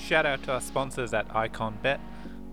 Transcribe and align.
Shout 0.00 0.26
out 0.26 0.42
to 0.44 0.52
our 0.52 0.60
sponsors 0.60 1.14
at 1.14 1.28
IconBet. 1.28 2.00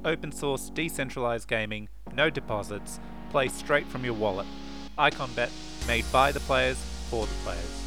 Open 0.05 0.31
source, 0.31 0.69
decentralized 0.69 1.47
gaming, 1.47 1.89
no 2.13 2.29
deposits, 2.29 2.99
play 3.31 3.47
straight 3.47 3.87
from 3.87 4.05
your 4.05 4.13
wallet. 4.13 4.45
IconBet, 4.97 5.49
made 5.87 6.05
by 6.11 6.31
the 6.31 6.39
players 6.41 6.77
for 7.09 7.25
the 7.25 7.33
players. 7.43 7.83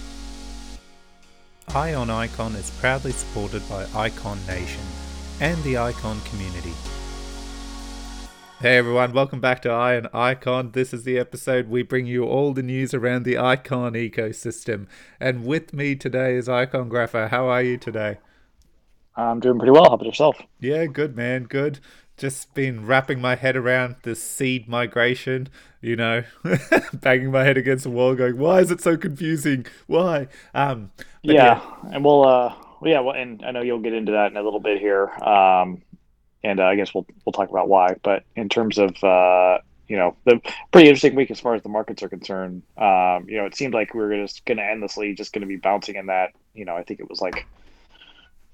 Ion 1.75 2.11
Icon 2.11 2.57
is 2.57 2.71
proudly 2.81 3.13
supported 3.13 3.67
by 3.69 3.87
Icon 3.95 4.39
Nation 4.49 4.83
and 5.41 5.63
the 5.63 5.79
Icon 5.79 6.21
community. 6.23 6.73
Hey 8.61 8.77
everyone, 8.77 9.13
welcome 9.13 9.41
back 9.41 9.63
to 9.63 9.71
Ion 9.71 10.09
Icon. 10.13 10.73
This 10.73 10.93
is 10.93 11.05
the 11.05 11.17
episode 11.17 11.69
we 11.69 11.83
bring 11.83 12.07
you 12.07 12.25
all 12.25 12.53
the 12.53 12.63
news 12.63 12.93
around 12.93 13.23
the 13.23 13.39
Icon 13.39 13.93
ecosystem. 13.93 14.87
And 15.21 15.47
with 15.47 15.73
me 15.73 15.95
today 15.95 16.35
is 16.35 16.49
Iconographer. 16.49 17.31
How 17.31 17.47
are 17.47 17.63
you 17.63 17.79
today? 17.79 18.19
I'm 19.23 19.41
doing 19.41 19.59
pretty 19.59 19.73
well. 19.73 19.85
How 19.85 19.95
about 19.95 20.07
yourself? 20.07 20.41
Yeah, 20.61 20.87
good 20.87 21.17
man, 21.17 21.45
good. 21.45 21.81
Just 22.17 22.55
been 22.55 22.87
wrapping 22.87 23.21
my 23.21 23.35
head 23.35 23.57
around 23.57 23.97
the 24.03 24.15
seed 24.15 24.69
migration, 24.69 25.49
you 25.81 25.97
know, 25.97 26.25
banging 26.93 27.31
my 27.31 27.45
head 27.45 27.57
against 27.57 27.85
the 27.85 27.91
wall, 27.91 28.15
going, 28.15 28.37
"Why 28.37 28.61
is 28.61 28.71
it 28.71 28.81
so 28.81 28.97
confusing? 28.97 29.67
Why?" 29.87 30.29
Um, 30.55 30.91
yeah, 31.23 31.33
yeah, 31.33 31.95
and 31.95 32.05
we'll, 32.05 32.27
uh, 32.27 32.55
yeah, 32.83 33.01
well, 33.01 33.15
and 33.15 33.43
I 33.45 33.53
know 33.53 33.63
you'll 33.63 33.81
get 33.81 33.95
into 33.95 34.13
that 34.13 34.31
in 34.31 34.37
a 34.37 34.43
little 34.43 34.61
bit 34.61 34.81
here, 34.81 35.09
um, 35.23 35.83
and 36.45 36.61
uh, 36.61 36.65
I 36.65 36.77
guess 36.77 36.93
we'll 36.93 37.07
we'll 37.25 37.33
talk 37.33 37.49
about 37.49 37.69
why. 37.69 37.97
But 38.03 38.25
in 38.37 38.49
terms 38.49 38.77
of 38.77 39.03
uh, 39.03 39.59
you 39.91 39.97
know, 39.97 40.17
the 40.25 40.41
pretty 40.71 40.89
interesting 40.89 41.17
week 41.17 41.33
as 41.33 41.41
far 41.41 41.57
as 41.57 41.63
the 41.63 41.69
markets 41.69 42.01
are 42.05 42.09
concerned. 42.09 42.63
Um, 42.79 43.27
you 43.29 43.39
know, 43.39 43.47
it 43.47 43.57
seemed 43.57 43.75
like 43.75 43.93
we 43.93 44.01
were 44.01 44.15
just 44.15 44.45
going 44.45 44.59
to 44.59 44.65
endlessly 44.65 45.15
just 45.15 45.33
going 45.33 45.43
to 45.43 45.49
be 45.49 45.57
bouncing 45.57 45.97
in 45.97 46.07
that. 46.07 46.31
You 46.55 46.65
know, 46.65 46.77
I 46.77 46.85
think 46.85 47.01
it 47.01 47.11
was 47.11 47.21
like 47.21 47.45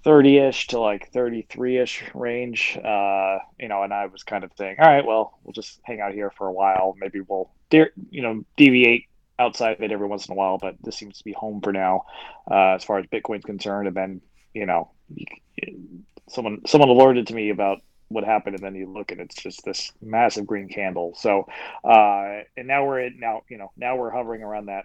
30-ish 0.07 0.69
to 0.69 0.79
like 0.79 1.13
33-ish 1.13 2.05
range 2.15 2.79
uh, 2.79 3.39
you 3.59 3.69
know 3.69 3.83
and 3.83 3.93
i 3.93 4.07
was 4.07 4.23
kind 4.23 4.45
of 4.45 4.53
saying 4.57 4.77
all 4.79 4.89
right 4.89 5.05
well 5.05 5.37
we'll 5.43 5.53
just 5.53 5.81
hang 5.83 6.01
out 6.01 6.13
here 6.13 6.31
for 6.31 6.47
a 6.47 6.53
while. 6.53 6.95
Maybe 6.99 7.21
we'll 7.21 7.51
you 7.71 8.23
know 8.23 8.45
deviate 8.57 9.05
outside 9.39 9.73
of 9.73 9.83
it 9.83 9.93
every 9.93 10.07
once 10.07 10.27
in 10.27 10.33
a 10.33 10.37
while 10.37 10.59
but 10.59 10.77
this 10.83 10.97
seems 10.97 11.19
to 11.19 11.25
be 11.25 11.33
home 11.33 11.61
for 11.61 11.73
now 11.73 12.05
uh, 12.51 12.75
as 12.75 12.85
far 12.85 12.99
as 12.99 13.07
bitcoin's 13.07 13.45
concerned. 13.45 13.89
And 13.89 13.97
then 13.97 14.21
you 14.55 14.67
know 14.67 14.91
someone 16.29 16.63
someone 16.67 16.89
alerted 16.91 17.27
to 17.29 17.35
me 17.35 17.51
about 17.51 17.79
what 18.09 18.25
happened 18.25 18.55
and 18.55 18.65
then 18.65 18.75
you 18.77 18.87
look 18.87 19.11
and 19.11 19.21
it's 19.21 19.35
just 19.35 19.65
this 19.65 19.93
massive 20.01 20.47
green 20.47 20.69
candle. 20.69 21.15
So 21.17 21.47
uh, 21.85 22.43
and 22.57 22.67
now 22.67 22.87
we're 22.87 23.01
in 23.01 23.19
now 23.19 23.43
you 23.49 23.59
know 23.59 23.73
now 23.77 23.97
we're 23.97 24.11
hovering 24.11 24.43
around 24.43 24.67
that 24.67 24.85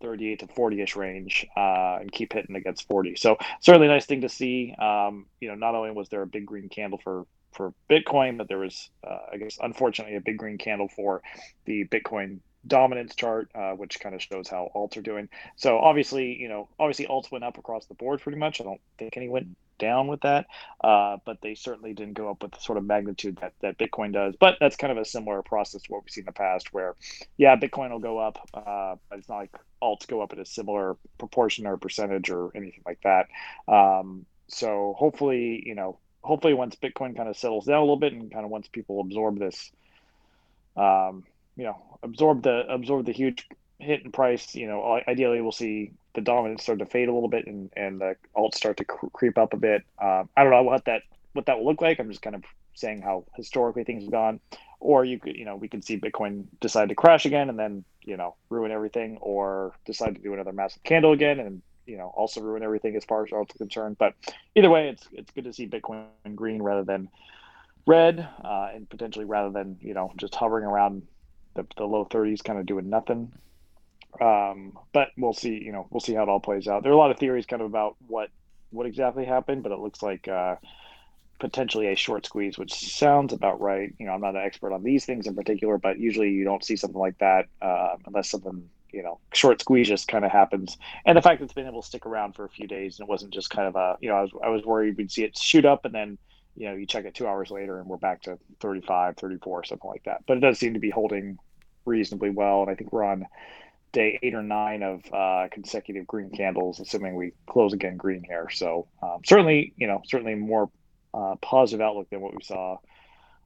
38 0.00 0.40
to 0.40 0.46
40ish 0.46 0.96
range 0.96 1.46
uh, 1.56 1.98
and 2.00 2.10
keep 2.10 2.32
hitting 2.32 2.56
against 2.56 2.86
40. 2.88 3.16
So 3.16 3.36
certainly 3.60 3.88
nice 3.88 4.06
thing 4.06 4.22
to 4.22 4.28
see. 4.28 4.74
Um, 4.78 5.26
you 5.40 5.48
know, 5.48 5.54
not 5.54 5.74
only 5.74 5.90
was 5.90 6.08
there 6.08 6.22
a 6.22 6.26
big 6.26 6.46
green 6.46 6.68
candle 6.68 6.98
for 7.02 7.26
for 7.52 7.72
Bitcoin, 7.90 8.36
but 8.36 8.46
there 8.46 8.58
was, 8.58 8.90
uh, 9.02 9.18
I 9.32 9.36
guess, 9.38 9.58
unfortunately, 9.60 10.16
a 10.16 10.20
big 10.20 10.38
green 10.38 10.58
candle 10.58 10.88
for 10.88 11.22
the 11.64 11.86
Bitcoin 11.86 12.38
dominance 12.66 13.14
chart, 13.14 13.50
uh, 13.54 13.72
which 13.72 13.98
kind 14.00 14.14
of 14.14 14.22
shows 14.22 14.48
how 14.48 14.70
alts 14.74 14.96
are 14.96 15.02
doing. 15.02 15.28
So 15.56 15.78
obviously, 15.78 16.36
you 16.40 16.48
know, 16.48 16.68
obviously 16.78 17.06
alts 17.06 17.30
went 17.30 17.44
up 17.44 17.58
across 17.58 17.86
the 17.86 17.94
board 17.94 18.20
pretty 18.20 18.38
much. 18.38 18.60
I 18.60 18.64
don't 18.64 18.80
think 18.98 19.16
any 19.16 19.28
went 19.28 19.56
down 19.78 20.08
with 20.08 20.20
that, 20.22 20.46
uh, 20.82 21.16
but 21.24 21.40
they 21.40 21.54
certainly 21.54 21.92
didn't 21.94 22.14
go 22.14 22.30
up 22.30 22.42
with 22.42 22.52
the 22.52 22.60
sort 22.60 22.78
of 22.78 22.84
magnitude 22.84 23.38
that, 23.40 23.52
that 23.60 23.78
Bitcoin 23.78 24.12
does. 24.12 24.34
But 24.38 24.56
that's 24.60 24.76
kind 24.76 24.90
of 24.90 24.98
a 24.98 25.04
similar 25.04 25.42
process 25.42 25.82
to 25.82 25.92
what 25.92 26.04
we've 26.04 26.10
seen 26.10 26.22
in 26.22 26.26
the 26.26 26.32
past, 26.32 26.72
where 26.72 26.94
yeah, 27.36 27.56
Bitcoin 27.56 27.90
will 27.90 27.98
go 27.98 28.18
up, 28.18 28.48
uh, 28.54 28.96
but 29.08 29.18
it's 29.18 29.28
not 29.28 29.38
like 29.38 29.54
alts 29.82 30.06
go 30.06 30.20
up 30.20 30.32
at 30.32 30.38
a 30.38 30.44
similar 30.44 30.96
proportion 31.18 31.66
or 31.66 31.76
percentage 31.76 32.30
or 32.30 32.50
anything 32.54 32.82
like 32.86 33.00
that. 33.02 33.28
Um, 33.72 34.26
so 34.48 34.94
hopefully, 34.98 35.62
you 35.64 35.74
know, 35.74 35.98
hopefully 36.22 36.54
once 36.54 36.76
Bitcoin 36.76 37.16
kind 37.16 37.28
of 37.28 37.36
settles 37.36 37.66
down 37.66 37.78
a 37.78 37.80
little 37.80 37.96
bit 37.96 38.12
and 38.12 38.32
kind 38.32 38.44
of 38.44 38.50
once 38.50 38.68
people 38.68 39.00
absorb 39.00 39.38
this, 39.38 39.70
um, 40.76 41.24
you 41.56 41.64
know, 41.64 41.98
absorb 42.02 42.42
the 42.42 42.66
absorb 42.68 43.06
the 43.06 43.12
huge 43.12 43.46
hit 43.78 44.04
in 44.04 44.12
price, 44.12 44.54
you 44.54 44.66
know, 44.66 45.00
ideally 45.06 45.40
we'll 45.40 45.52
see 45.52 45.92
the 46.18 46.24
dominance 46.24 46.64
start 46.64 46.80
to 46.80 46.86
fade 46.86 47.08
a 47.08 47.12
little 47.12 47.28
bit 47.28 47.46
and 47.46 47.70
and 47.76 48.00
the 48.00 48.16
alt 48.34 48.54
start 48.54 48.76
to 48.78 48.84
cr- 48.84 49.06
creep 49.12 49.38
up 49.38 49.52
a 49.52 49.56
bit. 49.56 49.82
Um, 50.02 50.28
I 50.36 50.42
don't 50.42 50.50
know 50.50 50.64
what 50.64 50.84
that 50.86 51.02
what 51.32 51.46
that 51.46 51.58
will 51.58 51.66
look 51.66 51.80
like. 51.80 52.00
I'm 52.00 52.10
just 52.10 52.22
kind 52.22 52.34
of 52.34 52.42
saying 52.74 53.02
how 53.02 53.24
historically 53.36 53.84
things 53.84 54.02
have 54.02 54.12
gone. 54.12 54.40
Or 54.80 55.04
you 55.04 55.18
could, 55.18 55.36
you 55.36 55.44
know, 55.44 55.56
we 55.56 55.68
could 55.68 55.84
see 55.84 55.98
Bitcoin 55.98 56.44
decide 56.60 56.88
to 56.88 56.94
crash 56.94 57.24
again 57.24 57.48
and 57.50 57.58
then, 57.58 57.84
you 58.04 58.16
know, 58.16 58.36
ruin 58.48 58.70
everything, 58.70 59.18
or 59.20 59.72
decide 59.84 60.14
to 60.14 60.20
do 60.20 60.34
another 60.34 60.52
massive 60.52 60.82
candle 60.84 61.12
again 61.12 61.40
and 61.40 61.62
you 61.86 61.96
know 61.96 62.12
also 62.16 62.40
ruin 62.40 62.62
everything 62.62 62.94
as 62.96 63.04
far 63.04 63.24
as 63.24 63.30
alts 63.30 63.54
are 63.54 63.58
concerned. 63.58 63.96
But 63.98 64.14
either 64.56 64.70
way, 64.70 64.88
it's 64.88 65.06
it's 65.12 65.30
good 65.30 65.44
to 65.44 65.52
see 65.52 65.68
Bitcoin 65.68 66.06
green 66.34 66.62
rather 66.62 66.84
than 66.84 67.08
red, 67.86 68.28
uh, 68.44 68.70
and 68.74 68.90
potentially 68.90 69.24
rather 69.24 69.50
than 69.50 69.78
you 69.80 69.94
know 69.94 70.12
just 70.16 70.34
hovering 70.34 70.64
around 70.64 71.06
the, 71.54 71.64
the 71.76 71.84
low 71.84 72.04
30s, 72.04 72.42
kind 72.42 72.58
of 72.58 72.66
doing 72.66 72.90
nothing. 72.90 73.32
Um, 74.20 74.78
but 74.92 75.08
we'll 75.16 75.32
see. 75.32 75.62
You 75.62 75.72
know, 75.72 75.86
we'll 75.90 76.00
see 76.00 76.14
how 76.14 76.24
it 76.24 76.28
all 76.28 76.40
plays 76.40 76.66
out. 76.68 76.82
There 76.82 76.92
are 76.92 76.94
a 76.94 76.98
lot 76.98 77.10
of 77.10 77.18
theories 77.18 77.46
kind 77.46 77.62
of 77.62 77.66
about 77.66 77.96
what 78.06 78.30
what 78.70 78.86
exactly 78.86 79.24
happened, 79.24 79.62
but 79.62 79.72
it 79.72 79.78
looks 79.78 80.02
like 80.02 80.28
uh, 80.28 80.56
potentially 81.38 81.88
a 81.88 81.96
short 81.96 82.26
squeeze, 82.26 82.58
which 82.58 82.74
sounds 82.74 83.32
about 83.32 83.60
right. 83.60 83.94
You 83.98 84.06
know, 84.06 84.12
I'm 84.12 84.20
not 84.20 84.34
an 84.34 84.42
expert 84.42 84.72
on 84.72 84.82
these 84.82 85.04
things 85.04 85.26
in 85.26 85.34
particular, 85.34 85.78
but 85.78 85.98
usually 85.98 86.30
you 86.30 86.44
don't 86.44 86.64
see 86.64 86.76
something 86.76 87.00
like 87.00 87.18
that 87.18 87.46
uh, 87.62 87.96
unless 88.06 88.30
something 88.30 88.68
you 88.90 89.02
know 89.02 89.18
short 89.34 89.60
squeeze 89.60 89.88
just 89.88 90.08
kind 90.08 90.24
of 90.24 90.30
happens. 90.30 90.78
And 91.04 91.16
the 91.16 91.22
fact 91.22 91.40
that 91.40 91.44
it's 91.44 91.54
been 91.54 91.66
able 91.66 91.82
to 91.82 91.86
stick 91.86 92.06
around 92.06 92.34
for 92.34 92.44
a 92.44 92.48
few 92.48 92.66
days 92.66 92.98
and 92.98 93.06
it 93.06 93.10
wasn't 93.10 93.32
just 93.32 93.50
kind 93.50 93.68
of 93.68 93.76
a 93.76 93.96
you 94.00 94.08
know 94.08 94.16
I 94.16 94.22
was 94.22 94.30
I 94.44 94.48
was 94.48 94.64
worried 94.64 94.96
we'd 94.96 95.12
see 95.12 95.24
it 95.24 95.36
shoot 95.36 95.64
up 95.64 95.84
and 95.84 95.94
then 95.94 96.18
you 96.58 96.68
know 96.68 96.74
you 96.74 96.86
check 96.86 97.04
it 97.04 97.14
two 97.14 97.26
hours 97.26 97.50
later 97.50 97.78
and 97.78 97.88
we're 97.88 97.96
back 97.96 98.22
to 98.22 98.38
35 98.60 99.16
34 99.16 99.64
something 99.64 99.88
like 99.88 100.02
that 100.04 100.24
but 100.26 100.36
it 100.36 100.40
does 100.40 100.58
seem 100.58 100.74
to 100.74 100.80
be 100.80 100.90
holding 100.90 101.38
reasonably 101.84 102.30
well 102.30 102.62
and 102.62 102.70
i 102.70 102.74
think 102.74 102.92
we're 102.92 103.04
on 103.04 103.24
day 103.92 104.18
eight 104.22 104.34
or 104.34 104.42
nine 104.42 104.82
of 104.82 105.02
uh, 105.12 105.48
consecutive 105.50 106.06
green 106.06 106.30
candles, 106.30 106.80
assuming 106.80 107.14
we 107.14 107.32
close 107.46 107.72
again 107.72 107.96
green 107.96 108.22
here. 108.24 108.48
So 108.50 108.88
um, 109.02 109.20
certainly, 109.24 109.72
you 109.76 109.86
know, 109.86 110.02
certainly 110.06 110.34
more 110.34 110.70
uh, 111.14 111.36
positive 111.40 111.80
outlook 111.80 112.10
than 112.10 112.20
what 112.20 112.34
we 112.34 112.42
saw 112.42 112.78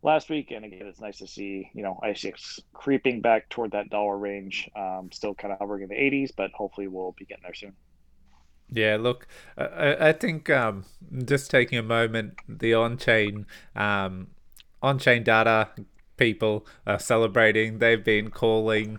last 0.03 0.29
week. 0.29 0.51
And 0.51 0.65
again, 0.65 0.87
it's 0.87 1.01
nice 1.01 1.19
to 1.19 1.27
see, 1.27 1.71
you 1.75 1.83
know, 1.83 1.99
ICX 2.03 2.61
creeping 2.73 3.21
back 3.21 3.49
toward 3.49 3.73
that 3.73 3.91
dollar 3.91 4.19
range, 4.19 4.69
um, 4.77 5.11
still 5.13 5.35
kind 5.35 5.53
of 5.53 5.59
hovering 5.59 5.85
in 5.85 5.89
the 5.89 5.95
80s, 5.95 6.31
but 6.37 6.51
hopefully 6.53 6.89
we'll 6.89 7.15
be 7.19 7.25
getting 7.25 7.45
there 7.45 7.55
soon. 7.55 7.73
Yeah, 8.75 8.97
look, 8.99 9.27
I, 9.57 10.09
I 10.09 10.13
think 10.13 10.49
um, 10.49 10.87
just 11.25 11.51
taking 11.51 11.79
a 11.79 11.83
moment, 11.83 12.39
the 12.49 12.75
on-chain 12.75 13.47
um, 13.77 14.29
on-chain 14.81 15.25
data 15.25 15.69
people 16.17 16.67
are 16.87 16.99
celebrating. 16.99 17.79
They've 17.79 18.03
been 18.03 18.31
calling 18.31 18.99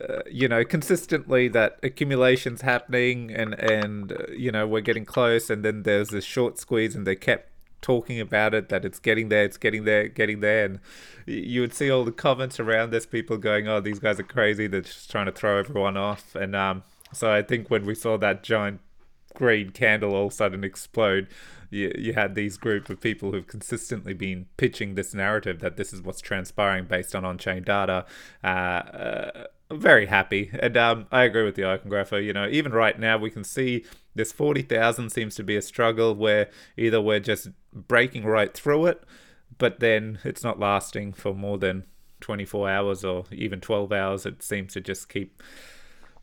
uh, 0.00 0.22
you 0.30 0.48
know, 0.48 0.64
consistently 0.64 1.48
that 1.48 1.78
accumulation's 1.82 2.62
happening 2.62 3.30
and 3.30 3.54
and 3.54 4.12
uh, 4.12 4.16
you 4.32 4.50
know 4.50 4.66
we're 4.66 4.80
getting 4.80 5.04
close, 5.04 5.50
and 5.50 5.64
then 5.64 5.82
there's 5.84 6.08
this 6.08 6.24
short 6.24 6.58
squeeze, 6.58 6.94
and 6.96 7.06
they 7.06 7.16
kept 7.16 7.50
talking 7.80 8.18
about 8.18 8.54
it 8.54 8.70
that 8.70 8.84
it's 8.84 8.98
getting 8.98 9.28
there, 9.28 9.44
it's 9.44 9.58
getting 9.58 9.84
there, 9.84 10.08
getting 10.08 10.40
there, 10.40 10.64
and 10.64 10.80
you 11.26 11.60
would 11.60 11.74
see 11.74 11.90
all 11.90 12.02
the 12.04 12.12
comments 12.12 12.58
around 12.58 12.90
this, 12.90 13.06
people 13.06 13.36
going, 13.36 13.68
"Oh, 13.68 13.80
these 13.80 13.98
guys 13.98 14.18
are 14.18 14.24
crazy. 14.24 14.66
They're 14.66 14.80
just 14.80 15.10
trying 15.10 15.26
to 15.26 15.32
throw 15.32 15.58
everyone 15.58 15.96
off." 15.96 16.34
And 16.34 16.56
um, 16.56 16.82
so 17.12 17.32
I 17.32 17.42
think 17.42 17.70
when 17.70 17.86
we 17.86 17.94
saw 17.94 18.16
that 18.18 18.42
giant 18.42 18.80
green 19.34 19.70
candle 19.70 20.14
all 20.14 20.26
of 20.26 20.32
a 20.32 20.34
sudden 20.34 20.64
explode, 20.64 21.28
you, 21.70 21.92
you 21.98 22.12
had 22.14 22.34
these 22.34 22.56
group 22.56 22.88
of 22.88 23.00
people 23.00 23.32
who've 23.32 23.46
consistently 23.46 24.14
been 24.14 24.46
pitching 24.56 24.94
this 24.94 25.12
narrative 25.12 25.60
that 25.60 25.76
this 25.76 25.92
is 25.92 26.00
what's 26.00 26.20
transpiring 26.20 26.84
based 26.84 27.14
on 27.14 27.24
on-chain 27.24 27.64
data. 27.64 28.06
Uh, 28.42 28.46
uh, 28.46 29.44
very 29.78 30.06
happy, 30.06 30.50
and 30.58 30.76
um, 30.76 31.06
I 31.12 31.24
agree 31.24 31.44
with 31.44 31.54
the 31.54 31.62
iconographer. 31.62 32.24
You 32.24 32.32
know, 32.32 32.48
even 32.48 32.72
right 32.72 32.98
now 32.98 33.18
we 33.18 33.30
can 33.30 33.44
see 33.44 33.84
this 34.14 34.32
forty 34.32 34.62
thousand 34.62 35.10
seems 35.10 35.34
to 35.36 35.42
be 35.42 35.56
a 35.56 35.62
struggle 35.62 36.14
where 36.14 36.50
either 36.76 37.00
we're 37.00 37.20
just 37.20 37.48
breaking 37.72 38.24
right 38.24 38.52
through 38.54 38.86
it, 38.86 39.04
but 39.58 39.80
then 39.80 40.18
it's 40.24 40.42
not 40.42 40.58
lasting 40.58 41.12
for 41.12 41.34
more 41.34 41.58
than 41.58 41.84
twenty 42.20 42.44
four 42.44 42.68
hours 42.68 43.04
or 43.04 43.24
even 43.30 43.60
twelve 43.60 43.92
hours. 43.92 44.26
It 44.26 44.42
seems 44.42 44.72
to 44.74 44.80
just 44.80 45.08
keep. 45.08 45.42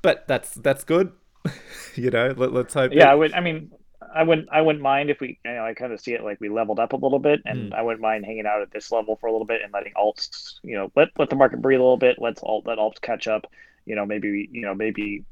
But 0.02 0.28
that's 0.28 0.56
that's 0.56 0.84
good. 0.84 1.12
you 1.96 2.10
know, 2.12 2.34
let, 2.36 2.54
us 2.54 2.74
hope. 2.74 2.94
Yeah, 2.94 3.12
I 3.12 3.16
would. 3.16 3.34
I 3.34 3.40
mean, 3.40 3.72
I 4.14 4.24
wouldn't 4.24 4.50
I 4.52 4.62
wouldn't 4.62 4.84
mind 4.84 5.10
if 5.10 5.20
we 5.20 5.40
you 5.44 5.54
know 5.54 5.66
I 5.66 5.74
kind 5.74 5.94
of 5.94 6.00
see 6.00 6.14
it 6.14 6.24
like 6.24 6.40
we 6.40 6.50
leveled 6.50 6.80
up 6.80 6.94
a 6.94 6.98
little 6.98 7.20
bit 7.20 7.42
and 7.46 7.72
mm. 7.72 7.76
I 7.76 7.82
wouldn't 7.82 8.02
mind 8.02 8.26
hanging 8.26 8.46
out 8.46 8.62
at 8.62 8.72
this 8.72 8.92
level 8.92 9.16
for 9.16 9.28
a 9.28 9.32
little 9.32 9.46
bit 9.46 9.62
and 9.64 9.72
letting 9.74 9.94
alts 9.94 10.56
you 10.64 10.76
know 10.76 10.92
let 10.96 11.10
let 11.18 11.30
the 11.30 11.36
market 11.36 11.62
breathe 11.62 11.80
a 11.80 11.84
little 11.84 11.98
bit 11.98 12.18
let's 12.20 12.42
alt 12.44 12.66
let 12.66 12.78
alts 12.78 13.00
catch 13.02 13.28
up 13.28 13.46
you 13.86 13.96
know 13.96 14.06
maybe 14.06 14.50
you 14.52 14.62
know 14.62 14.76
maybe 14.76 15.24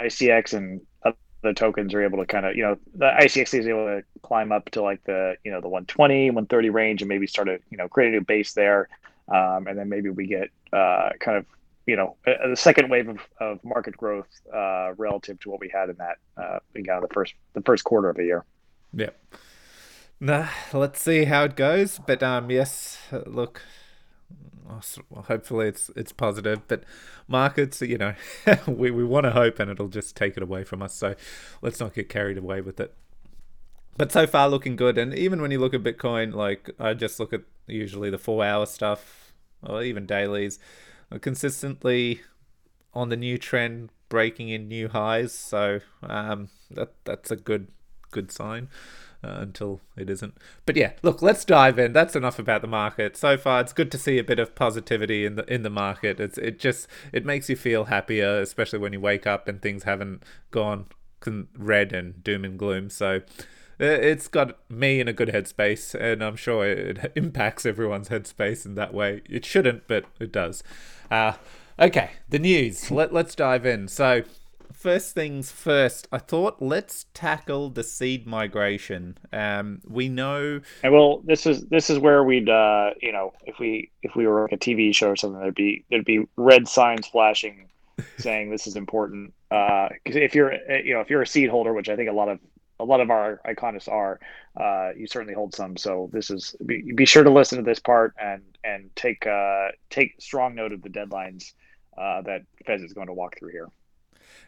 ICX 0.00 0.54
and 0.54 0.80
other 1.04 1.54
tokens 1.54 1.94
are 1.94 2.02
able 2.02 2.18
to 2.18 2.26
kind 2.26 2.46
of 2.46 2.56
you 2.56 2.62
know 2.62 2.76
the 2.94 3.10
ICX 3.20 3.58
is 3.58 3.66
able 3.66 3.86
to 3.86 4.02
climb 4.22 4.52
up 4.52 4.70
to 4.70 4.82
like 4.82 5.02
the 5.04 5.36
you 5.44 5.50
know 5.50 5.60
the 5.60 5.68
120 5.68 6.30
130 6.30 6.70
range 6.70 7.02
and 7.02 7.08
maybe 7.08 7.26
start 7.26 7.48
to 7.48 7.58
you 7.70 7.76
know 7.76 7.88
create 7.88 8.08
a 8.08 8.12
new 8.12 8.20
base 8.20 8.52
there 8.52 8.88
um, 9.28 9.66
and 9.66 9.78
then 9.78 9.88
maybe 9.88 10.10
we 10.10 10.26
get 10.26 10.48
uh, 10.72 11.10
kind 11.20 11.38
of 11.38 11.46
you 11.90 11.96
know 11.96 12.16
the 12.24 12.54
second 12.54 12.88
wave 12.88 13.08
of, 13.08 13.18
of 13.40 13.64
market 13.64 13.96
growth 13.96 14.28
uh, 14.54 14.92
relative 14.96 15.40
to 15.40 15.50
what 15.50 15.58
we 15.58 15.68
had 15.68 15.90
in 15.90 15.96
that 15.96 16.18
uh, 16.36 16.58
you 16.74 16.84
know 16.84 17.00
the 17.00 17.12
first 17.12 17.34
the 17.54 17.62
first 17.62 17.82
quarter 17.82 18.08
of 18.08 18.16
the 18.16 18.24
year. 18.24 18.44
Yeah. 18.92 19.10
Nah, 20.20 20.48
let's 20.72 21.02
see 21.02 21.24
how 21.24 21.42
it 21.44 21.56
goes. 21.56 21.98
But 22.06 22.22
um, 22.22 22.48
yes, 22.48 22.98
look, 23.26 23.62
hopefully 25.26 25.66
it's 25.66 25.90
it's 25.96 26.12
positive. 26.12 26.60
But 26.68 26.84
markets, 27.26 27.82
you 27.82 27.98
know, 27.98 28.14
we 28.68 28.92
we 28.92 29.04
want 29.04 29.24
to 29.24 29.32
hope, 29.32 29.58
and 29.58 29.68
it'll 29.68 29.88
just 29.88 30.16
take 30.16 30.36
it 30.36 30.44
away 30.44 30.62
from 30.62 30.82
us. 30.82 30.94
So 30.94 31.16
let's 31.60 31.80
not 31.80 31.94
get 31.94 32.08
carried 32.08 32.38
away 32.38 32.60
with 32.60 32.78
it. 32.78 32.94
But 33.96 34.12
so 34.12 34.28
far, 34.28 34.48
looking 34.48 34.76
good. 34.76 34.96
And 34.96 35.12
even 35.12 35.42
when 35.42 35.50
you 35.50 35.58
look 35.58 35.74
at 35.74 35.82
Bitcoin, 35.82 36.34
like 36.34 36.70
I 36.78 36.94
just 36.94 37.18
look 37.18 37.32
at 37.32 37.42
usually 37.66 38.10
the 38.10 38.18
four 38.18 38.44
hour 38.44 38.64
stuff, 38.64 39.32
or 39.62 39.82
even 39.82 40.06
dailies, 40.06 40.60
consistently 41.18 42.20
on 42.94 43.08
the 43.08 43.16
new 43.16 43.38
trend, 43.38 43.90
breaking 44.08 44.48
in 44.48 44.68
new 44.68 44.88
highs. 44.88 45.32
So 45.32 45.80
um, 46.02 46.48
that 46.70 46.92
that's 47.04 47.30
a 47.30 47.36
good 47.36 47.68
good 48.10 48.32
sign 48.32 48.68
uh, 49.22 49.36
until 49.38 49.80
it 49.96 50.10
isn't. 50.10 50.36
But 50.66 50.76
yeah, 50.76 50.92
look, 51.02 51.22
let's 51.22 51.44
dive 51.44 51.78
in. 51.78 51.92
That's 51.92 52.16
enough 52.16 52.38
about 52.38 52.62
the 52.62 52.68
market 52.68 53.16
so 53.16 53.36
far. 53.36 53.60
It's 53.60 53.72
good 53.72 53.90
to 53.92 53.98
see 53.98 54.18
a 54.18 54.24
bit 54.24 54.38
of 54.38 54.54
positivity 54.54 55.24
in 55.24 55.36
the 55.36 55.52
in 55.52 55.62
the 55.62 55.70
market. 55.70 56.20
It's 56.20 56.38
it 56.38 56.58
just 56.58 56.88
it 57.12 57.24
makes 57.24 57.48
you 57.48 57.56
feel 57.56 57.84
happier, 57.84 58.40
especially 58.40 58.78
when 58.78 58.92
you 58.92 59.00
wake 59.00 59.26
up 59.26 59.48
and 59.48 59.60
things 59.60 59.84
haven't 59.84 60.22
gone 60.50 60.86
red 61.56 61.92
and 61.92 62.22
doom 62.24 62.44
and 62.44 62.58
gloom. 62.58 62.90
So 62.90 63.20
it's 63.80 64.28
got 64.28 64.58
me 64.70 65.00
in 65.00 65.08
a 65.08 65.12
good 65.12 65.28
headspace, 65.28 65.94
and 65.94 66.22
I'm 66.22 66.36
sure 66.36 66.66
it 66.66 67.12
impacts 67.16 67.64
everyone's 67.64 68.08
headspace 68.08 68.66
in 68.66 68.74
that 68.74 68.92
way. 68.92 69.22
It 69.28 69.44
shouldn't, 69.44 69.88
but 69.88 70.04
it 70.18 70.32
does. 70.32 70.62
Uh, 71.10 71.34
okay, 71.78 72.10
the 72.28 72.38
news. 72.38 72.90
Let, 72.90 73.12
let's 73.12 73.34
dive 73.34 73.64
in. 73.64 73.88
So, 73.88 74.22
first 74.72 75.14
things 75.14 75.50
first, 75.50 76.08
I 76.12 76.18
thought 76.18 76.60
let's 76.60 77.06
tackle 77.14 77.70
the 77.70 77.82
seed 77.82 78.26
migration. 78.26 79.18
Um, 79.32 79.80
we 79.88 80.08
know. 80.08 80.60
And 80.82 80.92
well, 80.92 81.22
this 81.24 81.46
is 81.46 81.64
this 81.66 81.90
is 81.90 81.98
where 81.98 82.22
we'd 82.22 82.48
uh, 82.48 82.90
you 83.00 83.12
know 83.12 83.32
if 83.46 83.58
we 83.58 83.90
if 84.02 84.14
we 84.14 84.26
were 84.26 84.42
like 84.42 84.52
a 84.52 84.58
TV 84.58 84.94
show 84.94 85.08
or 85.08 85.16
something, 85.16 85.40
there'd 85.40 85.54
be 85.54 85.84
there'd 85.90 86.04
be 86.04 86.26
red 86.36 86.68
signs 86.68 87.06
flashing 87.06 87.68
saying 88.18 88.50
this 88.50 88.66
is 88.66 88.76
important. 88.76 89.32
Because 89.48 90.16
uh, 90.16 90.20
if 90.20 90.34
you're 90.34 90.52
you 90.82 90.94
know 90.94 91.00
if 91.00 91.10
you're 91.10 91.22
a 91.22 91.26
seed 91.26 91.48
holder, 91.48 91.72
which 91.72 91.88
I 91.88 91.96
think 91.96 92.08
a 92.08 92.12
lot 92.12 92.28
of 92.28 92.38
a 92.80 92.84
lot 92.84 93.00
of 93.00 93.10
our 93.10 93.40
iconists 93.46 93.88
are, 93.88 94.20
uh, 94.58 94.90
you 94.96 95.06
certainly 95.06 95.34
hold 95.34 95.54
some. 95.54 95.76
So 95.76 96.10
this 96.12 96.30
is 96.30 96.56
be, 96.64 96.92
be 96.92 97.04
sure 97.04 97.24
to 97.24 97.30
listen 97.30 97.58
to 97.58 97.64
this 97.64 97.78
part 97.78 98.14
and 98.20 98.42
and 98.64 98.90
take 98.96 99.26
uh, 99.26 99.68
take 99.90 100.14
strong 100.18 100.54
note 100.54 100.72
of 100.72 100.82
the 100.82 100.88
deadlines 100.88 101.52
uh, 101.96 102.22
that 102.22 102.42
Fez 102.66 102.82
is 102.82 102.92
going 102.92 103.08
to 103.08 103.14
walk 103.14 103.38
through 103.38 103.50
here. 103.50 103.68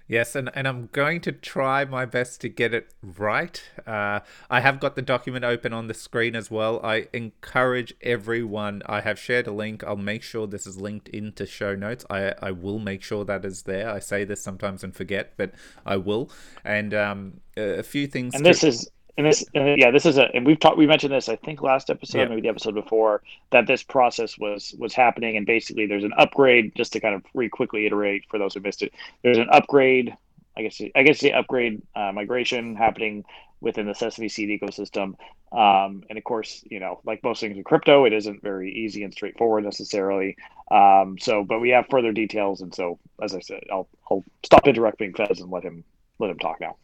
Yes, 0.09 0.35
and, 0.35 0.51
and 0.55 0.69
I'm 0.69 0.89
going 0.93 1.21
to 1.23 1.33
try 1.33 1.85
my 1.85 2.05
best 2.05 2.41
to 2.43 2.49
get 2.49 2.75
it 2.75 2.93
right. 3.03 3.63
Uh, 3.87 4.21
I 4.51 4.61
have 4.61 4.81
got 4.81 4.97
the 4.97 5.03
document 5.03 5.45
open 5.45 5.73
on 5.73 5.87
the 5.87 5.95
screen 5.95 6.37
as 6.37 6.51
well. 6.51 6.81
I 6.85 7.09
encourage 7.13 7.95
everyone. 8.03 8.83
I 8.87 9.01
have 9.01 9.19
shared 9.19 9.47
a 9.47 9.53
link. 9.53 9.83
I'll 9.85 9.97
make 9.97 10.23
sure 10.23 10.47
this 10.47 10.67
is 10.67 10.77
linked 10.79 11.09
into 11.09 11.47
show 11.47 11.75
notes. 11.75 12.05
I, 12.11 12.35
I 12.43 12.51
will 12.51 12.79
make 12.79 13.03
sure 13.03 13.25
that 13.25 13.45
is 13.45 13.63
there. 13.63 13.89
I 13.91 14.01
say 14.01 14.25
this 14.25 14.43
sometimes 14.43 14.85
and 14.85 14.95
forget, 14.95 15.33
but 15.37 15.53
I 15.87 15.97
will. 15.97 16.31
And 16.65 16.93
um, 16.93 17.41
a 17.57 17.83
few 17.83 18.07
things. 18.07 18.35
And 18.35 18.45
to... 18.45 18.51
this 18.51 18.65
is 18.65 18.91
and 19.17 19.27
this 19.27 19.45
and 19.55 19.79
yeah 19.79 19.91
this 19.91 20.07
is 20.07 20.17
a 20.19 20.35
and 20.35 20.47
we've 20.47 20.59
talked 20.59 20.79
we 20.79 20.87
mentioned 20.87 21.13
this 21.13 21.29
i 21.29 21.37
think 21.37 21.63
last 21.63 21.91
episode 21.91 22.19
yeah. 22.19 22.25
maybe 22.27 22.41
the 22.41 22.49
episode 22.49 22.75
before 22.75 23.23
that 23.53 23.67
this 23.67 23.83
process 23.83 24.37
was 24.39 24.75
was 24.79 24.93
happening. 24.95 25.37
And 25.37 25.47
basically 25.47 25.87
there's 25.87 26.05
an 26.05 26.15
upgrade 26.19 26.75
just 26.75 26.93
to 26.95 27.01
kind 27.01 27.15
of 27.15 27.23
re 27.35 27.49
quickly 27.49 27.87
iterate 27.87 28.25
for 28.29 28.39
those 28.39 28.55
who 28.55 28.61
missed 28.61 28.83
it. 28.83 28.93
There's 29.23 29.39
an 29.39 29.49
upgrade 29.51 30.17
i 30.57 30.63
guess 30.63 30.81
i 30.95 31.03
guess 31.03 31.21
the 31.21 31.33
upgrade 31.33 31.81
uh, 31.95 32.13
migration 32.13 32.77
happening 32.77 33.25
within 33.61 33.87
the 33.87 33.95
sesame 33.95 34.29
seed 34.29 34.61
ecosystem. 34.61 35.15
Um, 35.53 36.03
and 36.09 36.19
of 36.19 36.25
course 36.25 36.65
you 36.69 36.81
know 36.81 37.01
like 37.05 37.23
most 37.23 37.41
things 37.41 37.57
in 37.57 37.65
crypto 37.65 38.05
it 38.07 38.13
isn't 38.13 38.43
very 38.43 38.73
easy 38.73 39.05
and 39.05 39.13
straightforward 39.13 39.65
necessarily. 39.65 40.37
Um, 40.71 41.19
so 41.19 41.45
but 41.45 41.61
we 41.61 41.71
have 41.71 41.87
further 41.91 42.13
details. 42.13 42.63
And 42.63 42.75
so 42.75 42.99
as 43.23 43.35
i 43.35 43.41
said 43.41 43.61
i'll, 43.71 43.89
I'll 44.11 44.25
stop 44.43 44.67
interrupting 44.67 45.15
fez 45.15 45.41
and 45.41 45.51
let 45.51 45.63
him 45.63 45.85
let 46.19 46.31
him 46.31 46.39
talk 46.39 46.61
now 46.61 46.77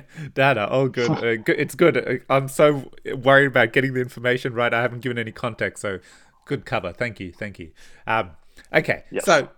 Data, 0.34 0.68
oh 0.70 0.88
good. 0.88 1.10
Uh, 1.18 1.36
good. 1.36 1.58
It's 1.58 1.74
good. 1.74 1.96
Uh, 1.96 2.32
I'm 2.32 2.48
so 2.48 2.90
worried 3.16 3.46
about 3.46 3.72
getting 3.72 3.94
the 3.94 4.00
information 4.00 4.54
right. 4.54 4.72
I 4.72 4.82
haven't 4.82 5.00
given 5.00 5.18
any 5.18 5.32
context, 5.32 5.82
so 5.82 5.98
good 6.44 6.64
cover. 6.64 6.92
Thank 6.92 7.20
you, 7.20 7.32
thank 7.32 7.58
you. 7.58 7.70
Um, 8.06 8.30
okay, 8.72 9.04
yes. 9.10 9.24
so 9.24 9.48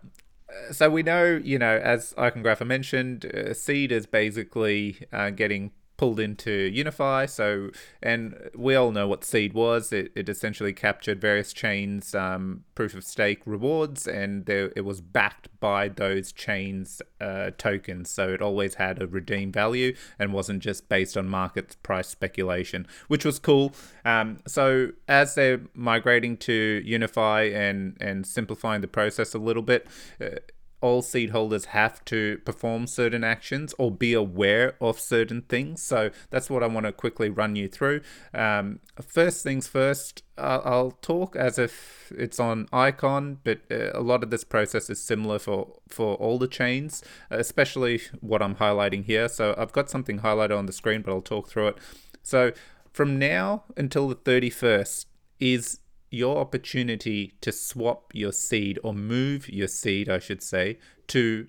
uh, 0.48 0.72
so 0.72 0.90
we 0.90 1.02
know, 1.02 1.40
you 1.42 1.58
know, 1.58 1.78
as 1.78 2.14
Iconographer 2.14 2.66
mentioned, 2.66 3.26
uh, 3.26 3.54
Seed 3.54 3.92
is 3.92 4.06
basically 4.06 5.06
uh, 5.12 5.30
getting 5.30 5.72
pulled 6.00 6.18
into 6.18 6.72
Unifi. 6.72 7.28
So, 7.28 7.68
and 8.02 8.34
we 8.56 8.74
all 8.74 8.90
know 8.90 9.06
what 9.06 9.22
Seed 9.22 9.52
was. 9.52 9.92
It, 9.92 10.10
it 10.16 10.30
essentially 10.30 10.72
captured 10.72 11.20
various 11.20 11.52
chains' 11.52 12.14
um, 12.14 12.64
proof 12.74 12.94
of 12.94 13.04
stake 13.04 13.42
rewards, 13.44 14.08
and 14.08 14.46
there, 14.46 14.72
it 14.74 14.86
was 14.86 15.02
backed 15.02 15.48
by 15.60 15.88
those 15.88 16.32
chains' 16.32 17.02
uh, 17.20 17.50
tokens. 17.58 18.08
So 18.08 18.30
it 18.30 18.40
always 18.40 18.76
had 18.76 19.02
a 19.02 19.06
redeem 19.06 19.52
value 19.52 19.94
and 20.18 20.32
wasn't 20.32 20.62
just 20.62 20.88
based 20.88 21.18
on 21.18 21.28
market 21.28 21.76
price 21.82 22.08
speculation, 22.08 22.86
which 23.08 23.26
was 23.26 23.38
cool. 23.38 23.74
Um, 24.02 24.38
so 24.46 24.92
as 25.06 25.34
they're 25.34 25.60
migrating 25.74 26.38
to 26.38 26.82
Unifi 26.82 27.54
and 27.54 27.98
and 28.00 28.26
simplifying 28.26 28.80
the 28.80 28.88
process 28.88 29.34
a 29.34 29.38
little 29.38 29.62
bit. 29.62 29.86
Uh, 30.18 30.36
all 30.80 31.02
seed 31.02 31.30
holders 31.30 31.66
have 31.66 32.04
to 32.06 32.38
perform 32.44 32.86
certain 32.86 33.22
actions 33.22 33.74
or 33.78 33.90
be 33.90 34.14
aware 34.14 34.74
of 34.80 34.98
certain 34.98 35.42
things. 35.42 35.82
So 35.82 36.10
that's 36.30 36.48
what 36.48 36.62
I 36.62 36.66
want 36.66 36.86
to 36.86 36.92
quickly 36.92 37.28
run 37.28 37.56
you 37.56 37.68
through. 37.68 38.00
Um, 38.32 38.80
first 39.00 39.42
things 39.42 39.66
first, 39.66 40.22
I'll, 40.38 40.92
talk 41.02 41.36
as 41.36 41.58
if 41.58 42.12
it's 42.16 42.40
on 42.40 42.66
Icon, 42.72 43.38
but 43.44 43.60
uh, 43.70 43.90
a 43.92 44.00
lot 44.00 44.22
of 44.22 44.30
this 44.30 44.44
process 44.44 44.88
is 44.88 45.02
similar 45.02 45.38
for, 45.38 45.76
for 45.88 46.14
all 46.16 46.38
the 46.38 46.48
chains, 46.48 47.02
especially 47.30 48.00
what 48.20 48.42
I'm 48.42 48.56
highlighting 48.56 49.04
here. 49.04 49.28
So 49.28 49.54
I've 49.58 49.72
got 49.72 49.90
something 49.90 50.20
highlighted 50.20 50.56
on 50.56 50.66
the 50.66 50.72
screen, 50.72 51.02
but 51.02 51.12
I'll 51.12 51.20
talk 51.20 51.48
through 51.48 51.68
it. 51.68 51.78
So 52.22 52.52
from 52.92 53.18
now 53.18 53.64
until 53.76 54.08
the 54.08 54.16
31st 54.16 55.06
is 55.38 55.80
your 56.10 56.38
opportunity 56.38 57.34
to 57.40 57.52
swap 57.52 58.10
your 58.12 58.32
seed 58.32 58.78
or 58.82 58.92
move 58.92 59.48
your 59.48 59.68
seed, 59.68 60.08
I 60.08 60.18
should 60.18 60.42
say, 60.42 60.78
to 61.08 61.46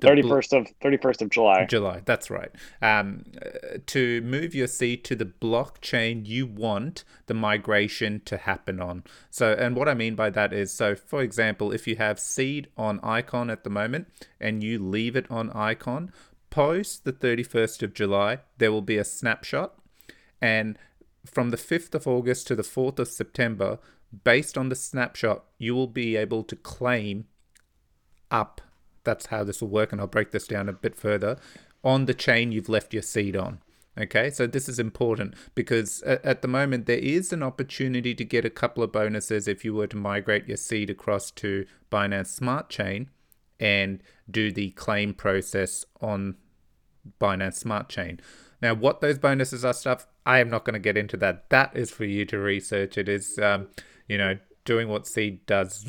thirty 0.00 0.22
first 0.22 0.52
of 0.52 0.68
thirty 0.82 0.96
first 0.96 1.22
of 1.22 1.30
July. 1.30 1.64
July, 1.64 2.02
that's 2.04 2.30
right. 2.30 2.50
Um, 2.80 3.24
uh, 3.44 3.78
to 3.86 4.20
move 4.22 4.54
your 4.54 4.66
seed 4.66 5.04
to 5.04 5.16
the 5.16 5.24
blockchain 5.24 6.26
you 6.26 6.46
want 6.46 7.04
the 7.26 7.34
migration 7.34 8.20
to 8.26 8.36
happen 8.36 8.80
on. 8.80 9.04
So, 9.30 9.52
and 9.52 9.76
what 9.76 9.88
I 9.88 9.94
mean 9.94 10.14
by 10.14 10.30
that 10.30 10.52
is, 10.52 10.72
so 10.72 10.94
for 10.94 11.22
example, 11.22 11.72
if 11.72 11.86
you 11.86 11.96
have 11.96 12.20
seed 12.20 12.68
on 12.76 13.00
Icon 13.02 13.50
at 13.50 13.64
the 13.64 13.70
moment 13.70 14.08
and 14.40 14.62
you 14.62 14.78
leave 14.78 15.16
it 15.16 15.30
on 15.30 15.50
Icon, 15.50 16.12
post 16.50 17.04
the 17.04 17.12
thirty 17.12 17.42
first 17.42 17.82
of 17.82 17.94
July, 17.94 18.38
there 18.58 18.72
will 18.72 18.82
be 18.82 18.98
a 18.98 19.04
snapshot, 19.04 19.78
and 20.40 20.78
from 21.26 21.50
the 21.50 21.56
5th 21.56 21.94
of 21.94 22.06
August 22.06 22.46
to 22.46 22.54
the 22.54 22.62
4th 22.62 22.98
of 22.98 23.08
September, 23.08 23.78
based 24.24 24.56
on 24.56 24.68
the 24.68 24.74
snapshot, 24.74 25.44
you 25.58 25.74
will 25.74 25.86
be 25.86 26.16
able 26.16 26.42
to 26.44 26.56
claim 26.56 27.26
up. 28.30 28.60
That's 29.04 29.26
how 29.26 29.44
this 29.44 29.60
will 29.60 29.68
work, 29.68 29.92
and 29.92 30.00
I'll 30.00 30.06
break 30.06 30.30
this 30.30 30.46
down 30.46 30.68
a 30.68 30.72
bit 30.72 30.96
further 30.96 31.38
on 31.84 32.06
the 32.06 32.14
chain 32.14 32.50
you've 32.50 32.68
left 32.68 32.92
your 32.92 33.02
seed 33.02 33.36
on. 33.36 33.60
Okay, 33.98 34.28
so 34.28 34.46
this 34.46 34.68
is 34.68 34.78
important 34.78 35.34
because 35.54 36.02
at 36.02 36.42
the 36.42 36.48
moment 36.48 36.84
there 36.84 36.98
is 36.98 37.32
an 37.32 37.42
opportunity 37.42 38.14
to 38.14 38.24
get 38.26 38.44
a 38.44 38.50
couple 38.50 38.82
of 38.82 38.92
bonuses 38.92 39.48
if 39.48 39.64
you 39.64 39.72
were 39.72 39.86
to 39.86 39.96
migrate 39.96 40.46
your 40.46 40.58
seed 40.58 40.90
across 40.90 41.30
to 41.30 41.64
Binance 41.90 42.26
Smart 42.26 42.68
Chain 42.68 43.08
and 43.58 44.02
do 44.30 44.52
the 44.52 44.70
claim 44.72 45.14
process 45.14 45.86
on 46.02 46.36
Binance 47.18 47.54
Smart 47.54 47.88
Chain. 47.88 48.20
Now, 48.60 48.74
what 48.74 49.00
those 49.00 49.18
bonuses 49.18 49.64
are 49.64 49.72
stuff, 49.72 50.06
I 50.26 50.40
am 50.40 50.50
not 50.50 50.66
going 50.66 50.74
to 50.74 50.80
get 50.80 50.98
into 50.98 51.16
that. 51.18 51.48
That 51.48 51.74
is 51.74 51.90
for 51.90 52.04
you 52.04 52.26
to 52.26 52.38
research. 52.38 52.98
It 52.98 53.08
is 53.08 53.38
um, 53.38 53.68
you 54.08 54.18
know, 54.18 54.38
doing 54.64 54.88
what 54.88 55.06
Seed 55.06 55.46
does. 55.46 55.84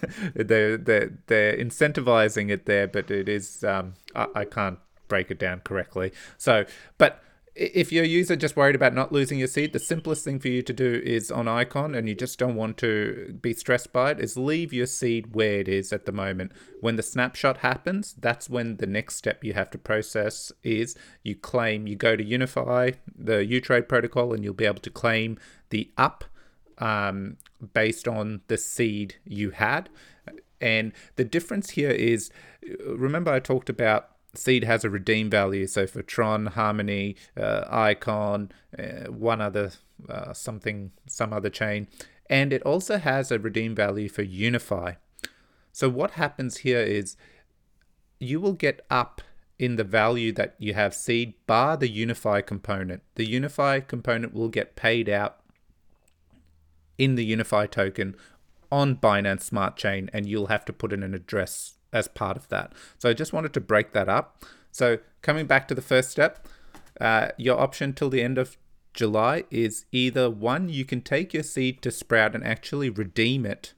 they're, 0.34 0.76
they're, 0.76 1.18
they're 1.26 1.56
incentivizing 1.56 2.50
it 2.50 2.66
there, 2.66 2.86
but 2.86 3.10
it 3.10 3.28
is, 3.28 3.62
um, 3.64 3.94
I, 4.14 4.26
I 4.34 4.44
can't 4.44 4.78
break 5.08 5.30
it 5.30 5.38
down 5.38 5.60
correctly. 5.60 6.12
So, 6.38 6.64
but 6.96 7.22
if 7.54 7.90
you're 7.90 8.04
a 8.04 8.08
user 8.08 8.36
just 8.36 8.56
worried 8.56 8.76
about 8.76 8.94
not 8.94 9.12
losing 9.12 9.38
your 9.38 9.48
seed, 9.48 9.72
the 9.72 9.78
simplest 9.78 10.24
thing 10.24 10.38
for 10.38 10.48
you 10.48 10.62
to 10.62 10.72
do 10.72 11.02
is 11.04 11.30
on 11.30 11.48
Icon 11.48 11.94
and 11.94 12.08
you 12.08 12.14
just 12.14 12.38
don't 12.38 12.54
want 12.54 12.78
to 12.78 13.36
be 13.42 13.52
stressed 13.52 13.92
by 13.92 14.12
it, 14.12 14.20
is 14.20 14.36
leave 14.36 14.72
your 14.72 14.86
seed 14.86 15.34
where 15.34 15.60
it 15.60 15.68
is 15.68 15.92
at 15.92 16.06
the 16.06 16.12
moment. 16.12 16.52
When 16.80 16.96
the 16.96 17.02
snapshot 17.02 17.58
happens, 17.58 18.14
that's 18.18 18.48
when 18.48 18.76
the 18.76 18.86
next 18.86 19.16
step 19.16 19.44
you 19.44 19.52
have 19.54 19.70
to 19.72 19.78
process 19.78 20.52
is 20.62 20.96
you 21.22 21.34
claim, 21.34 21.86
you 21.86 21.96
go 21.96 22.16
to 22.16 22.24
Unifi, 22.24 22.94
the 23.14 23.44
uTrade 23.44 23.88
protocol, 23.88 24.32
and 24.32 24.44
you'll 24.44 24.54
be 24.54 24.64
able 24.64 24.80
to 24.80 24.90
claim 24.90 25.36
the 25.70 25.90
up 25.98 26.24
um, 26.80 27.36
based 27.72 28.08
on 28.08 28.40
the 28.48 28.56
seed 28.56 29.16
you 29.24 29.50
had. 29.50 29.88
And 30.60 30.92
the 31.16 31.24
difference 31.24 31.70
here 31.70 31.90
is 31.90 32.30
remember, 32.84 33.32
I 33.32 33.40
talked 33.40 33.70
about 33.70 34.10
seed 34.34 34.64
has 34.64 34.84
a 34.84 34.90
redeem 34.90 35.30
value. 35.30 35.66
So 35.66 35.86
for 35.86 36.02
Tron, 36.02 36.46
Harmony, 36.46 37.16
uh, 37.36 37.64
Icon, 37.70 38.52
uh, 38.78 39.10
one 39.10 39.40
other 39.40 39.72
uh, 40.08 40.32
something, 40.32 40.92
some 41.06 41.32
other 41.32 41.50
chain, 41.50 41.88
and 42.28 42.52
it 42.52 42.62
also 42.62 42.98
has 42.98 43.30
a 43.30 43.38
redeem 43.38 43.74
value 43.74 44.08
for 44.08 44.24
Unifi. 44.24 44.96
So 45.72 45.88
what 45.88 46.12
happens 46.12 46.58
here 46.58 46.80
is 46.80 47.16
you 48.18 48.40
will 48.40 48.52
get 48.52 48.84
up 48.90 49.22
in 49.58 49.76
the 49.76 49.84
value 49.84 50.32
that 50.32 50.54
you 50.58 50.74
have 50.74 50.94
seed 50.94 51.34
bar 51.46 51.76
the 51.76 51.88
Unifi 51.88 52.46
component. 52.46 53.02
The 53.16 53.26
Unifi 53.26 53.86
component 53.86 54.32
will 54.32 54.48
get 54.48 54.76
paid 54.76 55.08
out 55.08 55.39
in 57.00 57.14
the 57.14 57.32
Unifi 57.32 57.68
token 57.70 58.14
on 58.70 58.94
Binance 58.94 59.40
Smart 59.42 59.76
Chain, 59.76 60.10
and 60.12 60.26
you'll 60.26 60.48
have 60.48 60.66
to 60.66 60.72
put 60.72 60.92
in 60.92 61.02
an 61.02 61.14
address 61.14 61.78
as 61.94 62.06
part 62.08 62.36
of 62.36 62.46
that. 62.50 62.74
So 62.98 63.08
I 63.08 63.14
just 63.14 63.32
wanted 63.32 63.54
to 63.54 63.60
break 63.60 63.92
that 63.92 64.08
up. 64.08 64.44
So 64.70 64.98
coming 65.22 65.46
back 65.46 65.66
to 65.68 65.74
the 65.74 65.82
first 65.82 66.10
step, 66.10 66.46
uh, 67.00 67.28
your 67.38 67.58
option 67.58 67.94
till 67.94 68.10
the 68.10 68.22
end 68.22 68.36
of 68.36 68.58
July 68.92 69.44
is 69.50 69.86
either 69.92 70.28
one, 70.28 70.68
you 70.68 70.84
can 70.84 71.00
take 71.00 71.32
your 71.32 71.42
seed 71.42 71.80
to 71.82 71.90
Sprout 71.90 72.34
and 72.34 72.44
actually 72.44 72.90
redeem 72.90 73.46
it 73.46 73.72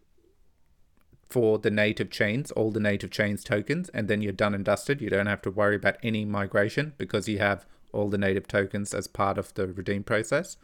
for 1.30 1.58
the 1.58 1.70
native 1.70 2.10
chains, 2.10 2.50
all 2.50 2.72
the 2.72 2.80
native 2.80 3.12
chains 3.12 3.44
tokens, 3.44 3.88
and 3.90 4.08
then 4.08 4.20
you're 4.20 4.32
done 4.32 4.52
and 4.52 4.64
dusted. 4.64 5.00
You 5.00 5.10
don't 5.10 5.26
have 5.26 5.42
to 5.42 5.50
worry 5.50 5.76
about 5.76 5.96
any 6.02 6.24
migration 6.24 6.92
because 6.98 7.28
you 7.28 7.38
have 7.38 7.66
all 7.92 8.08
the 8.08 8.18
native 8.18 8.48
tokens 8.48 8.92
as 8.92 9.06
part 9.06 9.38
of 9.38 9.54
the 9.54 9.68
redeem 9.68 10.02
process. 10.02 10.56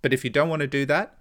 But 0.00 0.14
if 0.14 0.24
you 0.24 0.30
don't 0.30 0.48
want 0.48 0.60
to 0.60 0.66
do 0.66 0.86
that, 0.86 1.18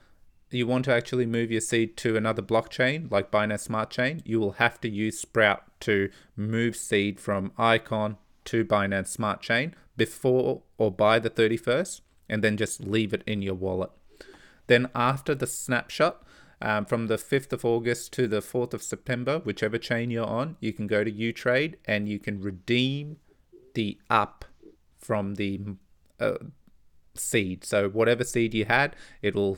you 0.53 0.67
want 0.67 0.85
to 0.85 0.93
actually 0.93 1.25
move 1.25 1.51
your 1.51 1.61
seed 1.61 1.97
to 1.97 2.17
another 2.17 2.41
blockchain 2.41 3.11
like 3.11 3.31
Binance 3.31 3.61
Smart 3.61 3.89
Chain, 3.89 4.21
you 4.25 4.39
will 4.39 4.53
have 4.53 4.81
to 4.81 4.89
use 4.89 5.19
Sprout 5.19 5.63
to 5.81 6.09
move 6.35 6.75
seed 6.75 7.19
from 7.19 7.51
Icon 7.57 8.17
to 8.45 8.65
Binance 8.65 9.07
Smart 9.07 9.41
Chain 9.41 9.75
before 9.97 10.63
or 10.77 10.91
by 10.91 11.19
the 11.19 11.29
31st, 11.29 12.01
and 12.29 12.43
then 12.43 12.57
just 12.57 12.81
leave 12.81 13.13
it 13.13 13.23
in 13.27 13.41
your 13.41 13.53
wallet. 13.53 13.91
Then, 14.67 14.89
after 14.95 15.35
the 15.35 15.47
snapshot, 15.47 16.23
um, 16.61 16.85
from 16.85 17.07
the 17.07 17.17
5th 17.17 17.53
of 17.53 17.65
August 17.65 18.13
to 18.13 18.27
the 18.27 18.41
4th 18.41 18.73
of 18.73 18.83
September, 18.83 19.39
whichever 19.39 19.77
chain 19.77 20.11
you're 20.11 20.25
on, 20.25 20.57
you 20.59 20.73
can 20.73 20.87
go 20.87 21.03
to 21.03 21.11
uTrade 21.11 21.75
and 21.85 22.07
you 22.07 22.19
can 22.19 22.39
redeem 22.39 23.17
the 23.73 23.97
up 24.09 24.45
from 24.97 25.35
the 25.35 25.59
uh, 26.19 26.37
seed. 27.15 27.63
So, 27.63 27.89
whatever 27.89 28.23
seed 28.23 28.53
you 28.53 28.65
had, 28.65 28.95
it'll 29.21 29.57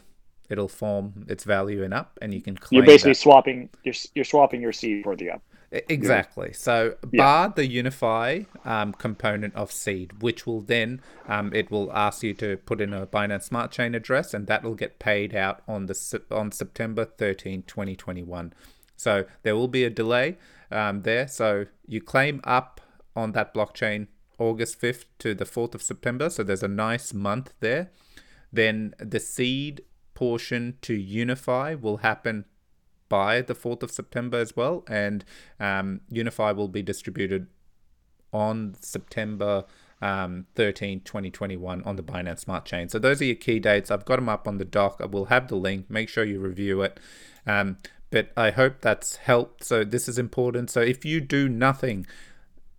it'll 0.50 0.67
form 0.67 1.25
its 1.27 1.43
value 1.43 1.83
in 1.83 1.93
up, 1.93 2.17
and 2.21 2.33
you 2.33 2.41
can 2.41 2.55
claim. 2.57 2.77
You're 2.77 2.85
basically 2.85 3.12
that. 3.12 3.17
swapping. 3.17 3.69
You're 3.83 3.95
you're 4.15 4.25
swapping 4.25 4.62
your 4.62 4.73
seed 4.73 5.03
for 5.03 5.15
the 5.15 5.31
up. 5.31 5.41
Exactly. 5.89 6.53
So 6.53 6.97
Yeah. 7.12 7.23
bar 7.23 7.53
the 7.55 7.67
Unifi 7.67 8.45
um, 8.63 8.93
component 8.93 9.55
of 9.55 9.71
seed, 9.71 10.21
which 10.21 10.45
will 10.45 10.62
then 10.62 11.01
um, 11.27 11.51
it 11.53 11.71
will 11.71 11.91
ask 11.91 12.21
you 12.21 12.35
to 12.35 12.57
put 12.57 12.79
in 12.79 12.93
a 12.93 13.07
Binance 13.07 13.43
Smart 13.43 13.71
Chain 13.71 13.95
address, 13.95 14.33
and 14.35 14.45
that 14.47 14.63
will 14.63 14.75
get 14.75 15.00
paid 15.00 15.33
out 15.35 15.63
on 15.67 15.88
the 15.88 16.21
on 16.29 16.51
September 16.51 17.05
13, 17.05 17.63
2021. 17.63 18.53
So 18.95 19.25
there 19.41 19.55
will 19.55 19.67
be 19.67 19.83
a 19.83 19.89
delay 19.89 20.38
um, 20.71 21.01
there. 21.01 21.27
So 21.27 21.65
you 21.88 22.01
claim 22.01 22.39
up 22.43 22.79
on 23.15 23.31
that 23.31 23.53
blockchain 23.53 24.07
August 24.38 24.79
5th 24.79 25.05
to 25.19 25.33
the 25.33 25.45
4th 25.45 25.73
of 25.75 25.81
September. 25.81 26.29
So 26.29 26.43
there's 26.43 26.63
a 26.63 26.67
nice 26.67 27.13
month 27.13 27.53
there. 27.59 27.89
Then 28.51 28.93
the 29.00 29.19
seed 29.19 29.81
portion 30.13 30.77
to 30.82 30.98
Unifi 30.98 31.79
will 31.79 31.98
happen 31.98 32.46
by 33.10 33.41
the 33.41 33.53
4th 33.53 33.84
of 33.84 33.91
September 33.91 34.38
as 34.38 34.55
well, 34.55 34.84
and 34.88 35.24
um, 35.60 36.01
Unifi 36.12 36.55
will 36.55 36.67
be 36.67 36.82
distributed 36.82 37.48
on 38.32 38.75
September 38.79 39.65
um, 40.01 40.48
13, 40.55 41.01
2021 41.01 41.84
on 41.84 41.96
the 41.96 42.03
Binance 42.03 42.39
Smart 42.39 42.65
Chain. 42.65 42.89
So 42.89 43.00
those 43.00 43.22
are 43.22 43.25
your 43.25 43.36
key 43.36 43.60
dates. 43.60 43.89
I've 43.91 44.05
got 44.05 44.17
them 44.17 44.27
up 44.27 44.48
on 44.48 44.58
the 44.58 44.65
doc. 44.65 44.98
I 45.00 45.05
will 45.05 45.25
have 45.25 45.48
the 45.48 45.55
link. 45.55 45.89
Make 45.89 46.10
sure 46.10 46.25
you 46.25 46.39
review 46.39 46.82
it. 46.82 47.00
Um, 47.48 47.77
but 48.10 48.32
I 48.36 48.51
hope 48.51 48.82
that's 48.82 49.15
helped. 49.17 49.63
So 49.63 49.84
this 49.84 50.08
is 50.08 50.17
important. 50.17 50.70
So 50.70 50.82
if 50.82 51.05
you 51.05 51.22
do 51.22 51.48
nothing, 51.48 52.05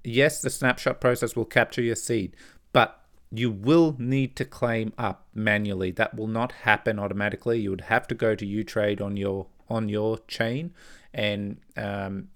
yes, 0.02 0.42
the 0.42 0.50
snapshot 0.50 1.00
process 1.00 1.34
will 1.34 1.44
capture 1.44 1.82
your 1.82 1.96
seed, 1.96 2.36
but 2.72 3.03
you 3.38 3.50
will 3.50 3.96
need 3.98 4.36
to 4.36 4.44
claim 4.44 4.92
up 4.98 5.26
manually. 5.34 5.90
That 5.90 6.14
will 6.14 6.26
not 6.26 6.52
happen 6.52 6.98
automatically. 6.98 7.60
You 7.60 7.70
would 7.70 7.82
have 7.82 8.06
to 8.08 8.14
go 8.14 8.34
to 8.34 8.46
uTrade 8.46 9.00
on 9.00 9.16
your 9.16 9.46
on 9.68 9.88
your 9.88 10.18
chain 10.28 10.74
and 11.12 11.58
um, 11.76 12.28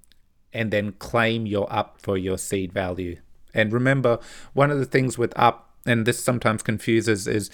and 0.52 0.70
then 0.70 0.92
claim 0.92 1.46
your 1.46 1.70
up 1.72 2.00
for 2.00 2.16
your 2.16 2.38
seed 2.38 2.72
value. 2.72 3.16
And 3.54 3.72
remember, 3.72 4.18
one 4.52 4.70
of 4.70 4.78
the 4.78 4.84
things 4.84 5.18
with 5.18 5.32
up, 5.36 5.74
and 5.86 6.06
this 6.06 6.22
sometimes 6.22 6.62
confuses, 6.62 7.26
is 7.26 7.50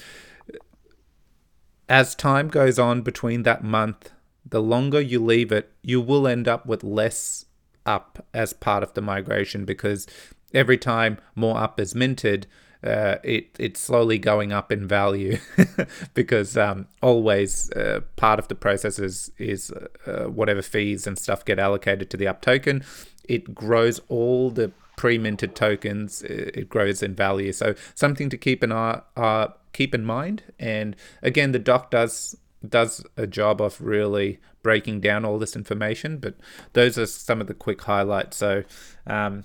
as 1.89 2.15
time 2.15 2.49
goes 2.49 2.79
on 2.79 3.03
between 3.03 3.43
that 3.43 3.63
month, 3.63 4.11
the 4.45 4.63
longer 4.63 5.01
you 5.01 5.23
leave 5.23 5.53
it, 5.53 5.73
you 5.83 6.01
will 6.01 6.27
end 6.27 6.49
up 6.49 6.67
with 6.67 6.85
less 6.85 7.47
up 7.87 8.25
as 8.33 8.53
part 8.53 8.83
of 8.83 8.95
the 8.95 9.03
migration 9.03 9.65
because 9.65 10.07
every 10.53 10.79
time 10.79 11.19
more 11.35 11.59
up 11.59 11.79
is 11.79 11.95
minted, 11.95 12.47
uh, 12.85 13.17
it 13.23 13.49
it's 13.59 13.81
slowly 13.81 14.19
going 14.19 14.53
up 14.53 14.71
in 14.71 14.87
value 14.87 15.39
because 16.15 16.57
um, 16.57 16.87
always 17.03 17.71
uh, 17.73 18.01
part 18.17 18.39
of 18.39 18.49
the 18.49 18.55
process 18.55 18.99
is 18.99 19.31
is 19.39 19.73
uh, 20.07 20.25
whatever 20.25 20.63
fees 20.63 21.07
and 21.07 21.19
stuff 21.19 21.45
get 21.45 21.59
allocated 21.59 22.11
to 22.11 22.17
the 22.17 22.29
up 22.29 22.43
token. 22.43 22.85
It 23.27 23.55
grows 23.55 24.01
all 24.09 24.51
the 24.51 24.71
pre-minted 24.97 25.55
tokens. 25.55 26.23
It 26.23 26.57
it 26.57 26.69
grows 26.69 27.03
in 27.03 27.15
value. 27.15 27.53
So 27.53 27.75
something 27.95 28.29
to 28.29 28.37
keep 28.37 28.63
an 28.63 28.73
eye 28.73 29.01
uh, 29.17 29.49
keep 29.73 29.95
in 29.95 30.05
mind. 30.05 30.43
And 30.59 30.95
again, 31.23 31.53
the 31.53 31.59
doc 31.59 31.91
does 31.91 32.37
does 32.67 33.05
a 33.17 33.27
job 33.27 33.61
of 33.61 33.81
really 33.81 34.41
breaking 34.63 35.01
down 35.01 35.25
all 35.25 35.39
this 35.39 35.57
information. 35.57 36.19
But 36.19 36.35
those 36.73 36.99
are 36.99 37.07
some 37.07 37.41
of 37.41 37.47
the 37.47 37.55
quick 37.55 37.83
highlights. 37.83 38.37
So 38.37 38.65
um, 39.07 39.45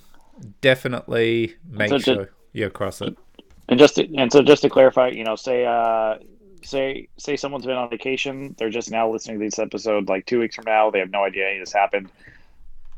definitely 0.60 1.56
make 1.68 1.90
So 1.90 1.98
sure 1.98 2.30
you 2.52 2.66
across 2.66 3.00
it. 3.00 3.16
And 3.70 3.78
just 3.78 3.94
to, 3.94 4.14
and 4.16 4.30
so 4.30 4.42
just 4.42 4.62
to 4.62 4.68
clarify, 4.68 5.08
you 5.08 5.24
know, 5.24 5.36
say 5.36 5.64
uh 5.64 6.16
say 6.62 7.08
say 7.16 7.36
someone's 7.36 7.64
been 7.64 7.76
on 7.76 7.88
vacation, 7.88 8.54
they're 8.58 8.68
just 8.68 8.90
now 8.90 9.10
listening 9.10 9.38
to 9.38 9.46
this 9.46 9.58
episode 9.58 10.08
like 10.08 10.26
two 10.26 10.40
weeks 10.40 10.56
from 10.56 10.64
now, 10.66 10.90
they 10.90 10.98
have 10.98 11.10
no 11.10 11.24
idea 11.24 11.48
any 11.48 11.60
this 11.60 11.72
happened. 11.72 12.10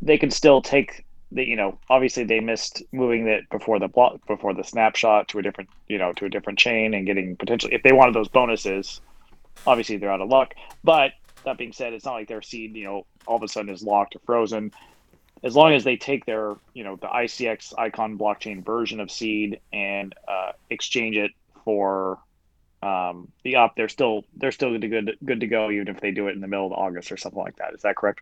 They 0.00 0.18
can 0.18 0.30
still 0.30 0.62
take 0.62 1.04
the 1.30 1.44
you 1.44 1.56
know, 1.56 1.78
obviously 1.90 2.24
they 2.24 2.40
missed 2.40 2.82
moving 2.90 3.28
it 3.28 3.48
before 3.50 3.78
the 3.78 3.88
block 3.88 4.26
before 4.26 4.54
the 4.54 4.64
snapshot 4.64 5.28
to 5.28 5.38
a 5.38 5.42
different 5.42 5.68
you 5.88 5.98
know, 5.98 6.14
to 6.14 6.24
a 6.24 6.30
different 6.30 6.58
chain 6.58 6.94
and 6.94 7.06
getting 7.06 7.36
potentially 7.36 7.74
if 7.74 7.82
they 7.82 7.92
wanted 7.92 8.14
those 8.14 8.28
bonuses, 8.28 9.02
obviously 9.66 9.98
they're 9.98 10.10
out 10.10 10.22
of 10.22 10.30
luck. 10.30 10.54
But 10.82 11.12
that 11.44 11.58
being 11.58 11.72
said, 11.72 11.92
it's 11.92 12.06
not 12.06 12.14
like 12.14 12.28
their 12.28 12.42
seed, 12.42 12.74
you 12.74 12.84
know, 12.84 13.06
all 13.26 13.36
of 13.36 13.42
a 13.42 13.48
sudden 13.48 13.68
is 13.68 13.82
locked 13.82 14.16
or 14.16 14.20
frozen 14.20 14.72
as 15.42 15.56
long 15.56 15.72
as 15.72 15.84
they 15.84 15.96
take 15.96 16.24
their 16.24 16.54
you 16.74 16.84
know 16.84 16.96
the 16.96 17.08
ICX 17.08 17.74
icon 17.78 18.18
blockchain 18.18 18.64
version 18.64 19.00
of 19.00 19.10
seed 19.10 19.60
and 19.72 20.14
uh, 20.28 20.52
exchange 20.70 21.16
it 21.16 21.32
for 21.64 22.18
um, 22.82 23.30
the 23.44 23.56
up, 23.56 23.74
they're 23.76 23.88
still 23.88 24.24
they're 24.36 24.52
still 24.52 24.70
good 24.70 24.82
to 24.82 24.88
good 24.88 25.16
good 25.24 25.40
to 25.40 25.46
go 25.46 25.70
even 25.70 25.88
if 25.88 26.00
they 26.00 26.10
do 26.10 26.28
it 26.28 26.32
in 26.32 26.40
the 26.40 26.48
middle 26.48 26.66
of 26.66 26.72
August 26.72 27.12
or 27.12 27.16
something 27.16 27.40
like 27.40 27.56
that. 27.56 27.74
Is 27.74 27.82
that 27.82 27.96
correct? 27.96 28.20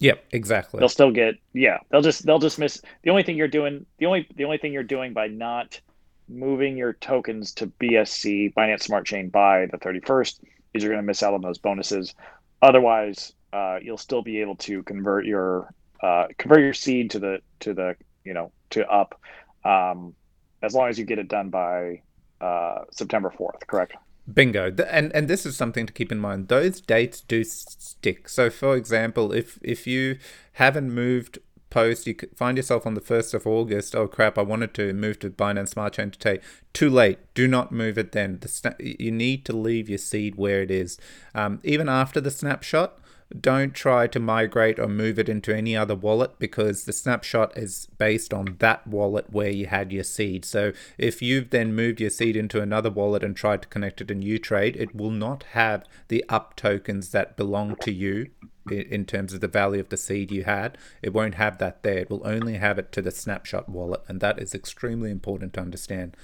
Yep, 0.00 0.24
exactly. 0.32 0.78
They'll 0.78 0.88
still 0.88 1.10
get 1.10 1.34
yeah. 1.52 1.78
They'll 1.90 2.00
just 2.00 2.24
they'll 2.24 2.38
just 2.38 2.58
miss 2.58 2.80
the 3.02 3.10
only 3.10 3.22
thing 3.22 3.36
you're 3.36 3.48
doing 3.48 3.84
the 3.98 4.06
only 4.06 4.26
the 4.34 4.44
only 4.44 4.58
thing 4.58 4.72
you're 4.72 4.82
doing 4.82 5.12
by 5.12 5.28
not 5.28 5.80
moving 6.28 6.76
your 6.76 6.94
tokens 6.94 7.52
to 7.54 7.66
BSC 7.66 8.54
Binance 8.54 8.82
Smart 8.82 9.04
Chain 9.04 9.28
by 9.28 9.66
the 9.66 9.78
31st 9.78 10.40
is 10.72 10.82
you're 10.82 10.92
going 10.92 11.02
to 11.02 11.06
miss 11.06 11.22
out 11.22 11.34
on 11.34 11.42
those 11.42 11.58
bonuses. 11.58 12.14
Otherwise, 12.62 13.32
uh, 13.52 13.78
you'll 13.82 13.98
still 13.98 14.22
be 14.22 14.40
able 14.40 14.54
to 14.54 14.82
convert 14.84 15.26
your 15.26 15.74
uh, 16.02 16.26
convert 16.38 16.60
your 16.60 16.74
seed 16.74 17.10
to 17.10 17.18
the 17.18 17.40
to 17.60 17.74
the 17.74 17.96
you 18.24 18.34
know 18.34 18.52
to 18.70 18.88
up 18.90 19.20
um, 19.64 20.14
as 20.62 20.74
long 20.74 20.88
as 20.88 20.98
you 20.98 21.04
get 21.04 21.18
it 21.18 21.28
done 21.28 21.50
by 21.50 22.02
uh, 22.40 22.80
September 22.90 23.32
4th. 23.36 23.66
Correct. 23.66 23.94
Bingo. 24.32 24.74
And 24.88 25.14
and 25.14 25.28
this 25.28 25.44
is 25.44 25.56
something 25.56 25.86
to 25.86 25.92
keep 25.92 26.12
in 26.12 26.18
mind. 26.18 26.48
Those 26.48 26.80
dates 26.80 27.20
do 27.20 27.42
stick. 27.44 28.28
So 28.28 28.50
for 28.50 28.76
example, 28.76 29.32
if 29.32 29.58
if 29.62 29.86
you 29.86 30.18
haven't 30.52 30.92
moved 30.92 31.38
post, 31.70 32.06
you 32.06 32.14
find 32.36 32.56
yourself 32.56 32.84
on 32.84 32.94
the 32.94 33.00
1st 33.00 33.32
of 33.32 33.46
August, 33.46 33.94
oh 33.94 34.08
crap, 34.08 34.36
I 34.36 34.42
wanted 34.42 34.74
to 34.74 34.92
move 34.92 35.20
to 35.20 35.30
Binance 35.30 35.70
Smart 35.70 35.94
Chain 35.94 36.10
today. 36.10 36.40
Too 36.72 36.90
late. 36.90 37.18
Do 37.34 37.46
not 37.48 37.72
move 37.72 37.96
it 37.96 38.12
then. 38.12 38.38
The 38.40 38.48
sna- 38.48 39.00
you 39.00 39.12
need 39.12 39.44
to 39.46 39.56
leave 39.56 39.88
your 39.88 39.98
seed 39.98 40.34
where 40.34 40.62
it 40.62 40.70
is. 40.70 40.98
Um, 41.34 41.60
even 41.62 41.88
after 41.88 42.20
the 42.20 42.30
snapshot, 42.30 42.98
don't 43.38 43.74
try 43.74 44.06
to 44.08 44.18
migrate 44.18 44.78
or 44.78 44.88
move 44.88 45.18
it 45.18 45.28
into 45.28 45.54
any 45.54 45.76
other 45.76 45.94
wallet 45.94 46.38
because 46.38 46.84
the 46.84 46.92
snapshot 46.92 47.56
is 47.56 47.86
based 47.98 48.34
on 48.34 48.56
that 48.58 48.86
wallet 48.86 49.32
where 49.32 49.50
you 49.50 49.66
had 49.66 49.92
your 49.92 50.04
seed. 50.04 50.44
So 50.44 50.72
if 50.98 51.22
you've 51.22 51.50
then 51.50 51.74
moved 51.74 52.00
your 52.00 52.10
seed 52.10 52.36
into 52.36 52.60
another 52.60 52.90
wallet 52.90 53.22
and 53.22 53.36
tried 53.36 53.62
to 53.62 53.68
connect 53.68 54.00
it 54.00 54.10
in 54.10 54.20
uTrade, 54.20 54.76
it 54.76 54.94
will 54.94 55.10
not 55.10 55.44
have 55.52 55.84
the 56.08 56.24
up 56.28 56.56
tokens 56.56 57.10
that 57.10 57.36
belong 57.36 57.76
to 57.82 57.92
you 57.92 58.30
in 58.70 59.04
terms 59.04 59.32
of 59.32 59.40
the 59.40 59.48
value 59.48 59.80
of 59.80 59.88
the 59.88 59.96
seed 59.96 60.30
you 60.30 60.44
had. 60.44 60.76
It 61.02 61.12
won't 61.12 61.36
have 61.36 61.58
that 61.58 61.82
there. 61.82 61.98
It 61.98 62.10
will 62.10 62.26
only 62.26 62.54
have 62.56 62.78
it 62.78 62.92
to 62.92 63.02
the 63.02 63.10
snapshot 63.10 63.68
wallet, 63.68 64.02
and 64.08 64.20
that 64.20 64.38
is 64.38 64.54
extremely 64.54 65.10
important 65.10 65.54
to 65.54 65.60
understand. 65.60 66.16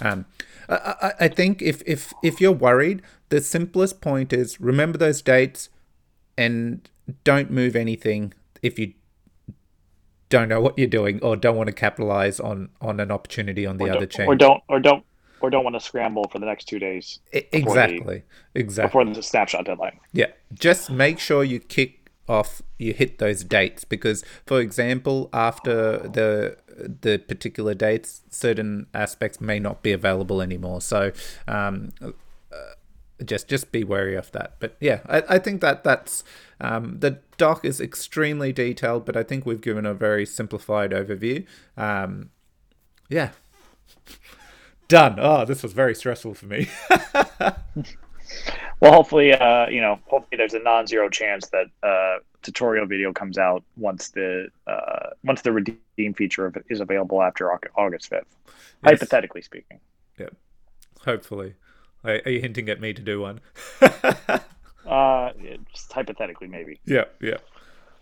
Um, 0.00 0.26
I, 0.68 1.12
I 1.20 1.28
think 1.28 1.60
if, 1.60 1.82
if 1.84 2.12
if 2.22 2.40
you're 2.40 2.52
worried, 2.52 3.02
the 3.28 3.40
simplest 3.40 4.00
point 4.00 4.32
is 4.32 4.60
remember 4.60 4.98
those 4.98 5.20
dates, 5.20 5.68
and 6.40 6.88
don't 7.22 7.50
move 7.50 7.76
anything 7.76 8.32
if 8.62 8.78
you 8.78 8.94
don't 10.30 10.48
know 10.48 10.60
what 10.60 10.78
you're 10.78 10.88
doing 10.88 11.20
or 11.22 11.36
don't 11.36 11.56
want 11.56 11.66
to 11.66 11.72
capitalize 11.72 12.40
on 12.40 12.70
on 12.80 12.98
an 12.98 13.10
opportunity 13.10 13.66
on 13.66 13.76
the 13.76 13.84
or 13.84 13.96
other 13.96 14.06
chain 14.06 14.26
or 14.26 14.34
don't 14.34 14.62
or 14.68 14.80
don't 14.80 15.04
or 15.40 15.50
don't 15.50 15.64
want 15.64 15.74
to 15.74 15.80
scramble 15.80 16.26
for 16.30 16.38
the 16.38 16.46
next 16.46 16.64
two 16.64 16.78
days 16.78 17.18
exactly 17.32 18.22
the, 18.54 18.60
exactly 18.60 18.88
before 18.88 19.14
the 19.14 19.22
snapshot 19.22 19.66
deadline. 19.66 19.98
Yeah 20.12 20.28
just 20.54 20.90
make 20.90 21.18
sure 21.18 21.44
you 21.44 21.60
kick 21.60 22.10
off 22.28 22.62
you 22.78 22.92
hit 22.94 23.18
those 23.18 23.42
dates 23.42 23.84
because 23.84 24.24
for 24.46 24.60
example 24.60 25.28
after 25.32 25.98
the 25.98 26.56
the 27.02 27.18
particular 27.18 27.74
dates 27.74 28.22
certain 28.30 28.86
aspects 28.94 29.40
may 29.40 29.58
not 29.58 29.82
be 29.82 29.92
available 29.92 30.40
anymore. 30.40 30.80
So 30.80 31.12
um, 31.46 31.90
uh, 32.00 32.12
just 33.24 33.48
just 33.48 33.72
be 33.72 33.84
wary 33.84 34.14
of 34.14 34.30
that. 34.32 34.56
But 34.58 34.76
yeah 34.80 35.00
i, 35.06 35.22
I 35.28 35.38
think 35.38 35.60
that 35.60 35.84
that's 35.84 36.24
um, 36.60 36.98
the 37.00 37.18
doc 37.38 37.64
is 37.64 37.80
extremely 37.80 38.52
detailed 38.52 39.06
but 39.06 39.16
i 39.16 39.22
think 39.22 39.46
we've 39.46 39.60
given 39.60 39.86
a 39.86 39.94
very 39.94 40.26
simplified 40.26 40.90
overview. 40.92 41.46
Um, 41.76 42.30
yeah. 43.08 43.30
Done. 44.88 45.16
Oh 45.18 45.44
this 45.44 45.62
was 45.62 45.72
very 45.72 45.94
stressful 45.94 46.34
for 46.34 46.46
me. 46.46 46.68
Well 48.80 48.92
hopefully 48.92 49.32
uh, 49.32 49.68
you 49.68 49.80
know 49.80 50.00
hopefully 50.06 50.38
there's 50.38 50.54
a 50.54 50.58
non-zero 50.58 51.10
chance 51.10 51.48
that 51.48 51.66
uh, 51.82 52.18
tutorial 52.42 52.86
video 52.86 53.12
comes 53.12 53.36
out 53.36 53.62
once 53.76 54.08
the 54.08 54.48
uh, 54.66 55.10
once 55.22 55.42
the 55.42 55.52
redeem 55.52 56.14
feature 56.14 56.50
is 56.70 56.80
available 56.80 57.22
after 57.22 57.52
august 57.52 58.10
5th 58.10 58.22
yes. 58.46 58.54
hypothetically 58.82 59.42
speaking. 59.42 59.80
Yep. 60.18 60.34
Hopefully 61.04 61.54
are, 62.04 62.30
you 62.30 62.40
hinting 62.40 62.68
at 62.68 62.80
me 62.80 62.92
to 62.92 63.02
do 63.02 63.20
one? 63.20 63.40
uh, 63.80 65.30
just 65.72 65.92
hypothetically, 65.92 66.48
maybe. 66.48 66.80
Yeah, 66.84 67.04
yeah. 67.20 67.38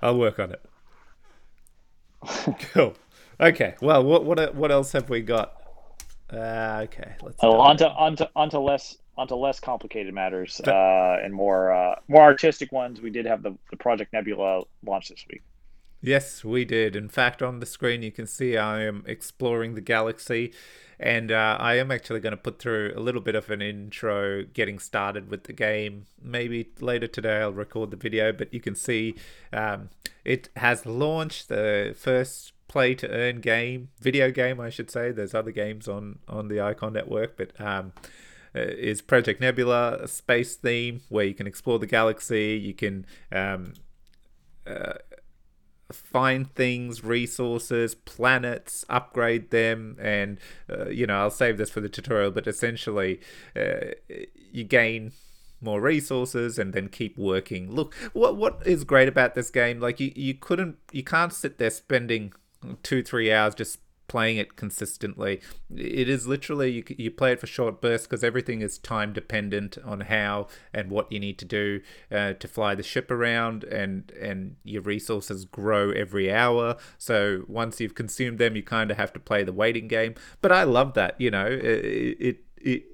I'll 0.00 0.18
work 0.18 0.38
on 0.38 0.52
it. 0.52 0.62
cool. 2.72 2.94
Okay. 3.40 3.74
Well, 3.80 4.04
what 4.04 4.24
what 4.24 4.54
what 4.54 4.70
else 4.70 4.92
have 4.92 5.08
we 5.08 5.20
got? 5.20 5.54
Uh, 6.32 6.80
okay. 6.84 7.16
Let's. 7.22 7.36
Oh, 7.40 7.58
onto 7.58 7.84
onto 7.84 8.24
onto 8.34 8.58
less 8.58 8.96
onto 9.16 9.34
less 9.34 9.60
complicated 9.60 10.14
matters 10.14 10.60
uh, 10.66 11.18
and 11.22 11.32
more 11.32 11.72
uh, 11.72 11.96
more 12.08 12.22
artistic 12.22 12.72
ones. 12.72 13.00
We 13.00 13.10
did 13.10 13.26
have 13.26 13.42
the 13.42 13.56
the 13.70 13.76
Project 13.76 14.12
Nebula 14.12 14.62
launch 14.84 15.08
this 15.08 15.24
week. 15.28 15.42
Yes, 16.00 16.44
we 16.44 16.64
did. 16.64 16.94
In 16.94 17.08
fact, 17.08 17.42
on 17.42 17.58
the 17.58 17.66
screen 17.66 18.02
you 18.02 18.12
can 18.12 18.26
see 18.26 18.56
I 18.56 18.82
am 18.82 19.02
exploring 19.06 19.74
the 19.74 19.80
galaxy 19.80 20.52
and 21.00 21.32
uh, 21.32 21.56
I 21.58 21.74
am 21.74 21.90
actually 21.90 22.20
going 22.20 22.32
to 22.32 22.36
put 22.36 22.60
through 22.60 22.92
a 22.96 23.00
little 23.00 23.20
bit 23.20 23.34
of 23.34 23.50
an 23.50 23.62
intro 23.62 24.44
getting 24.44 24.78
started 24.78 25.28
with 25.30 25.44
the 25.44 25.52
game. 25.52 26.06
Maybe 26.22 26.70
later 26.80 27.08
today 27.08 27.40
I'll 27.40 27.52
record 27.52 27.90
the 27.90 27.96
video, 27.96 28.32
but 28.32 28.54
you 28.54 28.60
can 28.60 28.76
see 28.76 29.16
um, 29.52 29.90
it 30.24 30.48
has 30.56 30.86
launched 30.86 31.48
the 31.48 31.94
first 31.98 32.52
play 32.68 32.94
to 32.94 33.08
earn 33.10 33.40
game, 33.40 33.88
video 34.00 34.30
game, 34.30 34.60
I 34.60 34.70
should 34.70 34.90
say. 34.90 35.10
There's 35.10 35.34
other 35.34 35.52
games 35.52 35.88
on, 35.88 36.20
on 36.28 36.48
the 36.48 36.60
Icon 36.60 36.92
Network, 36.92 37.36
but. 37.36 37.60
Um, 37.60 37.92
uh, 38.56 38.60
is 38.60 39.02
Project 39.02 39.42
Nebula, 39.42 39.98
a 40.00 40.08
space 40.08 40.56
theme 40.56 41.02
where 41.10 41.26
you 41.26 41.34
can 41.34 41.46
explore 41.46 41.78
the 41.78 41.86
galaxy. 41.86 42.58
You 42.60 42.72
can 42.72 43.04
um, 43.30 43.74
uh, 44.66 44.94
find 45.92 46.54
things, 46.54 47.02
resources, 47.02 47.94
planets, 47.94 48.84
upgrade 48.88 49.50
them, 49.50 49.96
and 50.00 50.38
uh, 50.70 50.88
you 50.88 51.06
know 51.06 51.18
I'll 51.18 51.30
save 51.30 51.58
this 51.58 51.70
for 51.70 51.80
the 51.80 51.88
tutorial. 51.88 52.30
But 52.30 52.46
essentially, 52.46 53.20
uh, 53.56 53.92
you 54.52 54.64
gain 54.64 55.12
more 55.60 55.80
resources 55.80 56.58
and 56.58 56.72
then 56.72 56.88
keep 56.88 57.16
working. 57.18 57.70
Look, 57.70 57.94
what 58.12 58.36
what 58.36 58.66
is 58.66 58.84
great 58.84 59.08
about 59.08 59.34
this 59.34 59.50
game? 59.50 59.80
Like 59.80 60.00
you 60.00 60.12
you 60.14 60.34
couldn't 60.34 60.76
you 60.92 61.02
can't 61.02 61.32
sit 61.32 61.58
there 61.58 61.70
spending 61.70 62.32
two 62.82 63.02
three 63.02 63.32
hours 63.32 63.54
just 63.54 63.78
playing 64.08 64.38
it 64.38 64.56
consistently. 64.56 65.40
It 65.74 66.08
is 66.08 66.26
literally 66.26 66.72
you, 66.72 66.84
you 66.88 67.10
play 67.10 67.32
it 67.32 67.40
for 67.40 67.46
short 67.46 67.80
bursts 67.80 68.06
because 68.06 68.24
everything 68.24 68.62
is 68.62 68.78
time 68.78 69.12
dependent 69.12 69.78
on 69.84 70.00
how 70.00 70.48
and 70.72 70.90
what 70.90 71.12
you 71.12 71.20
need 71.20 71.38
to 71.38 71.44
do 71.44 71.80
uh, 72.10 72.32
to 72.32 72.48
fly 72.48 72.74
the 72.74 72.82
ship 72.82 73.10
around, 73.10 73.64
and 73.64 74.10
and 74.20 74.56
your 74.64 74.82
resources 74.82 75.44
grow 75.44 75.90
every 75.90 76.32
hour. 76.32 76.76
So 76.96 77.44
once 77.46 77.80
you've 77.80 77.94
consumed 77.94 78.38
them, 78.38 78.56
you 78.56 78.62
kind 78.62 78.90
of 78.90 78.96
have 78.96 79.12
to 79.12 79.20
play 79.20 79.44
the 79.44 79.52
waiting 79.52 79.88
game. 79.88 80.14
But 80.40 80.52
I 80.52 80.64
love 80.64 80.94
that. 80.94 81.20
You 81.20 81.30
know, 81.30 81.46
it, 81.46 82.16
it, 82.18 82.38
it 82.56 82.84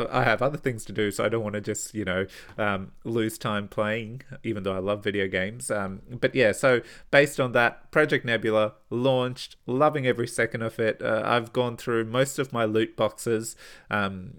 I, 0.00 0.24
have 0.24 0.42
other 0.42 0.56
things 0.56 0.84
to 0.86 0.92
do, 0.92 1.10
so 1.10 1.24
I 1.24 1.28
don't 1.28 1.42
want 1.42 1.54
to 1.54 1.60
just 1.60 1.94
you 1.94 2.04
know 2.04 2.26
um, 2.58 2.92
lose 3.04 3.38
time 3.38 3.68
playing, 3.68 4.22
even 4.42 4.62
though 4.62 4.74
I 4.74 4.78
love 4.78 5.02
video 5.02 5.28
games. 5.28 5.70
Um, 5.70 6.00
but 6.20 6.34
yeah, 6.34 6.52
so 6.52 6.80
based 7.10 7.38
on 7.38 7.52
that, 7.52 7.90
Project 7.90 8.24
Nebula 8.24 8.74
launched, 8.90 9.56
loving 9.66 10.06
every 10.06 10.28
second 10.28 10.62
of 10.62 10.78
it. 10.78 11.02
Uh, 11.02 11.22
I've 11.24 11.52
gone 11.52 11.76
through 11.76 12.04
most 12.04 12.38
of 12.38 12.52
my 12.52 12.64
loot 12.64 12.96
boxes 12.96 13.56
um, 13.90 14.32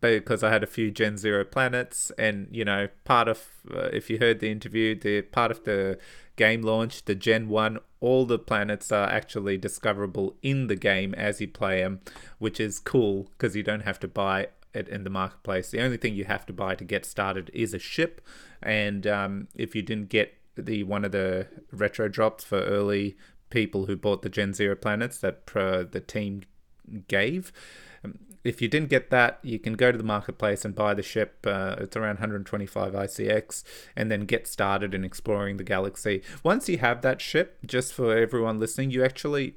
because 0.00 0.42
I 0.42 0.50
had 0.50 0.62
a 0.62 0.68
few 0.68 0.90
Gen 0.90 1.18
Zero 1.18 1.44
planets, 1.44 2.10
and 2.18 2.48
you 2.50 2.64
know, 2.64 2.88
part 3.04 3.28
of 3.28 3.48
uh, 3.72 3.88
if 3.92 4.10
you 4.10 4.18
heard 4.18 4.40
the 4.40 4.50
interview, 4.50 4.98
the 4.98 5.22
part 5.22 5.50
of 5.50 5.64
the 5.64 5.98
game 6.36 6.62
launch, 6.62 7.04
the 7.04 7.14
Gen 7.14 7.48
1, 7.48 7.78
all 8.00 8.26
the 8.26 8.38
planets 8.38 8.90
are 8.90 9.08
actually 9.08 9.56
discoverable 9.56 10.34
in 10.42 10.66
the 10.66 10.76
game 10.76 11.14
as 11.14 11.40
you 11.40 11.48
play 11.48 11.80
them, 11.80 12.00
which 12.38 12.58
is 12.58 12.78
cool 12.78 13.30
because 13.32 13.54
you 13.54 13.62
don't 13.62 13.82
have 13.82 14.00
to 14.00 14.08
buy 14.08 14.48
it 14.74 14.88
in 14.88 15.04
the 15.04 15.10
marketplace. 15.10 15.70
The 15.70 15.80
only 15.80 15.96
thing 15.96 16.14
you 16.14 16.24
have 16.24 16.46
to 16.46 16.52
buy 16.52 16.74
to 16.74 16.84
get 16.84 17.04
started 17.04 17.50
is 17.54 17.74
a 17.74 17.78
ship, 17.78 18.20
and 18.62 19.06
um, 19.06 19.48
if 19.54 19.74
you 19.74 19.82
didn't 19.82 20.08
get 20.08 20.34
the 20.56 20.84
one 20.84 21.04
of 21.04 21.12
the 21.12 21.48
retro 21.72 22.08
drops 22.08 22.44
for 22.44 22.60
early 22.60 23.16
people 23.50 23.86
who 23.86 23.96
bought 23.96 24.22
the 24.22 24.28
Gen 24.28 24.52
Zero 24.52 24.74
planets 24.74 25.18
that 25.18 25.42
uh, 25.54 25.84
the 25.90 26.00
team 26.00 26.42
gave. 27.08 27.52
Um, 28.04 28.18
if 28.42 28.60
you 28.60 28.68
didn't 28.68 28.90
get 28.90 29.10
that, 29.10 29.38
you 29.42 29.58
can 29.58 29.74
go 29.74 29.90
to 29.90 29.96
the 29.96 30.04
marketplace 30.04 30.64
and 30.64 30.74
buy 30.74 30.92
the 30.92 31.02
ship. 31.02 31.46
Uh, 31.46 31.76
it's 31.78 31.96
around 31.96 32.16
125 32.16 32.92
ICX, 32.92 33.64
and 33.96 34.10
then 34.10 34.26
get 34.26 34.46
started 34.46 34.94
in 34.94 35.04
exploring 35.04 35.56
the 35.56 35.64
galaxy. 35.64 36.22
Once 36.42 36.68
you 36.68 36.78
have 36.78 37.00
that 37.02 37.20
ship, 37.20 37.58
just 37.64 37.94
for 37.94 38.16
everyone 38.16 38.58
listening, 38.58 38.90
you 38.90 39.02
actually 39.02 39.56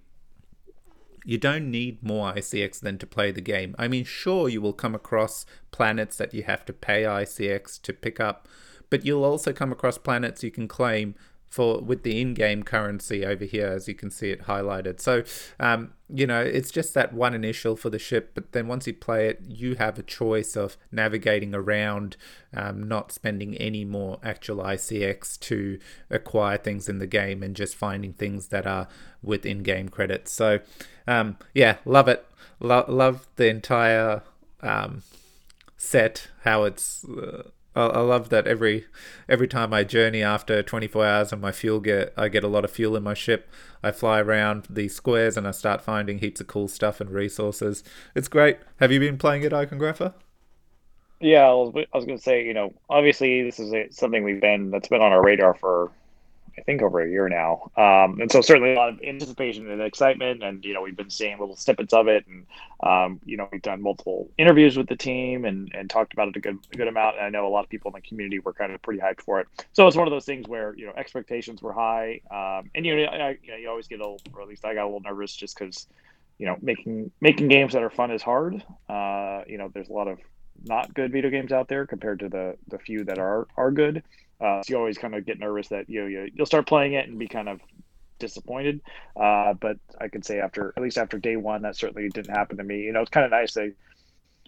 you 1.27 1.37
don't 1.37 1.69
need 1.69 2.01
more 2.01 2.33
ICX 2.33 2.79
than 2.79 2.97
to 2.97 3.05
play 3.05 3.31
the 3.31 3.41
game. 3.41 3.75
I 3.77 3.89
mean, 3.89 4.05
sure, 4.05 4.47
you 4.47 4.61
will 4.61 4.71
come 4.71 4.95
across 4.95 5.45
planets 5.71 6.15
that 6.15 6.33
you 6.33 6.43
have 6.43 6.63
to 6.65 6.71
pay 6.71 7.03
ICX 7.03 7.81
to 7.81 7.91
pick 7.91 8.21
up, 8.21 8.47
but 8.89 9.05
you'll 9.05 9.25
also 9.25 9.51
come 9.51 9.73
across 9.73 9.97
planets 9.97 10.41
you 10.41 10.51
can 10.51 10.69
claim 10.69 11.15
for 11.49 11.79
with 11.81 12.03
the 12.03 12.21
in-game 12.21 12.63
currency 12.63 13.25
over 13.25 13.45
here 13.45 13.67
as 13.67 13.87
you 13.87 13.95
can 13.95 14.11
see 14.11 14.31
it 14.31 14.43
highlighted 14.43 14.99
so 14.99 15.23
um, 15.61 15.93
you 16.13 16.27
know 16.27 16.41
it's 16.41 16.71
just 16.71 16.93
that 16.93 17.13
one 17.13 17.33
initial 17.33 17.77
for 17.77 17.89
the 17.89 17.97
ship 17.97 18.31
but 18.33 18.51
then 18.51 18.67
once 18.67 18.85
you 18.85 18.93
play 18.93 19.29
it 19.29 19.41
you 19.47 19.75
have 19.75 19.97
a 19.97 20.03
choice 20.03 20.57
of 20.57 20.75
navigating 20.91 21.55
around 21.55 22.17
um, 22.53 22.83
not 22.83 23.13
spending 23.13 23.55
any 23.55 23.85
more 23.85 24.19
actual 24.23 24.61
icx 24.61 25.37
to 25.37 25.79
acquire 26.09 26.57
things 26.57 26.89
in 26.89 26.99
the 26.99 27.07
game 27.07 27.41
and 27.41 27.55
just 27.55 27.75
finding 27.75 28.11
things 28.11 28.47
that 28.47 28.67
are 28.67 28.89
with 29.21 29.45
in-game 29.45 29.87
credits 29.87 30.33
so 30.33 30.59
um, 31.07 31.37
yeah 31.53 31.77
love 31.85 32.07
it 32.07 32.25
Lo- 32.59 32.85
love 32.87 33.27
the 33.35 33.47
entire 33.47 34.23
um, 34.61 35.03
set 35.77 36.29
how 36.43 36.63
it's 36.63 37.05
uh, 37.05 37.43
I, 37.77 37.99
love 37.99 38.29
that 38.29 38.47
every 38.47 38.85
every 39.29 39.47
time 39.47 39.73
I 39.73 39.83
journey 39.83 40.23
after 40.23 40.63
24 40.63 41.05
hours 41.05 41.31
and 41.31 41.41
my 41.41 41.51
fuel 41.51 41.79
get 41.79 42.11
I 42.17 42.27
get 42.27 42.43
a 42.43 42.47
lot 42.47 42.65
of 42.65 42.71
fuel 42.71 42.95
in 42.95 43.03
my 43.03 43.13
ship. 43.13 43.49
I 43.83 43.91
fly 43.91 44.19
around 44.19 44.65
these 44.69 44.95
squares 44.95 45.37
and 45.37 45.47
I 45.47 45.51
start 45.51 45.81
finding 45.81 46.17
heaps 46.17 46.41
of 46.41 46.47
cool 46.47 46.67
stuff 46.67 46.99
and 46.99 47.11
resources. 47.11 47.83
It's 48.15 48.27
great. 48.27 48.57
Have 48.79 48.91
you 48.91 48.99
been 48.99 49.17
playing 49.17 49.43
it, 49.43 49.51
Iconographer? 49.51 50.15
Yeah, 51.19 51.47
I 51.47 51.53
was, 51.53 51.73
I 51.75 51.97
was 51.97 52.05
going 52.05 52.17
to 52.17 52.23
say, 52.23 52.45
you 52.45 52.53
know, 52.53 52.73
obviously 52.89 53.43
this 53.43 53.59
is 53.59 53.73
a, 53.73 53.87
something 53.91 54.23
we've 54.23 54.41
been 54.41 54.71
that's 54.71 54.87
been 54.87 55.01
on 55.01 55.11
our 55.11 55.23
radar 55.23 55.53
for 55.53 55.91
I 56.57 56.61
think 56.63 56.81
over 56.81 56.99
a 57.01 57.09
year 57.09 57.29
now. 57.29 57.71
Um, 57.77 58.19
and 58.19 58.31
so 58.31 58.41
certainly 58.41 58.73
a 58.73 58.75
lot 58.75 58.89
of 58.89 58.99
anticipation 59.01 59.69
and 59.69 59.81
excitement, 59.81 60.41
and 60.41 60.65
you 60.65 60.73
know 60.73 60.81
we've 60.81 60.97
been 60.97 61.09
seeing 61.09 61.37
little 61.37 61.55
snippets 61.55 61.93
of 61.93 62.07
it, 62.07 62.25
and 62.27 62.45
um, 62.81 63.19
you 63.25 63.37
know 63.37 63.47
we've 63.51 63.61
done 63.61 63.81
multiple 63.81 64.29
interviews 64.37 64.75
with 64.75 64.87
the 64.87 64.95
team 64.95 65.45
and, 65.45 65.71
and 65.75 65.89
talked 65.89 66.13
about 66.13 66.29
it 66.29 66.35
a 66.35 66.39
good 66.39 66.57
a 66.73 66.77
good 66.77 66.87
amount. 66.87 67.17
And 67.17 67.25
I 67.25 67.29
know 67.29 67.47
a 67.47 67.49
lot 67.49 67.63
of 67.63 67.69
people 67.69 67.91
in 67.91 68.01
the 68.01 68.07
community 68.07 68.39
were 68.39 68.53
kind 68.53 68.71
of 68.71 68.81
pretty 68.81 68.99
hyped 68.99 69.21
for 69.21 69.39
it. 69.39 69.47
So 69.73 69.87
it's 69.87 69.95
one 69.95 70.07
of 70.07 70.11
those 70.11 70.25
things 70.25 70.47
where 70.47 70.75
you 70.75 70.87
know 70.87 70.93
expectations 70.97 71.61
were 71.61 71.73
high, 71.73 72.21
um, 72.31 72.71
and 72.73 72.85
you 72.85 72.95
know, 72.95 73.03
I, 73.03 73.37
you 73.43 73.51
know 73.51 73.57
you 73.57 73.69
always 73.69 73.87
get 73.87 73.99
a 73.99 74.03
little, 74.03 74.19
or 74.33 74.41
at 74.41 74.47
least 74.47 74.65
I 74.65 74.73
got 74.73 74.83
a 74.83 74.87
little 74.87 75.01
nervous 75.01 75.35
just 75.35 75.57
because 75.57 75.87
you 76.39 76.47
know 76.47 76.57
making 76.61 77.11
making 77.21 77.49
games 77.49 77.73
that 77.73 77.83
are 77.83 77.91
fun 77.91 78.11
is 78.11 78.23
hard. 78.23 78.63
Uh, 78.89 79.43
you 79.47 79.59
know, 79.59 79.69
there's 79.73 79.89
a 79.89 79.93
lot 79.93 80.07
of 80.07 80.17
not 80.67 80.93
good 80.93 81.11
video 81.11 81.29
games 81.29 81.51
out 81.51 81.67
there 81.67 81.85
compared 81.85 82.19
to 82.19 82.29
the 82.29 82.55
the 82.67 82.79
few 82.79 83.03
that 83.05 83.17
are 83.17 83.47
are 83.55 83.71
good. 83.71 84.03
Uh, 84.39 84.61
so 84.61 84.73
you 84.73 84.77
always 84.77 84.97
kind 84.97 85.15
of 85.15 85.25
get 85.25 85.39
nervous 85.39 85.69
that 85.69 85.89
you, 85.89 86.01
know, 86.01 86.07
you 86.07 86.29
you'll 86.33 86.45
start 86.45 86.67
playing 86.67 86.93
it 86.93 87.07
and 87.07 87.17
be 87.17 87.27
kind 87.27 87.49
of 87.49 87.59
disappointed. 88.19 88.81
Uh, 89.19 89.53
but 89.53 89.77
I 89.99 90.07
can 90.09 90.21
say 90.21 90.39
after 90.39 90.73
at 90.75 90.83
least 90.83 90.97
after 90.97 91.17
day 91.17 91.35
one, 91.35 91.63
that 91.63 91.75
certainly 91.75 92.09
didn't 92.09 92.35
happen 92.35 92.57
to 92.57 92.63
me. 92.63 92.81
You 92.81 92.93
know, 92.93 93.01
it's 93.01 93.09
kind 93.09 93.25
of 93.25 93.31
nice. 93.31 93.57
I 93.57 93.71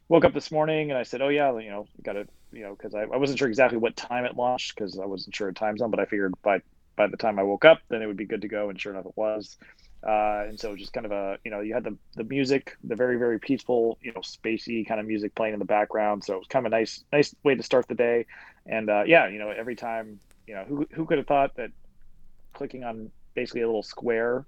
woke 0.08 0.26
up 0.26 0.34
this 0.34 0.52
morning 0.52 0.92
and 0.92 0.98
I 0.98 1.04
said, 1.04 1.22
"Oh 1.22 1.30
yeah, 1.30 1.58
you 1.58 1.70
know, 1.70 1.88
got 2.04 2.14
to 2.14 2.28
you 2.52 2.64
know," 2.64 2.76
because 2.76 2.94
I, 2.96 3.02
I 3.02 3.18
wasn't 3.18 3.40
sure 3.40 3.48
exactly 3.48 3.78
what 3.78 3.96
time 3.96 4.26
it 4.26 4.36
launched 4.36 4.76
because 4.76 5.00
I 5.00 5.06
wasn't 5.06 5.36
sure 5.36 5.50
of 5.50 5.56
time 5.56 5.78
zone, 5.78 5.92
but 5.92 6.00
I 6.00 6.06
figured 6.06 6.34
by 6.42 6.62
by 6.96 7.08
the 7.08 7.18
time 7.18 7.40
I 7.40 7.44
woke 7.44 7.66
up, 7.66 7.80
then 7.90 8.02
it 8.02 8.08
would 8.08 8.18
be 8.18 8.26
good 8.26 8.42
to 8.42 8.48
go, 8.48 8.70
and 8.70 8.80
sure 8.80 8.94
enough, 8.94 9.06
it 9.06 9.14
was. 9.16 9.58
Uh, 10.02 10.46
and 10.48 10.60
so 10.60 10.76
just 10.76 10.94
kind 10.94 11.06
of 11.06 11.12
a 11.12 11.38
you 11.44 11.52
know 11.52 11.60
you 11.60 11.74
had 11.74 11.84
the 11.84 11.98
the 12.16 12.24
music, 12.24 12.78
the 12.84 12.96
very 12.96 13.18
very 13.18 13.40
peaceful 13.40 13.98
you 14.02 14.14
know 14.14 14.22
spacey 14.22 14.88
kind 14.88 15.00
of 15.00 15.06
music 15.06 15.36
playing 15.36 15.54
in 15.54 15.60
the 15.60 15.66
background, 15.66 16.24
so 16.24 16.36
it 16.36 16.38
was 16.38 16.48
kind 16.48 16.66
of 16.66 16.72
a 16.72 16.76
nice 16.76 17.04
nice 17.12 17.36
way 17.44 17.56
to 17.56 17.64
start 17.64 17.88
the 17.88 17.96
day. 17.96 18.26
And 18.66 18.90
uh, 18.90 19.04
yeah, 19.06 19.28
you 19.28 19.40
know 19.40 19.50
every 19.50 19.76
time 19.76 20.20
you 20.48 20.56
know 20.56 20.64
who 20.64 20.88
who 20.92 21.06
could 21.06 21.18
have 21.18 21.28
thought 21.28 21.56
that 21.56 21.72
clicking 22.54 22.84
on 22.84 23.12
basically 23.36 23.62
a 23.62 23.68
little 23.68 23.84
square 23.84 24.46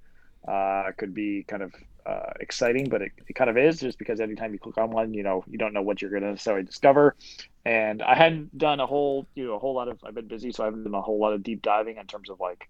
uh, 0.47 0.91
could 0.97 1.13
be 1.13 1.43
kind 1.43 1.63
of 1.63 1.73
uh, 2.05 2.33
exciting, 2.39 2.89
but 2.89 3.01
it, 3.01 3.11
it, 3.27 3.33
kind 3.33 3.49
of 3.49 3.57
is 3.57 3.79
just 3.79 3.99
because 3.99 4.19
anytime 4.19 4.53
you 4.53 4.59
click 4.59 4.77
on 4.77 4.89
one, 4.89 5.13
you 5.13 5.23
know, 5.23 5.43
you 5.47 5.57
don't 5.57 5.73
know 5.73 5.81
what 5.81 6.01
you're 6.01 6.09
going 6.09 6.23
to 6.23 6.29
necessarily 6.29 6.63
discover. 6.63 7.15
And 7.63 8.01
I 8.01 8.15
hadn't 8.15 8.57
done 8.57 8.79
a 8.79 8.87
whole, 8.87 9.27
you 9.35 9.45
know, 9.45 9.53
a 9.53 9.59
whole 9.59 9.75
lot 9.75 9.87
of, 9.87 9.99
I've 10.03 10.15
been 10.15 10.27
busy, 10.27 10.51
so 10.51 10.63
I 10.63 10.65
haven't 10.67 10.83
done 10.83 10.95
a 10.95 11.01
whole 11.01 11.19
lot 11.19 11.33
of 11.33 11.43
deep 11.43 11.61
diving 11.61 11.97
in 11.97 12.07
terms 12.07 12.29
of 12.29 12.39
like 12.39 12.67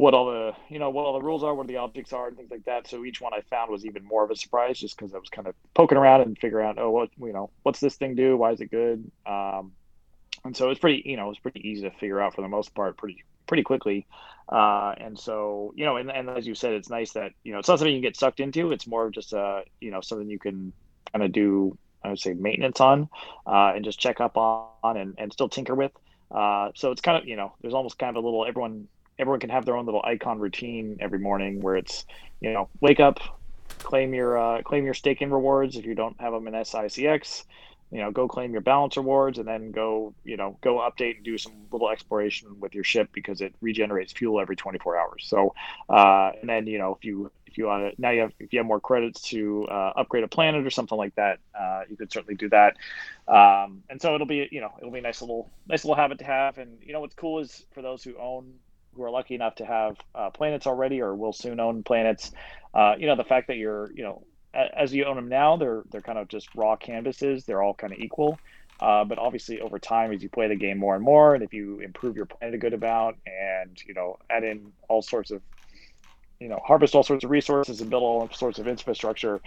what 0.00 0.14
all 0.14 0.30
the, 0.30 0.54
you 0.70 0.78
know, 0.78 0.88
what 0.88 1.04
all 1.04 1.12
the 1.12 1.20
rules 1.20 1.44
are, 1.44 1.54
what 1.54 1.66
the 1.66 1.76
objects 1.76 2.14
are, 2.14 2.28
and 2.28 2.34
things 2.34 2.50
like 2.50 2.64
that. 2.64 2.88
So 2.88 3.04
each 3.04 3.20
one 3.20 3.34
I 3.34 3.42
found 3.42 3.70
was 3.70 3.84
even 3.84 4.02
more 4.02 4.24
of 4.24 4.30
a 4.30 4.34
surprise 4.34 4.78
just 4.78 4.96
because 4.96 5.14
I 5.14 5.18
was 5.18 5.28
kind 5.28 5.46
of 5.46 5.54
poking 5.74 5.98
around 5.98 6.22
and 6.22 6.38
figuring 6.38 6.66
out, 6.66 6.78
oh, 6.78 6.90
what, 6.90 7.10
you 7.20 7.34
know, 7.34 7.50
what's 7.64 7.80
this 7.80 7.96
thing 7.96 8.14
do? 8.14 8.34
Why 8.34 8.52
is 8.52 8.62
it 8.62 8.70
good? 8.70 9.10
Um, 9.26 9.72
and 10.42 10.56
so 10.56 10.70
it's 10.70 10.80
pretty, 10.80 11.02
you 11.04 11.18
know, 11.18 11.28
it's 11.28 11.38
pretty 11.38 11.68
easy 11.68 11.82
to 11.82 11.90
figure 11.90 12.18
out 12.18 12.34
for 12.34 12.40
the 12.40 12.48
most 12.48 12.74
part, 12.74 12.96
pretty 12.96 13.22
pretty 13.46 13.62
quickly. 13.62 14.06
Uh, 14.48 14.94
and 14.96 15.18
so, 15.18 15.74
you 15.76 15.84
know, 15.84 15.98
and, 15.98 16.10
and 16.10 16.30
as 16.30 16.46
you 16.46 16.54
said, 16.54 16.72
it's 16.72 16.88
nice 16.88 17.12
that, 17.12 17.32
you 17.44 17.52
know, 17.52 17.58
it's 17.58 17.68
not 17.68 17.78
something 17.78 17.94
you 17.94 18.00
can 18.00 18.08
get 18.08 18.16
sucked 18.16 18.40
into. 18.40 18.72
It's 18.72 18.86
more 18.86 19.04
of 19.04 19.12
just, 19.12 19.34
uh, 19.34 19.60
you 19.82 19.90
know, 19.90 20.00
something 20.00 20.30
you 20.30 20.38
can 20.38 20.72
kind 21.12 21.22
of 21.22 21.30
do, 21.30 21.76
I 22.02 22.08
would 22.08 22.18
say 22.18 22.32
maintenance 22.32 22.80
on, 22.80 23.10
uh, 23.46 23.72
and 23.74 23.84
just 23.84 24.00
check 24.00 24.18
up 24.18 24.38
on 24.38 24.96
and, 24.96 25.14
and 25.18 25.30
still 25.30 25.50
tinker 25.50 25.74
with. 25.74 25.92
Uh, 26.30 26.70
so 26.74 26.90
it's 26.90 27.02
kind 27.02 27.18
of, 27.20 27.28
you 27.28 27.36
know, 27.36 27.52
there's 27.60 27.74
almost 27.74 27.98
kind 27.98 28.16
of 28.16 28.24
a 28.24 28.26
little, 28.26 28.46
everyone, 28.46 28.88
everyone 29.20 29.40
can 29.40 29.50
have 29.50 29.64
their 29.64 29.76
own 29.76 29.84
little 29.84 30.02
icon 30.04 30.38
routine 30.38 30.96
every 31.00 31.18
morning 31.18 31.60
where 31.60 31.76
it's, 31.76 32.06
you 32.40 32.52
know, 32.52 32.68
wake 32.80 33.00
up, 33.00 33.20
claim 33.78 34.14
your, 34.14 34.38
uh, 34.38 34.62
claim 34.62 34.84
your 34.84 34.94
staking 34.94 35.30
rewards. 35.30 35.76
If 35.76 35.84
you 35.84 35.94
don't 35.94 36.18
have 36.20 36.32
them 36.32 36.48
in 36.48 36.54
sICX, 36.54 37.44
you 37.90 38.00
know, 38.00 38.10
go 38.10 38.28
claim 38.28 38.52
your 38.52 38.60
balance 38.60 38.96
rewards 38.96 39.38
and 39.38 39.48
then 39.48 39.72
go, 39.72 40.14
you 40.24 40.36
know, 40.36 40.56
go 40.60 40.76
update 40.76 41.16
and 41.16 41.24
do 41.24 41.36
some 41.36 41.52
little 41.72 41.90
exploration 41.90 42.60
with 42.60 42.74
your 42.74 42.84
ship 42.84 43.10
because 43.12 43.40
it 43.40 43.52
regenerates 43.60 44.12
fuel 44.12 44.40
every 44.40 44.54
24 44.54 44.96
hours. 44.96 45.24
So, 45.26 45.54
uh, 45.88 46.30
and 46.40 46.48
then, 46.48 46.68
you 46.68 46.78
know, 46.78 46.94
if 46.94 47.04
you, 47.04 47.32
if 47.46 47.58
you 47.58 47.66
want 47.66 47.94
to, 47.94 48.00
now 48.00 48.10
you 48.10 48.20
have, 48.20 48.32
if 48.38 48.52
you 48.52 48.60
have 48.60 48.66
more 48.66 48.78
credits 48.78 49.22
to 49.22 49.66
uh, 49.68 49.92
upgrade 49.96 50.22
a 50.22 50.28
planet 50.28 50.64
or 50.64 50.70
something 50.70 50.96
like 50.96 51.16
that, 51.16 51.40
uh, 51.58 51.82
you 51.90 51.96
could 51.96 52.12
certainly 52.12 52.36
do 52.36 52.48
that. 52.50 52.76
Um, 53.26 53.82
and 53.90 54.00
so 54.00 54.14
it'll 54.14 54.26
be, 54.26 54.48
you 54.52 54.60
know, 54.60 54.72
it'll 54.78 54.92
be 54.92 55.00
a 55.00 55.02
nice 55.02 55.20
little, 55.20 55.50
nice 55.66 55.84
little 55.84 55.96
habit 55.96 56.20
to 56.20 56.24
have. 56.24 56.58
And, 56.58 56.78
you 56.82 56.92
know, 56.92 57.00
what's 57.00 57.14
cool 57.16 57.40
is 57.40 57.66
for 57.72 57.82
those 57.82 58.04
who 58.04 58.16
own, 58.18 58.54
who 58.94 59.02
are 59.04 59.10
lucky 59.10 59.34
enough 59.34 59.56
to 59.56 59.64
have 59.64 59.96
uh, 60.14 60.30
planets 60.30 60.66
already 60.66 61.00
or 61.00 61.14
will 61.14 61.32
soon 61.32 61.60
own 61.60 61.82
planets, 61.82 62.32
uh, 62.74 62.94
you 62.98 63.06
know, 63.06 63.16
the 63.16 63.24
fact 63.24 63.48
that 63.48 63.56
you're, 63.56 63.90
you 63.94 64.02
know, 64.02 64.22
as 64.52 64.92
you 64.92 65.04
own 65.04 65.16
them 65.16 65.28
now, 65.28 65.56
they're 65.56 65.82
they're 65.90 66.00
kind 66.00 66.18
of 66.18 66.28
just 66.28 66.48
raw 66.54 66.76
canvases. 66.76 67.44
They're 67.44 67.62
all 67.62 67.74
kind 67.74 67.92
of 67.92 67.98
equal. 67.98 68.40
Uh, 68.80 69.04
but 69.04 69.18
obviously, 69.18 69.60
over 69.60 69.78
time, 69.78 70.10
as 70.10 70.22
you 70.22 70.28
play 70.28 70.48
the 70.48 70.56
game 70.56 70.78
more 70.78 70.94
and 70.94 71.04
more, 71.04 71.34
and 71.34 71.44
if 71.44 71.52
you 71.52 71.80
improve 71.80 72.16
your 72.16 72.26
planet 72.26 72.54
a 72.54 72.58
good 72.58 72.72
amount, 72.72 73.16
and 73.26 73.80
you 73.86 73.94
know, 73.94 74.16
add 74.30 74.42
in 74.42 74.72
all 74.88 75.02
sorts 75.02 75.30
of, 75.30 75.42
you 76.40 76.48
know, 76.48 76.58
harvest 76.64 76.94
all 76.94 77.02
sorts 77.02 77.22
of 77.22 77.30
resources 77.30 77.80
and 77.80 77.90
build 77.90 78.02
all 78.02 78.28
sorts 78.32 78.58
of 78.58 78.66
infrastructure, 78.66 79.40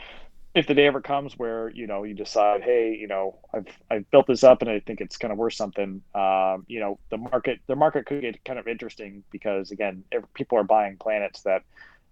if 0.55 0.67
the 0.67 0.75
day 0.75 0.85
ever 0.85 1.01
comes 1.01 1.33
where 1.37 1.69
you 1.69 1.87
know 1.87 2.03
you 2.03 2.13
decide, 2.13 2.61
hey, 2.61 2.95
you 2.99 3.07
know, 3.07 3.39
I've 3.53 3.67
I've 3.89 4.09
built 4.11 4.27
this 4.27 4.43
up 4.43 4.61
and 4.61 4.69
I 4.69 4.79
think 4.79 5.01
it's 5.01 5.17
kind 5.17 5.31
of 5.31 5.37
worth 5.37 5.53
something, 5.53 6.01
um, 6.13 6.65
you 6.67 6.79
know, 6.79 6.99
the 7.09 7.17
market 7.17 7.59
the 7.67 7.75
market 7.75 8.05
could 8.05 8.21
get 8.21 8.43
kind 8.45 8.59
of 8.59 8.67
interesting 8.67 9.23
because 9.31 9.71
again, 9.71 10.03
people 10.33 10.57
are 10.59 10.63
buying 10.63 10.97
planets 10.97 11.41
that 11.43 11.63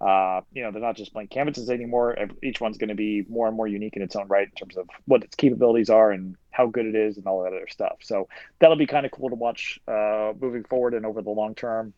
uh, 0.02 0.42
you 0.52 0.64
know, 0.64 0.72
they're 0.72 0.82
not 0.82 0.96
just 0.96 1.14
blank 1.14 1.30
canvases 1.30 1.70
anymore. 1.70 2.16
Each 2.42 2.60
one's 2.60 2.80
going 2.80 2.90
to 2.90 2.96
be 2.96 3.24
more 3.30 3.48
and 3.48 3.56
more 3.56 3.68
unique 3.68 3.96
in 3.96 4.02
its 4.02 4.16
own 4.16 4.28
right 4.28 4.48
in 4.48 4.54
terms 4.56 4.76
of 4.76 4.90
what 5.06 5.24
its 5.24 5.36
capabilities 5.36 5.92
are 5.92 6.12
and 6.12 6.36
how 6.50 6.66
good 6.66 6.88
it 6.88 6.96
is 6.96 7.18
and 7.18 7.28
all 7.28 7.44
that 7.44 7.54
other 7.54 7.68
stuff. 7.70 7.98
So 8.02 8.28
that'll 8.60 8.78
be 8.78 8.88
kind 8.88 9.06
of 9.06 9.12
cool 9.12 9.30
to 9.30 9.36
watch 9.36 9.80
uh, 9.88 10.34
moving 10.42 10.64
forward 10.64 10.96
and 10.96 11.06
over 11.06 11.22
the 11.22 11.30
long 11.30 11.54
term. 11.54 11.94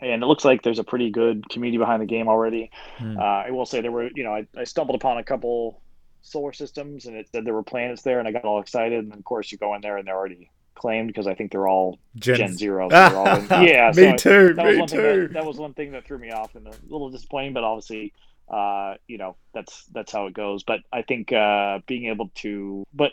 And 0.00 0.22
it 0.22 0.26
looks 0.26 0.44
like 0.44 0.62
there's 0.62 0.78
a 0.78 0.84
pretty 0.84 1.10
good 1.10 1.48
community 1.48 1.78
behind 1.78 2.02
the 2.02 2.06
game 2.06 2.28
already. 2.28 2.70
Mm. 2.98 3.18
Uh, 3.18 3.48
I 3.48 3.50
will 3.50 3.66
say 3.66 3.80
there 3.80 3.92
were, 3.92 4.08
you 4.14 4.24
know, 4.24 4.34
I, 4.34 4.46
I 4.56 4.64
stumbled 4.64 4.96
upon 4.96 5.18
a 5.18 5.24
couple 5.24 5.82
solar 6.22 6.52
systems 6.52 7.06
and 7.06 7.16
it 7.16 7.28
said 7.32 7.44
there 7.44 7.54
were 7.54 7.62
planets 7.62 8.02
there 8.02 8.18
and 8.18 8.26
I 8.26 8.32
got 8.32 8.44
all 8.44 8.60
excited. 8.60 9.04
And 9.04 9.14
of 9.14 9.24
course, 9.24 9.52
you 9.52 9.58
go 9.58 9.74
in 9.74 9.82
there 9.82 9.96
and 9.96 10.06
they're 10.06 10.16
already 10.16 10.50
claimed 10.74 11.08
because 11.08 11.26
I 11.26 11.34
think 11.34 11.52
they're 11.52 11.68
all 11.68 11.98
Gen, 12.16 12.36
Gen 12.36 12.56
Zero. 12.56 12.88
So 12.90 12.96
all 12.96 13.36
in, 13.36 13.46
yeah, 13.66 13.92
me 13.94 14.10
so 14.10 14.16
too. 14.16 14.54
That 14.54 14.66
me 14.66 14.80
was 14.80 14.90
too. 14.90 15.28
That, 15.28 15.32
that, 15.34 15.46
was 15.46 15.58
one 15.58 15.74
thing 15.74 15.92
that 15.92 16.06
threw 16.06 16.18
me 16.18 16.30
off 16.30 16.54
and 16.54 16.66
a 16.66 16.72
little 16.88 17.10
disappointing, 17.10 17.52
but 17.52 17.64
obviously, 17.64 18.12
uh, 18.48 18.94
you 19.06 19.18
know, 19.18 19.36
that's 19.52 19.84
that's 19.92 20.10
how 20.10 20.26
it 20.26 20.34
goes. 20.34 20.62
But 20.62 20.80
I 20.92 21.02
think 21.02 21.32
uh, 21.32 21.80
being 21.86 22.06
able 22.06 22.30
to, 22.36 22.84
but 22.94 23.12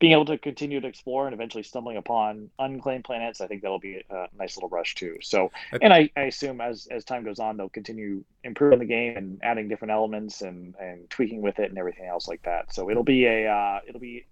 being 0.00 0.12
able 0.12 0.24
to 0.24 0.38
continue 0.38 0.80
to 0.80 0.88
explore 0.88 1.26
and 1.26 1.34
eventually 1.34 1.62
stumbling 1.62 1.98
upon 1.98 2.50
unclaimed 2.58 3.04
planets, 3.04 3.40
I 3.42 3.46
think 3.46 3.60
that'll 3.60 3.78
be 3.78 4.02
a 4.10 4.26
nice 4.36 4.56
little 4.56 4.70
rush 4.70 4.94
too. 4.94 5.18
So, 5.20 5.52
and 5.80 5.92
I, 5.92 6.10
I 6.16 6.22
assume 6.22 6.60
as 6.60 6.88
as 6.90 7.04
time 7.04 7.22
goes 7.22 7.38
on, 7.38 7.58
they'll 7.58 7.68
continue 7.68 8.24
improving 8.42 8.78
the 8.78 8.86
game 8.86 9.16
and 9.16 9.40
adding 9.42 9.68
different 9.68 9.92
elements 9.92 10.40
and 10.40 10.74
and 10.80 11.08
tweaking 11.10 11.42
with 11.42 11.58
it 11.58 11.68
and 11.68 11.78
everything 11.78 12.06
else 12.06 12.26
like 12.26 12.42
that. 12.42 12.72
So 12.74 12.90
it'll 12.90 13.04
be 13.04 13.26
a 13.26 13.46
uh, 13.46 13.80
it'll 13.86 14.00
be 14.00 14.24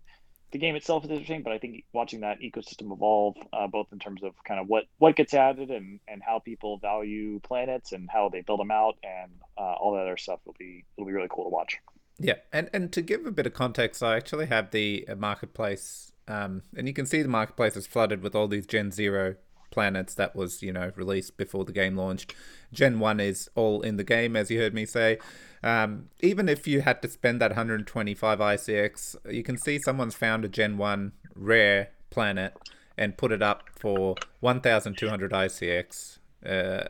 the 0.50 0.59
game 0.59 0.74
itself 0.74 1.04
is 1.04 1.11
interesting, 1.11 1.42
but 1.42 1.52
I 1.52 1.59
think 1.59 1.85
watching 1.92 2.20
that 2.20 2.40
ecosystem 2.40 2.90
evolve, 2.90 3.37
uh, 3.52 3.66
both 3.66 3.88
in 3.92 3.98
terms 3.98 4.22
of 4.22 4.33
kind 4.44 4.59
of 4.59 4.68
what 4.68 4.85
what 4.96 5.16
gets 5.16 5.35
added 5.35 5.70
and 5.70 6.00
and 6.09 6.22
how 6.22 6.38
people 6.38 6.78
value 6.78 7.40
planets 7.40 7.92
and 7.92 8.09
how 8.11 8.31
they 8.31 8.40
build 8.40 8.61
them 8.61 8.70
out 8.70 8.96
and 9.02 9.33
uh, 9.59 9.74
all 9.74 9.92
that 9.92 10.02
other 10.02 10.16
stuff 10.16 10.40
will 10.46 10.57
be 10.59 10.85
it'll 10.96 11.07
be 11.07 11.12
really 11.12 11.28
cool 11.31 11.44
to 11.44 11.50
watch. 11.50 11.76
Yeah, 12.18 12.35
and 12.52 12.68
and 12.72 12.92
to 12.92 13.02
give 13.02 13.26
a 13.26 13.31
bit 13.31 13.46
of 13.46 13.54
context, 13.54 14.02
I 14.02 14.16
actually 14.16 14.46
have 14.46 14.70
the 14.72 15.07
uh, 15.09 15.14
marketplace, 15.14 16.12
um, 16.26 16.62
and 16.76 16.88
you 16.88 16.94
can 16.94 17.07
see 17.07 17.22
the 17.22 17.28
marketplace 17.28 17.76
is 17.76 17.87
flooded 17.87 18.22
with 18.22 18.35
all 18.35 18.48
these 18.48 18.66
Gen 18.66 18.90
Zero 18.90 19.37
planets 19.70 20.14
that 20.14 20.35
was 20.35 20.62
you 20.62 20.72
know 20.72 20.90
released 20.96 21.37
before 21.37 21.64
the 21.64 21.72
game 21.72 21.96
launched. 21.96 22.35
Gen 22.72 22.98
One 22.98 23.20
is 23.20 23.48
all 23.54 23.83
in 23.83 23.96
the 23.96 24.04
game, 24.04 24.35
as 24.35 24.50
you 24.50 24.59
heard 24.59 24.74
me 24.74 24.85
say. 24.85 25.18
Um, 25.62 26.09
even 26.20 26.48
if 26.48 26.66
you 26.66 26.81
had 26.83 27.02
to 27.02 27.09
spend 27.09 27.40
that 27.40 27.50
125 27.50 28.38
ICX, 28.38 29.16
you 29.33 29.42
can 29.42 29.57
see 29.57 29.78
someone's 29.78 30.14
found 30.14 30.44
a 30.44 30.48
Gen 30.48 30.76
1 30.76 31.12
rare 31.35 31.90
planet 32.11 32.54
and 32.96 33.16
put 33.16 33.33
it 33.33 33.42
up 33.42 33.64
for 33.76 34.16
1,200 34.40 35.33
ICX 35.33 36.18
uh, 36.46 36.85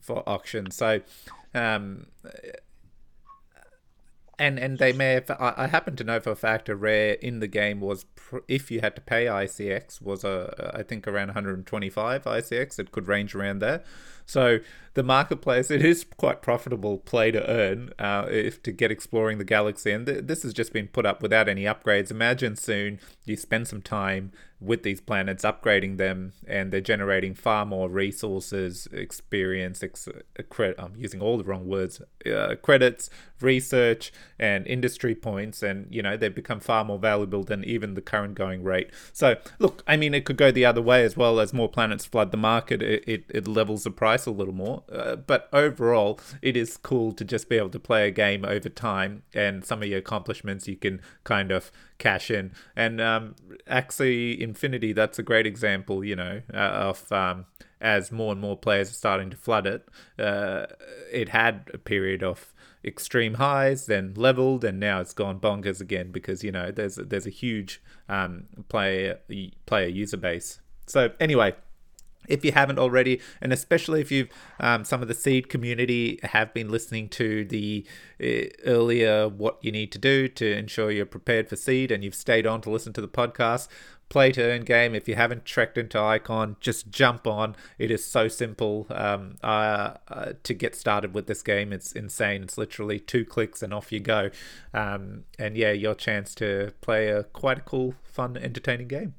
for 0.00 0.28
auction. 0.28 0.70
So, 0.70 1.00
um, 1.54 2.06
and 4.38 4.58
and 4.58 4.78
they 4.78 4.92
may 4.92 5.12
have. 5.14 5.30
I, 5.30 5.54
I 5.56 5.66
happen 5.68 5.96
to 5.96 6.04
know 6.04 6.20
for 6.20 6.30
a 6.30 6.36
fact 6.36 6.68
a 6.68 6.76
rare 6.76 7.14
in 7.14 7.40
the 7.40 7.46
game 7.46 7.80
was 7.80 8.04
pr- 8.14 8.38
if 8.48 8.70
you 8.70 8.80
had 8.80 8.94
to 8.96 9.00
pay 9.00 9.26
ICX 9.26 10.02
was 10.02 10.24
a 10.24 10.72
I 10.74 10.82
think 10.82 11.08
around 11.08 11.28
125 11.28 12.24
ICX. 12.24 12.78
It 12.78 12.92
could 12.92 13.08
range 13.08 13.34
around 13.34 13.60
there. 13.60 13.82
So 14.26 14.58
the 14.94 15.02
marketplace 15.02 15.70
it 15.70 15.84
is 15.84 16.04
quite 16.16 16.42
profitable 16.42 16.98
play 16.98 17.30
to 17.30 17.48
earn 17.48 17.90
uh, 17.98 18.26
if 18.28 18.62
to 18.64 18.72
get 18.72 18.90
exploring 18.90 19.38
the 19.38 19.44
galaxy, 19.44 19.92
and 19.92 20.06
th- 20.06 20.24
this 20.24 20.42
has 20.42 20.52
just 20.52 20.72
been 20.72 20.88
put 20.88 21.06
up 21.06 21.22
without 21.22 21.48
any 21.48 21.62
upgrades. 21.62 22.10
Imagine 22.10 22.56
soon 22.56 22.98
you 23.24 23.36
spend 23.36 23.68
some 23.68 23.80
time 23.80 24.32
with 24.60 24.82
these 24.82 25.00
planets, 25.00 25.44
upgrading 25.44 25.98
them, 25.98 26.32
and 26.46 26.72
they're 26.72 26.80
generating 26.80 27.34
far 27.34 27.66
more 27.66 27.88
resources, 27.88 28.88
experience, 28.90 29.82
ex- 29.82 30.08
credit. 30.48 30.76
I'm 30.78 30.94
using 30.96 31.20
all 31.20 31.36
the 31.36 31.44
wrong 31.44 31.66
words. 31.66 32.00
Uh, 32.24 32.54
credits, 32.62 33.10
research, 33.40 34.12
and 34.38 34.66
industry 34.66 35.14
points, 35.14 35.62
and 35.62 35.86
you 35.94 36.02
know 36.02 36.16
they've 36.16 36.34
become 36.34 36.60
far 36.60 36.84
more 36.84 36.98
valuable 36.98 37.44
than 37.44 37.64
even 37.64 37.94
the 37.94 38.00
current 38.00 38.34
going 38.34 38.64
rate. 38.64 38.90
So 39.12 39.36
look, 39.58 39.82
I 39.86 39.96
mean, 39.96 40.14
it 40.14 40.24
could 40.24 40.38
go 40.38 40.50
the 40.50 40.64
other 40.64 40.82
way 40.82 41.04
as 41.04 41.16
well. 41.16 41.38
As 41.38 41.52
more 41.52 41.68
planets 41.68 42.06
flood 42.06 42.30
the 42.30 42.38
market, 42.38 42.82
it 42.82 43.04
it, 43.06 43.24
it 43.28 43.46
levels 43.46 43.84
the 43.84 43.90
price 43.90 44.24
a 44.24 44.30
little 44.30 44.54
more. 44.54 44.84
Uh, 44.90 45.16
but 45.16 45.48
overall, 45.52 46.18
it 46.40 46.56
is 46.56 46.78
cool 46.78 47.12
to 47.12 47.24
just 47.24 47.48
be 47.48 47.56
able 47.56 47.70
to 47.70 47.80
play 47.80 48.08
a 48.08 48.10
game 48.10 48.44
over 48.44 48.70
time, 48.70 49.22
and 49.34 49.64
some 49.64 49.82
of 49.82 49.88
your 49.88 49.98
accomplishments 49.98 50.66
you 50.66 50.76
can 50.76 51.00
kind 51.24 51.52
of 51.52 51.70
cash 51.98 52.30
in. 52.30 52.52
And 52.74 53.00
um, 53.00 53.34
Axie 53.68 54.38
Infinity, 54.38 54.92
that's 54.92 55.18
a 55.18 55.22
great 55.22 55.46
example, 55.46 56.04
you 56.04 56.16
know, 56.16 56.42
uh, 56.52 56.56
of 56.56 57.10
um, 57.12 57.46
as 57.80 58.10
more 58.12 58.32
and 58.32 58.40
more 58.40 58.56
players 58.56 58.90
are 58.90 58.94
starting 58.94 59.30
to 59.30 59.36
flood 59.36 59.66
it. 59.66 59.88
Uh, 60.18 60.66
it 61.12 61.30
had 61.30 61.70
a 61.74 61.78
period 61.78 62.22
of 62.22 62.52
extreme 62.84 63.34
highs, 63.34 63.86
then 63.86 64.14
leveled, 64.16 64.64
and 64.64 64.78
now 64.78 65.00
it's 65.00 65.12
gone 65.12 65.40
bonkers 65.40 65.80
again 65.80 66.12
because 66.12 66.44
you 66.44 66.52
know 66.52 66.70
there's 66.70 66.96
there's 66.96 67.26
a 67.26 67.30
huge 67.30 67.82
um, 68.08 68.44
player 68.68 69.18
player 69.66 69.88
user 69.88 70.16
base. 70.16 70.60
So 70.86 71.10
anyway, 71.18 71.54
if 72.28 72.44
you 72.44 72.52
haven't 72.52 72.78
already, 72.78 73.20
and 73.40 73.52
especially 73.52 74.00
if 74.00 74.10
you've 74.10 74.28
um, 74.60 74.84
some 74.84 75.02
of 75.02 75.08
the 75.08 75.14
seed 75.14 75.48
community 75.48 76.18
have 76.22 76.52
been 76.54 76.68
listening 76.68 77.08
to 77.10 77.44
the 77.44 77.86
uh, 78.22 78.48
earlier 78.64 79.28
what 79.28 79.58
you 79.62 79.72
need 79.72 79.92
to 79.92 79.98
do 79.98 80.28
to 80.28 80.56
ensure 80.56 80.90
you're 80.90 81.06
prepared 81.06 81.48
for 81.48 81.56
seed, 81.56 81.90
and 81.90 82.04
you've 82.04 82.14
stayed 82.14 82.46
on 82.46 82.60
to 82.62 82.70
listen 82.70 82.92
to 82.92 83.00
the 83.00 83.08
podcast. 83.08 83.68
Play 84.08 84.30
to 84.32 84.42
earn 84.42 84.62
game. 84.62 84.94
If 84.94 85.08
you 85.08 85.16
haven't 85.16 85.44
trekked 85.44 85.76
into 85.76 85.98
Icon, 85.98 86.54
just 86.60 86.90
jump 86.90 87.26
on. 87.26 87.56
It 87.76 87.90
is 87.90 88.04
so 88.04 88.28
simple 88.28 88.86
um, 88.90 89.34
uh, 89.42 89.94
uh, 90.06 90.32
to 90.44 90.54
get 90.54 90.76
started 90.76 91.12
with 91.12 91.26
this 91.26 91.42
game. 91.42 91.72
It's 91.72 91.90
insane. 91.90 92.44
It's 92.44 92.56
literally 92.56 93.00
two 93.00 93.24
clicks 93.24 93.64
and 93.64 93.74
off 93.74 93.90
you 93.90 93.98
go. 93.98 94.30
Um, 94.72 95.24
and 95.40 95.56
yeah, 95.56 95.72
your 95.72 95.96
chance 95.96 96.36
to 96.36 96.72
play 96.82 97.08
a 97.08 97.24
quite 97.24 97.58
a 97.58 97.62
cool, 97.62 97.96
fun, 98.04 98.36
entertaining 98.36 98.86
game. 98.86 99.14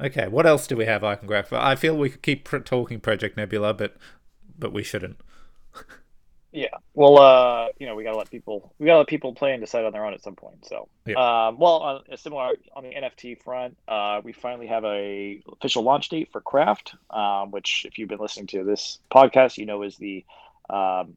Okay, 0.00 0.28
what 0.28 0.46
else 0.46 0.66
do 0.66 0.76
we 0.76 0.84
have 0.84 1.02
I 1.02 1.14
can 1.14 1.28
Icongraph? 1.28 1.52
I 1.52 1.74
feel 1.74 1.96
we 1.96 2.10
could 2.10 2.22
keep 2.22 2.44
pr- 2.44 2.58
talking 2.58 3.00
Project 3.00 3.36
Nebula, 3.36 3.72
but 3.74 3.96
but 4.58 4.72
we 4.72 4.82
shouldn't. 4.82 5.18
yeah, 6.52 6.68
well, 6.94 7.18
uh, 7.18 7.68
you 7.78 7.86
know, 7.86 7.94
we 7.94 8.04
gotta 8.04 8.18
let 8.18 8.30
people 8.30 8.74
we 8.78 8.86
gotta 8.86 8.98
let 8.98 9.06
people 9.06 9.34
play 9.34 9.52
and 9.52 9.60
decide 9.60 9.84
on 9.84 9.92
their 9.92 10.04
own 10.04 10.12
at 10.12 10.22
some 10.22 10.36
point. 10.36 10.66
So, 10.66 10.88
yeah. 11.06 11.14
um, 11.14 11.58
well, 11.58 11.76
on 11.78 12.02
a 12.10 12.16
similar 12.18 12.52
on 12.74 12.82
the 12.82 12.90
NFT 12.90 13.42
front, 13.42 13.78
uh, 13.88 14.20
we 14.22 14.32
finally 14.32 14.66
have 14.66 14.84
a 14.84 15.42
official 15.50 15.82
launch 15.82 16.10
date 16.10 16.28
for 16.30 16.42
Craft, 16.42 16.94
um, 17.10 17.50
which 17.50 17.86
if 17.88 17.98
you've 17.98 18.10
been 18.10 18.18
listening 18.18 18.48
to 18.48 18.64
this 18.64 18.98
podcast, 19.10 19.56
you 19.56 19.64
know 19.64 19.82
is 19.82 19.96
the 19.96 20.24
um, 20.68 21.16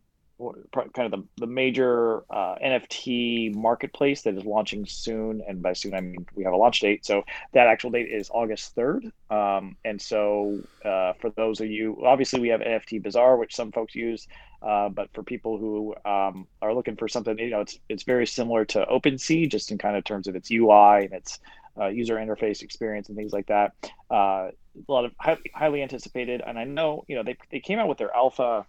kind 0.73 0.91
of 0.97 1.12
the, 1.12 1.28
the 1.38 1.47
major 1.47 2.23
uh, 2.30 2.56
NFT 2.63 3.56
marketplace 3.56 4.21
that 4.21 4.36
is 4.36 4.45
launching 4.45 4.86
soon. 4.86 5.41
And 5.47 5.62
by 5.62 5.73
soon, 5.73 5.93
I 5.93 6.02
mean 6.02 6.25
we 6.36 6.43
have 6.43 6.54
a 6.54 6.58
launch 6.58 6.80
date. 6.80 7.06
So 7.06 7.23
that 7.54 7.67
actual 7.67 7.91
date 7.91 8.10
is 8.10 8.30
August 8.34 8.75
3rd. 8.75 9.12
Um, 9.30 9.75
and 9.84 10.02
so 10.02 10.60
uh, 10.86 11.13
for 11.19 11.30
those 11.32 11.60
of 11.62 11.67
you, 11.67 12.02
obviously, 12.06 12.39
we 12.39 12.49
have 12.49 12.62
NFT 12.62 13.04
Bazaar, 13.04 13.38
which 13.38 13.56
some 13.56 13.71
folks 13.71 13.95
use. 13.95 14.28
Uh, 14.62 14.89
but 14.89 15.10
for 15.13 15.23
people 15.23 15.58
who 15.58 15.95
um, 16.10 16.45
are 16.62 16.73
looking 16.73 16.95
for 16.95 17.08
something, 17.08 17.38
you 17.39 17.49
know, 17.49 17.62
it's 17.62 17.80
it's 17.88 18.04
very 18.04 18.28
similar 18.28 18.65
to 18.65 18.86
OpenSea, 18.86 19.49
just 19.49 19.71
in 19.71 19.78
kind 19.78 19.95
of 19.95 20.04
terms 20.04 20.28
of 20.28 20.36
its 20.36 20.52
UI 20.52 21.06
and 21.06 21.13
its 21.13 21.39
uh, 21.80 21.88
user 21.88 22.15
interface 22.15 22.62
experience 22.62 23.08
and 23.08 23.17
things 23.17 23.32
like 23.32 23.47
that. 23.47 23.73
Uh, 24.12 24.49
a 24.88 24.91
lot 24.91 25.06
of 25.06 25.13
highly, 25.19 25.52
highly 25.54 25.82
anticipated, 25.82 26.41
and 26.45 26.60
I 26.60 26.65
know 26.65 27.06
you 27.08 27.15
know 27.15 27.23
they 27.23 27.38
they 27.52 27.62
came 27.62 27.80
out 27.80 27.88
with 27.88 27.97
their 27.97 28.13
alpha 28.13 28.65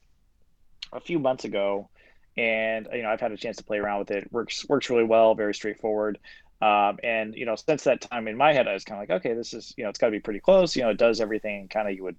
a 0.92 1.00
few 1.00 1.18
months 1.18 1.44
ago, 1.44 1.88
and 2.36 2.88
you 2.92 3.02
know 3.02 3.10
I've 3.10 3.20
had 3.20 3.32
a 3.32 3.36
chance 3.36 3.56
to 3.58 3.64
play 3.64 3.78
around 3.78 4.00
with 4.00 4.10
it. 4.10 4.32
works 4.32 4.66
works 4.68 4.90
really 4.90 5.04
well, 5.04 5.34
very 5.34 5.54
straightforward. 5.54 6.18
Um, 6.62 6.98
and 7.02 7.34
you 7.34 7.46
know 7.46 7.56
since 7.56 7.84
that 7.84 8.00
time 8.02 8.28
in 8.28 8.36
my 8.36 8.52
head, 8.52 8.68
I 8.68 8.74
was 8.74 8.84
kind 8.84 9.02
of 9.02 9.08
like, 9.08 9.20
okay, 9.20 9.34
this 9.34 9.54
is 9.54 9.74
you 9.76 9.84
know 9.84 9.90
it's 9.90 9.98
got 9.98 10.06
to 10.06 10.12
be 10.12 10.20
pretty 10.20 10.40
close. 10.40 10.76
You 10.76 10.82
know, 10.82 10.90
it 10.90 10.98
does 10.98 11.20
everything 11.20 11.68
kind 11.68 11.88
of 11.88 11.94
you 11.94 12.04
would 12.04 12.16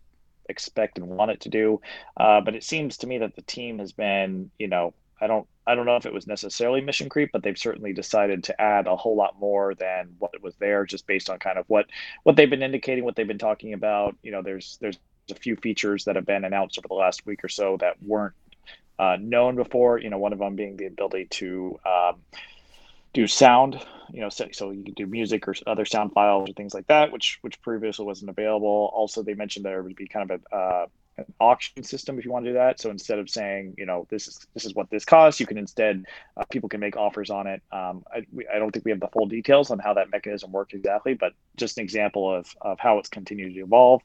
expect 0.50 0.98
and 0.98 1.08
want 1.08 1.32
it 1.32 1.42
to 1.42 1.50
do. 1.50 1.82
Uh, 2.18 2.42
but 2.42 2.56
it 2.56 2.64
seems 2.64 2.98
to 2.98 3.08
me 3.08 3.20
that 3.20 3.36
the 3.36 3.42
team 3.44 3.80
has 3.80 3.92
been, 3.92 4.52
you 4.60 4.68
know, 4.68 4.94
I 5.22 5.28
don't 5.28 5.48
I 5.68 5.76
don't 5.76 5.86
know 5.86 5.96
if 5.96 6.08
it 6.08 6.14
was 6.14 6.26
necessarily 6.26 6.82
mission 6.82 7.08
creep, 7.08 7.30
but 7.32 7.44
they've 7.44 7.58
certainly 7.58 7.94
decided 7.94 8.44
to 8.46 8.60
add 8.62 8.88
a 8.88 8.96
whole 8.96 9.16
lot 9.16 9.40
more 9.40 9.76
than 9.76 10.16
what 10.18 10.32
was 10.42 10.56
there, 10.56 10.86
just 10.86 11.06
based 11.06 11.30
on 11.30 11.38
kind 11.38 11.60
of 11.60 11.66
what 11.68 11.86
what 12.24 12.36
they've 12.36 12.50
been 12.50 12.64
indicating, 12.64 13.04
what 13.04 13.16
they've 13.16 13.28
been 13.28 13.38
talking 13.38 13.74
about. 13.74 14.16
You 14.24 14.32
know, 14.32 14.42
there's 14.42 14.78
there's 14.82 14.98
a 15.30 15.36
few 15.36 15.56
features 15.56 16.06
that 16.06 16.16
have 16.16 16.26
been 16.26 16.44
announced 16.44 16.80
over 16.80 16.88
the 16.88 16.96
last 16.96 17.26
week 17.26 17.44
or 17.44 17.50
so 17.50 17.78
that 17.78 18.02
weren't 18.02 18.34
uh, 19.02 19.18
known 19.20 19.56
before. 19.56 19.98
You 19.98 20.10
know, 20.10 20.20
one 20.20 20.32
of 20.32 20.40
them 20.40 20.56
being 20.56 20.78
the 20.78 20.86
ability 20.86 21.26
to 21.32 21.80
um, 21.86 22.22
do 23.14 23.28
sound. 23.28 23.84
You 24.14 24.22
know, 24.22 24.30
so, 24.30 24.48
so, 24.52 24.72
you 24.72 24.84
can 24.84 24.94
do 24.94 25.08
music 25.08 25.48
or 25.48 25.56
other 25.66 25.86
sound 25.86 26.12
files 26.14 26.50
or 26.50 26.54
things 26.54 26.74
like 26.74 26.88
that, 26.88 27.12
which 27.12 27.40
which 27.42 27.62
previously 27.62 28.06
wasn't 28.06 28.30
available. 28.30 28.92
Also, 28.94 29.24
they 29.24 29.34
mentioned 29.34 29.66
there 29.66 29.82
would 29.82 29.96
be 29.96 30.08
kind 30.08 30.30
of 30.30 30.42
a 30.52 30.56
uh, 30.56 30.86
an 31.18 31.34
auction 31.40 31.84
system 31.84 32.18
if 32.18 32.26
you 32.26 32.32
want 32.32 32.46
to 32.46 32.52
do 32.52 32.54
that. 32.56 32.80
So 32.80 32.90
instead 32.90 33.20
of 33.20 33.30
saying, 33.30 33.76
you 33.78 33.86
know, 33.86 34.08
this 34.10 34.28
is 34.28 34.46
this 34.54 34.66
is 34.66 34.74
what 34.74 34.90
this 34.90 35.06
costs, 35.06 35.40
you 35.40 35.46
can 35.46 35.58
instead 35.58 36.06
uh, 36.38 36.46
people 36.50 36.70
can 36.70 36.80
make 36.80 36.96
offers 36.96 37.30
on 37.30 37.48
it. 37.48 37.62
Um, 37.72 38.04
I, 38.14 38.26
we, 38.32 38.48
I 38.48 38.60
don't 38.60 38.72
think 38.72 38.86
we 38.86 38.92
have 38.92 39.00
the 39.00 39.08
full 39.08 39.26
details 39.26 39.72
on 39.72 39.80
how 39.80 39.94
that 39.96 40.12
mechanism 40.12 40.52
works 40.52 40.74
exactly, 40.74 41.14
but 41.14 41.34
just 41.58 41.78
an 41.78 41.84
example 41.84 42.34
of 42.34 42.48
of 42.62 42.80
how 42.80 43.00
it's 43.00 43.10
continued 43.10 43.54
to 43.56 43.62
evolve. 43.62 44.02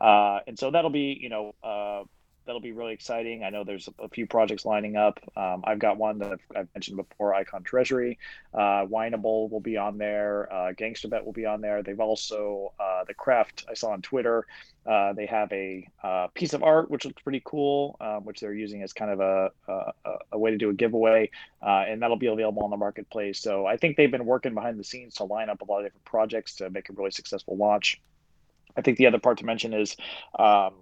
Uh, 0.00 0.40
and 0.46 0.58
so 0.58 0.70
that'll 0.70 0.90
be, 0.90 1.16
you 1.20 1.28
know, 1.28 1.54
uh, 1.62 2.04
that'll 2.46 2.60
be 2.60 2.72
really 2.72 2.92
exciting. 2.92 3.42
I 3.42 3.50
know 3.50 3.64
there's 3.64 3.88
a, 3.98 4.08
few 4.08 4.26
projects 4.26 4.64
lining 4.64 4.96
up. 4.96 5.18
Um, 5.36 5.62
I've 5.64 5.78
got 5.78 5.96
one 5.96 6.18
that 6.18 6.32
I've, 6.32 6.56
I've, 6.56 6.68
mentioned 6.74 6.96
before, 6.96 7.34
Icon 7.34 7.62
Treasury. 7.62 8.18
Uh, 8.52 8.86
will 8.88 9.60
be 9.60 9.76
on 9.76 9.98
there. 9.98 10.52
Uh, 10.52 10.72
GangstaBet 10.72 11.24
will 11.24 11.32
be 11.32 11.46
on 11.46 11.60
there. 11.60 11.82
They've 11.82 11.98
also, 11.98 12.72
uh, 12.78 13.04
the 13.04 13.14
Craft, 13.14 13.64
I 13.68 13.74
saw 13.74 13.90
on 13.90 14.02
Twitter, 14.02 14.46
uh, 14.86 15.14
they 15.14 15.26
have 15.26 15.50
a 15.52 15.88
uh, 16.02 16.26
piece 16.34 16.52
of 16.52 16.62
art 16.62 16.90
which 16.90 17.06
looks 17.06 17.22
pretty 17.22 17.42
cool, 17.44 17.96
uh, 18.00 18.18
which 18.18 18.40
they're 18.40 18.52
using 18.52 18.82
as 18.82 18.92
kind 18.92 19.10
of 19.10 19.20
a, 19.20 19.50
a, 19.66 19.92
a 20.32 20.38
way 20.38 20.50
to 20.50 20.58
do 20.58 20.68
a 20.70 20.74
giveaway. 20.74 21.30
Uh, 21.62 21.84
and 21.88 22.02
that'll 22.02 22.16
be 22.16 22.26
available 22.26 22.62
on 22.62 22.70
the 22.70 22.76
marketplace. 22.76 23.40
So 23.40 23.66
I 23.66 23.76
think 23.76 23.96
they've 23.96 24.10
been 24.10 24.26
working 24.26 24.54
behind 24.54 24.78
the 24.78 24.84
scenes 24.84 25.14
to 25.14 25.24
line 25.24 25.48
up 25.48 25.62
a 25.62 25.64
lot 25.64 25.78
of 25.78 25.86
different 25.86 26.04
projects 26.04 26.56
to 26.56 26.68
make 26.70 26.90
a 26.90 26.92
really 26.92 27.10
successful 27.10 27.56
launch. 27.56 28.00
I 28.76 28.82
think 28.82 28.98
the 28.98 29.06
other 29.06 29.18
part 29.18 29.38
to 29.38 29.46
mention 29.46 29.72
is 29.72 29.96
um, 30.38 30.74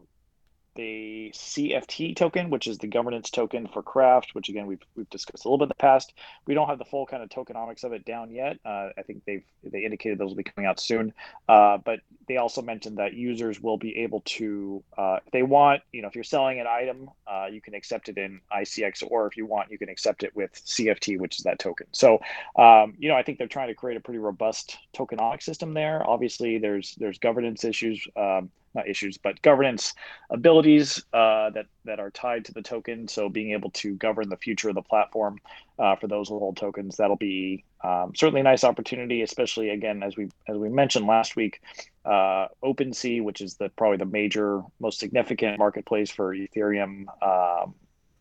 the 0.75 1.31
CFT 1.35 2.17
token, 2.17 2.51
which 2.51 2.67
is 2.67 2.79
the 2.79 2.87
governance 2.87 3.31
token 3.31 3.67
for 3.67 3.83
Craft, 3.83 4.35
which 4.35 4.49
again 4.49 4.67
we've, 4.67 4.83
we've 4.97 5.11
discussed 5.11 5.45
a 5.45 5.49
little 5.49 5.59
bit 5.59 5.65
in 5.65 5.69
the 5.69 5.75
past. 5.75 6.13
We 6.47 6.55
don't 6.55 6.69
have 6.69 6.79
the 6.79 6.85
full 6.85 7.07
kind 7.07 7.23
of 7.23 7.29
tokenomics 7.29 7.85
of 7.85 7.93
it 7.93 8.05
down 8.05 8.31
yet. 8.31 8.59
Uh, 8.65 8.91
I 8.97 9.03
think 9.07 9.23
they've 9.27 9.45
they 9.65 9.85
indicated 9.85 10.19
those 10.19 10.31
will 10.31 10.37
be 10.37 10.45
coming 10.45 10.69
out 10.69 10.81
soon. 10.81 11.13
Uh, 11.49 11.79
but 11.79 12.01
they 12.29 12.37
also 12.37 12.63
mentioned 12.63 12.99
that 12.99 13.15
users 13.15 13.61
will 13.61 13.77
be 13.77 13.99
able 13.99 14.23
to, 14.25 14.83
uh, 14.97 15.19
if 15.25 15.33
they 15.33 15.43
want, 15.43 15.83
you 15.93 16.03
know, 16.03 16.09
if 16.09 16.15
you're 16.15 16.25
selling 16.25 16.61
an 16.61 16.67
item, 16.67 17.11
uh, 17.27 17.47
you 17.51 17.61
can 17.61 17.75
accept 17.75 18.09
it 18.09 18.19
in 18.19 18.41
ICX, 18.53 19.03
or 19.09 19.27
if 19.27 19.37
you 19.37 19.47
want, 19.47 19.71
you 19.71 19.79
can 19.79 19.89
accept 19.89 20.23
it 20.23 20.35
with 20.35 20.53
CFT, 20.53 21.19
which 21.19 21.39
is 21.39 21.45
that 21.45 21.59
token. 21.59 21.87
So, 21.93 22.21
um, 22.57 22.95
you 22.99 23.09
know, 23.09 23.17
I 23.17 23.23
think 23.23 23.39
they're 23.39 23.47
trying 23.47 23.69
to 23.69 23.75
create 23.75 23.97
a 23.97 24.01
pretty 24.01 24.19
robust 24.19 24.79
tokenomic 24.95 25.43
system 25.43 25.75
there. 25.75 26.09
Obviously, 26.09 26.59
there's 26.59 26.95
there's 26.97 27.19
governance 27.19 27.65
issues. 27.65 28.07
Um, 28.17 28.51
not 28.75 28.89
issues, 28.89 29.19
but 29.19 29.41
governance 29.43 29.95
abilities 30.31 31.05
uh, 31.13 31.51
that 31.51 31.67
that 31.85 32.01
are 32.01 32.11
tied 32.11 32.45
to 32.47 32.53
the 32.53 32.63
token. 32.63 33.09
So 33.09 33.29
being 33.29 33.53
able 33.53 33.71
to 33.71 33.95
govern 33.95 34.29
the 34.29 34.37
future 34.37 34.69
of 34.69 34.75
the 34.75 34.83
platform 34.83 35.39
uh, 35.79 35.97
for 35.97 36.07
those 36.07 36.29
who 36.29 36.39
hold 36.39 36.57
tokens, 36.57 36.97
that'll 36.97 37.17
be 37.17 37.65
um, 37.85 38.13
certainly 38.15 38.41
a 38.41 38.45
nice 38.45 38.65
opportunity, 38.65 39.23
especially 39.23 39.71
again 39.71 40.03
as 40.03 40.17
we 40.17 40.29
as 40.49 40.57
we 40.57 40.69
mentioned 40.69 41.07
last 41.07 41.37
week, 41.37 41.61
uh, 42.05 42.49
OpenSea, 42.63 43.23
which 43.23 43.41
is 43.41 43.55
the 43.57 43.69
probably 43.71 43.99
the 43.99 44.05
major 44.07 44.63
most 44.81 44.99
significant 44.99 45.59
marketplace 45.59 46.11
for 46.11 46.35
Ethereum 46.35 47.07
um, 47.23 47.75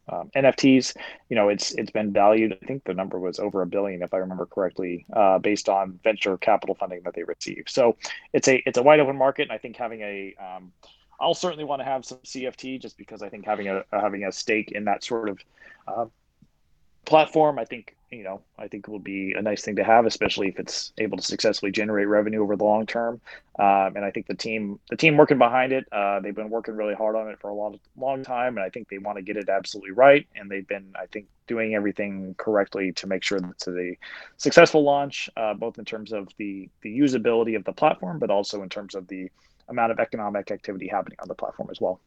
um, 0.09 0.29
NFTs, 0.35 0.95
you 1.29 1.35
know, 1.35 1.49
it's 1.49 1.71
it's 1.73 1.91
been 1.91 2.11
valued. 2.11 2.57
I 2.61 2.65
think 2.65 2.83
the 2.83 2.93
number 2.93 3.19
was 3.19 3.39
over 3.39 3.61
a 3.61 3.67
billion, 3.67 4.01
if 4.01 4.13
I 4.13 4.17
remember 4.17 4.45
correctly, 4.45 5.05
uh, 5.13 5.39
based 5.39 5.69
on 5.69 5.99
venture 6.03 6.37
capital 6.37 6.75
funding 6.75 7.01
that 7.03 7.13
they 7.13 7.23
received. 7.23 7.69
So 7.69 7.95
it's 8.33 8.47
a 8.47 8.61
it's 8.65 8.77
a 8.77 8.83
wide 8.83 8.99
open 8.99 9.17
market, 9.17 9.43
and 9.43 9.51
I 9.51 9.57
think 9.57 9.77
having 9.77 10.01
a 10.01 10.35
um, 10.39 10.71
I'll 11.19 11.35
certainly 11.35 11.63
want 11.63 11.81
to 11.81 11.85
have 11.85 12.03
some 12.03 12.17
CFT 12.19 12.81
just 12.81 12.97
because 12.97 13.21
I 13.21 13.29
think 13.29 13.45
having 13.45 13.67
a 13.67 13.83
having 13.91 14.25
a 14.25 14.31
stake 14.31 14.71
in 14.71 14.85
that 14.85 15.03
sort 15.03 15.29
of 15.29 15.39
uh, 15.87 16.05
platform, 17.05 17.59
I 17.59 17.65
think 17.65 17.95
you 18.12 18.24
know, 18.24 18.41
I 18.60 18.67
think 18.67 18.88
it 18.88 18.91
will 18.91 19.00
be 19.00 19.34
a 19.38 19.41
nice 19.41 19.63
thing 19.63 19.78
to 19.78 19.84
have, 19.86 20.06
especially 20.06 20.50
if 20.50 20.60
it's 20.60 20.91
able 20.97 21.17
to 21.17 21.24
successfully 21.24 21.71
generate 21.71 22.10
revenue 22.10 22.43
over 22.43 22.58
the 22.58 22.63
long 22.65 22.86
term. 22.86 23.21
Um, 23.58 23.95
and 23.95 24.04
I 24.04 24.12
think 24.12 24.28
the 24.28 24.36
team, 24.36 24.80
the 24.89 24.97
team 24.97 25.15
working 25.15 25.38
behind 25.38 25.71
it, 25.71 25.86
uh, 25.93 26.19
they've 26.19 26.36
been 26.36 26.50
working 26.50 26.76
really 26.76 26.93
hard 26.93 27.15
on 27.15 27.30
it 27.30 27.39
for 27.39 27.50
a 27.50 27.54
long, 27.54 27.80
long 27.95 28.24
time, 28.24 28.58
and 28.58 28.65
I 28.65 28.69
think 28.69 28.89
they 28.89 28.97
want 28.97 29.17
to 29.17 29.21
get 29.21 29.38
it 29.38 29.47
absolutely 29.47 29.91
right. 29.91 30.28
And 30.36 30.52
they've 30.52 30.67
been, 30.67 30.91
I 31.02 31.06
think, 31.06 31.28
doing 31.47 31.74
everything 31.74 32.36
correctly 32.38 32.91
to 32.93 33.08
make 33.08 33.24
sure 33.24 33.39
that 33.39 33.50
it's 33.52 33.67
a 33.67 33.97
successful 34.36 34.84
launch, 34.84 35.30
uh, 35.38 35.54
both 35.54 35.80
in 35.80 35.86
terms 35.86 36.12
of 36.12 36.28
the 36.38 36.69
the 36.82 37.00
usability 37.00 37.56
of 37.56 37.63
the 37.63 37.74
platform, 37.74 38.19
but 38.19 38.30
also 38.30 38.62
in 38.62 38.69
terms 38.69 38.93
of 38.93 39.08
the 39.08 39.30
amount 39.69 39.91
of 39.93 40.00
economic 40.00 40.52
activity 40.52 40.88
happening 40.88 41.17
on 41.21 41.30
the 41.30 41.36
platform 41.36 41.69
as 41.71 41.80
well. 41.80 42.02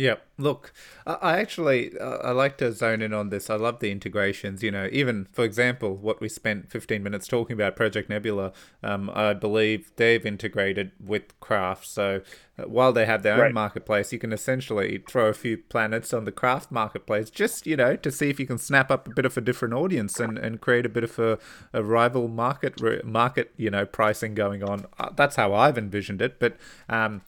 Yeah, 0.00 0.14
look, 0.38 0.72
I 1.06 1.40
actually 1.40 1.92
I 2.00 2.30
like 2.30 2.56
to 2.56 2.72
zone 2.72 3.02
in 3.02 3.12
on 3.12 3.28
this. 3.28 3.50
I 3.50 3.56
love 3.56 3.80
the 3.80 3.90
integrations. 3.90 4.62
You 4.62 4.70
know, 4.70 4.88
even 4.90 5.28
for 5.30 5.44
example, 5.44 5.94
what 5.94 6.22
we 6.22 6.28
spent 6.30 6.70
15 6.70 7.02
minutes 7.02 7.28
talking 7.28 7.52
about 7.52 7.76
Project 7.76 8.08
Nebula, 8.08 8.54
um, 8.82 9.10
I 9.12 9.34
believe 9.34 9.92
they've 9.96 10.24
integrated 10.24 10.92
with 10.98 11.38
Craft. 11.40 11.86
So 11.86 12.22
while 12.56 12.94
they 12.94 13.04
have 13.04 13.22
their 13.22 13.36
right. 13.36 13.48
own 13.48 13.52
marketplace, 13.52 14.10
you 14.10 14.18
can 14.18 14.32
essentially 14.32 15.04
throw 15.06 15.26
a 15.26 15.34
few 15.34 15.58
planets 15.58 16.14
on 16.14 16.24
the 16.24 16.32
craft 16.32 16.72
marketplace, 16.72 17.28
just 17.28 17.66
you 17.66 17.76
know, 17.76 17.94
to 17.96 18.10
see 18.10 18.30
if 18.30 18.40
you 18.40 18.46
can 18.46 18.56
snap 18.56 18.90
up 18.90 19.06
a 19.06 19.10
bit 19.10 19.26
of 19.26 19.36
a 19.36 19.42
different 19.42 19.74
audience 19.74 20.18
and, 20.18 20.38
and 20.38 20.62
create 20.62 20.86
a 20.86 20.88
bit 20.88 21.04
of 21.04 21.18
a, 21.18 21.38
a 21.74 21.82
rival 21.82 22.26
market 22.26 23.04
market 23.04 23.52
you 23.58 23.68
know 23.70 23.84
pricing 23.84 24.34
going 24.34 24.62
on. 24.62 24.86
Uh, 24.98 25.10
that's 25.14 25.36
how 25.36 25.52
I've 25.52 25.76
envisioned 25.76 26.22
it, 26.22 26.40
but. 26.40 26.56
Um, 26.88 27.20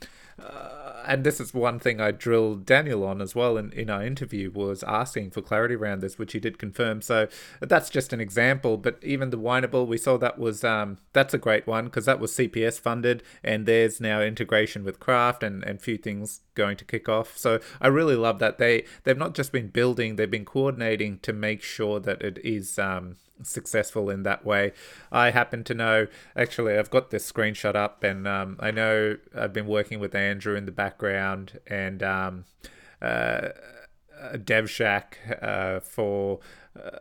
uh, 0.43 0.82
and 1.07 1.25
this 1.25 1.41
is 1.41 1.55
one 1.55 1.79
thing 1.79 2.01
I 2.01 2.11
drilled 2.11 2.67
Daniel 2.67 3.05
on 3.05 3.21
as 3.21 3.35
well 3.35 3.57
in, 3.57 3.73
in 3.73 3.91
our 3.91 4.05
interview 4.05 4.51
was 4.51 4.83
asking 4.85 5.31
for 5.31 5.43
clarity 5.43 5.75
around 5.75 6.01
this, 6.01 6.19
which 6.19 6.33
he 6.33 6.41
did 6.41 6.59
confirm. 6.59 7.03
So 7.03 7.29
that's 7.61 7.91
just 7.91 8.12
an 8.12 8.21
example. 8.21 8.77
But 8.77 8.99
even 9.03 9.31
the 9.31 9.38
Wineable, 9.38 9.87
we 9.87 9.99
saw 9.99 10.17
that 10.19 10.38
was 10.38 10.65
um, 10.65 10.99
that's 11.12 11.35
a 11.35 11.38
great 11.38 11.67
one 11.67 11.87
because 11.87 12.05
that 12.07 12.21
was 12.21 12.33
CPS 12.33 12.81
funded, 12.81 13.23
and 13.43 13.67
there's 13.67 14.01
now 14.01 14.21
integration 14.21 14.85
with 14.85 15.01
Craft 15.01 15.43
and 15.43 15.62
and 15.65 15.81
few 15.81 15.97
things 15.97 16.41
going 16.55 16.77
to 16.77 16.85
kick 16.85 17.09
off. 17.09 17.37
So 17.37 17.61
I 17.81 17.88
really 17.88 18.17
love 18.17 18.38
that 18.38 18.59
they 18.59 18.85
they've 19.05 19.19
not 19.19 19.35
just 19.35 19.53
been 19.53 19.69
building, 19.69 20.17
they've 20.17 20.31
been 20.31 20.45
coordinating 20.45 21.19
to 21.21 21.33
make 21.33 21.62
sure 21.62 22.01
that 22.01 22.23
it 22.23 22.38
is 22.45 22.79
um, 22.79 23.17
successful 23.43 24.11
in 24.11 24.23
that 24.23 24.45
way. 24.45 24.73
I 25.11 25.31
happen 25.31 25.65
to 25.65 25.75
know, 25.75 26.07
actually, 26.37 26.79
I've 26.79 26.91
got 26.91 27.11
this 27.11 27.31
screenshot 27.31 27.75
up, 27.75 28.05
and 28.05 28.27
um, 28.27 28.57
I 28.61 28.71
know 28.71 29.17
I've 29.37 29.53
been 29.53 29.67
working 29.67 30.01
with 30.01 30.15
Andrew 30.15 30.55
in 30.55 30.67
the 30.67 30.73
background 30.73 31.61
and 31.67 32.03
um, 32.03 32.45
uh, 33.01 33.49
DevShack 34.35 35.43
uh, 35.43 35.81
for. 35.81 36.41
Uh, 36.79 36.99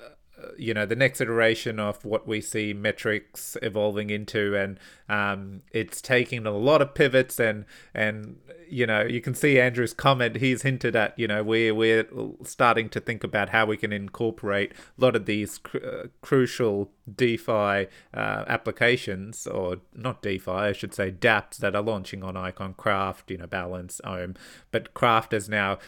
you 0.57 0.73
know 0.73 0.85
the 0.85 0.95
next 0.95 1.21
iteration 1.21 1.79
of 1.79 2.03
what 2.05 2.27
we 2.27 2.41
see 2.41 2.73
metrics 2.73 3.57
evolving 3.61 4.09
into 4.09 4.55
and 4.55 4.79
um, 5.09 5.61
it's 5.71 6.01
taking 6.01 6.45
a 6.45 6.51
lot 6.51 6.81
of 6.81 6.93
pivots 6.93 7.39
and 7.39 7.65
and 7.93 8.37
you 8.69 8.85
know 8.87 9.01
you 9.01 9.19
can 9.21 9.35
see 9.35 9.59
andrew's 9.59 9.93
comment. 9.93 10.37
He's 10.37 10.61
hinted 10.61 10.95
at 10.95 11.17
you 11.17 11.27
know 11.27 11.43
we're 11.43 11.75
we're 11.75 12.05
starting 12.43 12.89
to 12.89 12.99
think 12.99 13.23
about 13.23 13.49
how 13.49 13.65
we 13.65 13.77
can 13.77 13.91
incorporate 13.91 14.71
a 14.71 15.01
lot 15.01 15.15
of 15.15 15.25
these 15.25 15.57
cr- 15.57 15.77
uh, 15.77 16.07
crucial 16.21 16.91
defi 17.13 17.87
uh, 18.13 18.45
applications 18.47 19.47
or 19.47 19.77
not 19.93 20.21
defi 20.21 20.49
i 20.51 20.71
should 20.71 20.93
say 20.93 21.11
dapps 21.11 21.57
that 21.57 21.75
are 21.75 21.81
launching 21.81 22.23
on 22.23 22.37
icon 22.37 22.73
craft 22.73 23.29
you 23.29 23.37
know 23.37 23.47
balance 23.47 23.99
omm. 24.03 24.35
But 24.71 24.93
craft 24.93 25.33
is 25.33 25.49
now 25.49 25.79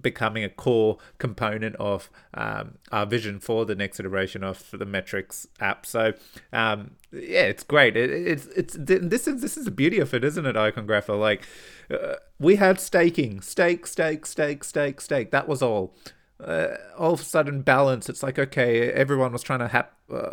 becoming 0.00 0.44
a 0.44 0.48
core 0.48 0.98
component 1.18 1.76
of 1.76 2.10
um, 2.34 2.78
our 2.90 3.06
vision 3.06 3.40
for 3.40 3.64
the 3.64 3.74
next 3.74 3.98
iteration 3.98 4.44
of 4.44 4.70
the 4.72 4.84
metrics 4.84 5.46
app. 5.60 5.86
So 5.86 6.14
um, 6.52 6.92
yeah, 7.12 7.42
it's 7.42 7.62
great. 7.62 7.96
It, 7.96 8.10
it's 8.10 8.46
it's 8.46 8.76
this 8.78 9.26
is 9.26 9.42
this 9.42 9.56
is 9.56 9.64
the 9.64 9.70
beauty 9.70 9.98
of 9.98 10.12
it, 10.14 10.24
isn't 10.24 10.46
it, 10.46 10.56
Iconographer? 10.56 11.18
Like 11.18 11.46
uh, 11.90 12.16
we 12.38 12.56
had 12.56 12.80
staking, 12.80 13.40
stake, 13.40 13.86
stake, 13.86 14.26
stake, 14.26 14.64
stake, 14.64 15.00
stake. 15.00 15.30
That 15.30 15.48
was 15.48 15.62
all. 15.62 15.94
Uh, 16.42 16.76
all 16.98 17.12
of 17.12 17.20
a 17.20 17.24
sudden, 17.24 17.62
balance. 17.62 18.08
It's 18.08 18.22
like 18.22 18.36
okay, 18.36 18.90
everyone 18.90 19.32
was 19.32 19.42
trying 19.42 19.60
to 19.60 19.68
have. 19.68 19.88
Uh, 20.12 20.30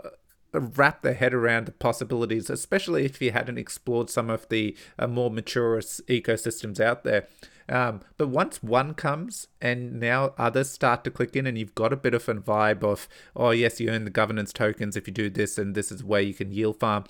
wrap 0.51 1.03
their 1.03 1.13
head 1.13 1.31
around 1.31 1.67
the 1.67 1.71
possibilities, 1.71 2.49
especially 2.49 3.05
if 3.05 3.21
you 3.21 3.31
hadn't 3.31 3.59
explored 3.59 4.09
some 4.09 4.31
of 4.31 4.49
the 4.49 4.75
uh, 4.97 5.05
more 5.05 5.29
mature 5.29 5.79
ecosystems 5.79 6.79
out 6.79 7.03
there. 7.03 7.27
Um, 7.69 8.01
but 8.17 8.29
once 8.29 8.63
one 8.63 8.95
comes 8.95 9.47
and 9.61 9.99
now 9.99 10.33
others 10.37 10.71
start 10.71 11.03
to 11.03 11.11
click 11.11 11.35
in, 11.35 11.45
and 11.45 11.57
you've 11.57 11.75
got 11.75 11.93
a 11.93 11.97
bit 11.97 12.15
of 12.15 12.27
a 12.27 12.33
vibe 12.35 12.83
of, 12.83 13.07
oh, 13.35 13.51
yes, 13.51 13.79
you 13.79 13.89
earn 13.89 14.05
the 14.05 14.09
governance 14.09 14.51
tokens 14.51 14.97
if 14.97 15.07
you 15.07 15.13
do 15.13 15.29
this, 15.29 15.57
and 15.57 15.75
this 15.75 15.91
is 15.91 16.03
where 16.03 16.21
you 16.21 16.33
can 16.33 16.51
yield 16.51 16.79
farm, 16.79 17.03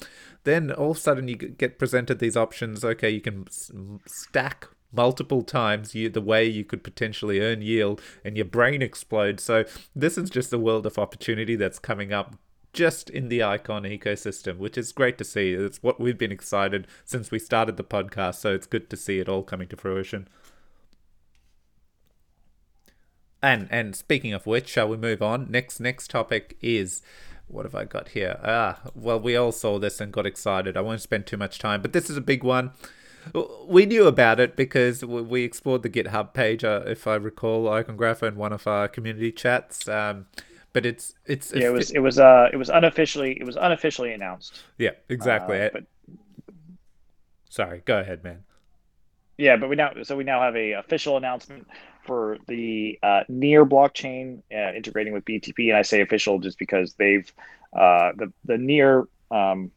then 0.43 0.71
all 0.71 0.91
of 0.91 0.97
a 0.97 0.99
sudden 0.99 1.27
you 1.27 1.35
get 1.35 1.79
presented 1.79 2.19
these 2.19 2.35
options. 2.35 2.83
Okay, 2.83 3.09
you 3.09 3.21
can 3.21 3.47
stack 4.05 4.67
multiple 4.91 5.43
times 5.43 5.93
you, 5.93 6.09
the 6.09 6.21
way 6.21 6.45
you 6.45 6.65
could 6.65 6.83
potentially 6.83 7.39
earn 7.39 7.61
yield 7.61 8.01
and 8.25 8.35
your 8.35 8.45
brain 8.45 8.81
explodes. 8.81 9.43
So 9.43 9.65
this 9.95 10.17
is 10.17 10.29
just 10.29 10.51
a 10.51 10.57
world 10.57 10.85
of 10.85 10.97
opportunity 10.97 11.55
that's 11.55 11.79
coming 11.79 12.11
up 12.11 12.35
just 12.71 13.09
in 13.09 13.29
the 13.29 13.43
icon 13.43 13.83
ecosystem 13.83 14.57
which 14.57 14.77
is 14.77 14.91
great 14.91 15.17
to 15.17 15.23
see. 15.23 15.53
It's 15.53 15.81
what 15.81 15.99
we've 15.99 16.17
been 16.17 16.31
excited 16.31 16.87
since 17.05 17.31
we 17.31 17.39
started 17.39 17.77
the 17.77 17.83
podcast 17.83 18.35
so 18.35 18.53
it's 18.53 18.67
good 18.67 18.89
to 18.89 18.97
see 18.97 19.19
it 19.19 19.29
all 19.29 19.43
coming 19.43 19.67
to 19.69 19.77
fruition 19.77 20.27
and 23.41 23.67
and 23.71 23.95
speaking 23.95 24.33
of 24.33 24.45
which, 24.45 24.67
shall 24.67 24.87
we 24.87 24.97
move 24.97 25.21
on? 25.21 25.49
Next 25.49 25.79
next 25.79 26.09
topic 26.09 26.57
is 26.61 27.01
what 27.47 27.65
have 27.65 27.75
I 27.75 27.85
got 27.85 28.09
here? 28.09 28.39
Ah, 28.43 28.79
well, 28.93 29.19
we 29.19 29.35
all 29.35 29.51
saw 29.51 29.79
this 29.79 29.99
and 29.99 30.11
got 30.11 30.25
excited. 30.25 30.77
I 30.77 30.81
won't 30.81 31.01
spend 31.01 31.25
too 31.25 31.37
much 31.37 31.57
time, 31.57 31.81
but 31.81 31.93
this 31.93 32.09
is 32.09 32.17
a 32.17 32.21
big 32.21 32.43
one. 32.43 32.71
We 33.67 33.85
knew 33.85 34.07
about 34.07 34.39
it 34.39 34.55
because 34.55 35.03
we 35.03 35.43
explored 35.43 35.83
the 35.83 35.89
GitHub 35.89 36.33
page, 36.33 36.63
uh, 36.63 36.83
if 36.85 37.05
I 37.05 37.15
recall, 37.15 37.65
Iconographer 37.65 38.27
in 38.27 38.35
one 38.35 38.53
of 38.53 38.65
our 38.65 38.87
community 38.87 39.31
chats. 39.31 39.87
Um, 39.87 40.27
but 40.73 40.85
it's 40.85 41.15
it's 41.25 41.51
yeah, 41.53 41.67
it 41.67 41.73
was 41.73 41.91
it 41.91 41.99
was 41.99 42.19
uh 42.19 42.49
it 42.53 42.57
was 42.57 42.69
unofficially 42.69 43.37
it 43.39 43.43
was 43.43 43.55
unofficially 43.55 44.13
announced. 44.13 44.61
Yeah, 44.77 44.91
exactly. 45.09 45.59
Uh, 45.59 45.69
but 45.73 45.83
sorry, 47.49 47.81
go 47.85 47.99
ahead, 47.99 48.23
man. 48.23 48.43
Yeah, 49.37 49.57
but 49.57 49.69
we 49.69 49.75
now 49.75 49.91
so 50.03 50.15
we 50.15 50.23
now 50.23 50.41
have 50.41 50.55
a 50.55 50.73
official 50.73 51.17
announcement 51.17 51.67
for 52.05 52.37
the 52.47 52.99
uh, 53.03 53.21
near 53.27 53.65
blockchain 53.65 54.41
uh, 54.51 54.73
integrating 54.73 55.13
with 55.13 55.25
BTP, 55.25 55.69
and 55.69 55.77
I 55.77 55.81
say 55.81 56.01
official 56.01 56.39
just 56.39 56.57
because 56.57 56.93
they've 56.93 57.31
uh, 57.73 58.11
the 58.15 58.31
the 58.45 58.57
near 58.57 59.05
um, 59.31 59.71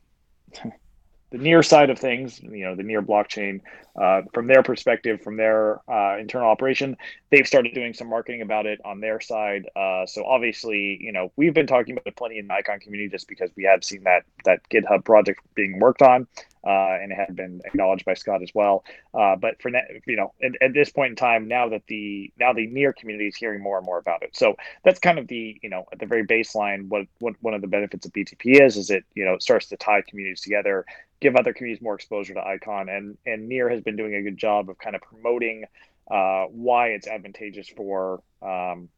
the 1.30 1.38
near 1.38 1.62
side 1.62 1.90
of 1.90 1.98
things, 1.98 2.40
you 2.40 2.64
know, 2.64 2.74
the 2.76 2.82
near 2.82 3.02
blockchain, 3.02 3.60
uh, 4.00 4.22
from 4.32 4.46
their 4.46 4.62
perspective, 4.62 5.20
from 5.22 5.36
their 5.36 5.80
uh, 5.90 6.18
internal 6.18 6.48
operation, 6.48 6.96
they've 7.30 7.46
started 7.46 7.74
doing 7.74 7.92
some 7.92 8.08
marketing 8.08 8.42
about 8.42 8.66
it 8.66 8.80
on 8.84 9.00
their 9.00 9.20
side. 9.20 9.68
Uh, 9.76 10.06
so 10.06 10.24
obviously, 10.24 10.98
you 11.00 11.12
know, 11.12 11.30
we've 11.36 11.54
been 11.54 11.66
talking 11.66 11.92
about 11.92 12.06
it 12.06 12.16
plenty 12.16 12.38
in 12.38 12.46
the 12.46 12.54
Icon 12.54 12.80
community 12.80 13.10
just 13.10 13.28
because 13.28 13.50
we 13.56 13.64
have 13.64 13.84
seen 13.84 14.02
that 14.04 14.24
that 14.44 14.60
GitHub 14.70 15.04
project 15.04 15.40
being 15.54 15.78
worked 15.78 16.02
on 16.02 16.26
uh, 16.64 16.96
and 17.00 17.10
it 17.10 17.16
had 17.16 17.34
been 17.34 17.60
acknowledged 17.64 18.04
by 18.04 18.14
Scott 18.14 18.42
as 18.42 18.50
well. 18.54 18.84
Uh, 19.14 19.36
but 19.36 19.60
for 19.60 19.70
now, 19.70 19.80
you 20.06 20.16
know, 20.16 20.32
at, 20.42 20.52
at, 20.60 20.72
this 20.72 20.90
point 20.90 21.10
in 21.10 21.16
time, 21.16 21.48
now 21.48 21.68
that 21.68 21.82
the 21.88 22.32
now 22.38 22.52
the 22.52 22.66
near 22.68 22.92
community 22.92 23.26
is 23.26 23.36
hearing 23.36 23.60
more 23.60 23.78
and 23.78 23.86
more 23.86 23.98
about 23.98 24.22
it, 24.22 24.34
so 24.36 24.54
that's 24.84 25.00
kind 25.00 25.18
of 25.18 25.26
the 25.26 25.58
you 25.62 25.68
know 25.68 25.84
at 25.92 25.98
the 25.98 26.06
very 26.06 26.24
baseline. 26.24 26.88
What 26.88 27.06
what 27.18 27.34
one 27.40 27.54
of 27.54 27.62
the 27.62 27.66
benefits 27.66 28.06
of 28.06 28.12
BTP 28.12 28.60
is 28.64 28.76
is 28.76 28.90
it 28.90 29.04
you 29.14 29.24
know 29.24 29.34
it 29.34 29.42
starts 29.42 29.66
to 29.68 29.76
tie 29.76 30.02
communities 30.02 30.40
together, 30.40 30.86
give 31.20 31.34
other 31.34 31.52
communities 31.52 31.82
more 31.82 31.94
exposure 31.94 32.34
to 32.34 32.46
Icon, 32.46 32.88
and 32.88 33.18
and 33.26 33.48
Near 33.48 33.68
has 33.68 33.81
been 33.84 33.96
doing 33.96 34.14
a 34.14 34.22
good 34.22 34.36
job 34.36 34.70
of 34.70 34.78
kind 34.78 34.96
of 34.96 35.02
promoting 35.02 35.64
uh, 36.10 36.44
why 36.46 36.88
it's 36.88 37.06
advantageous 37.06 37.68
for. 37.68 38.22
Um, 38.40 38.88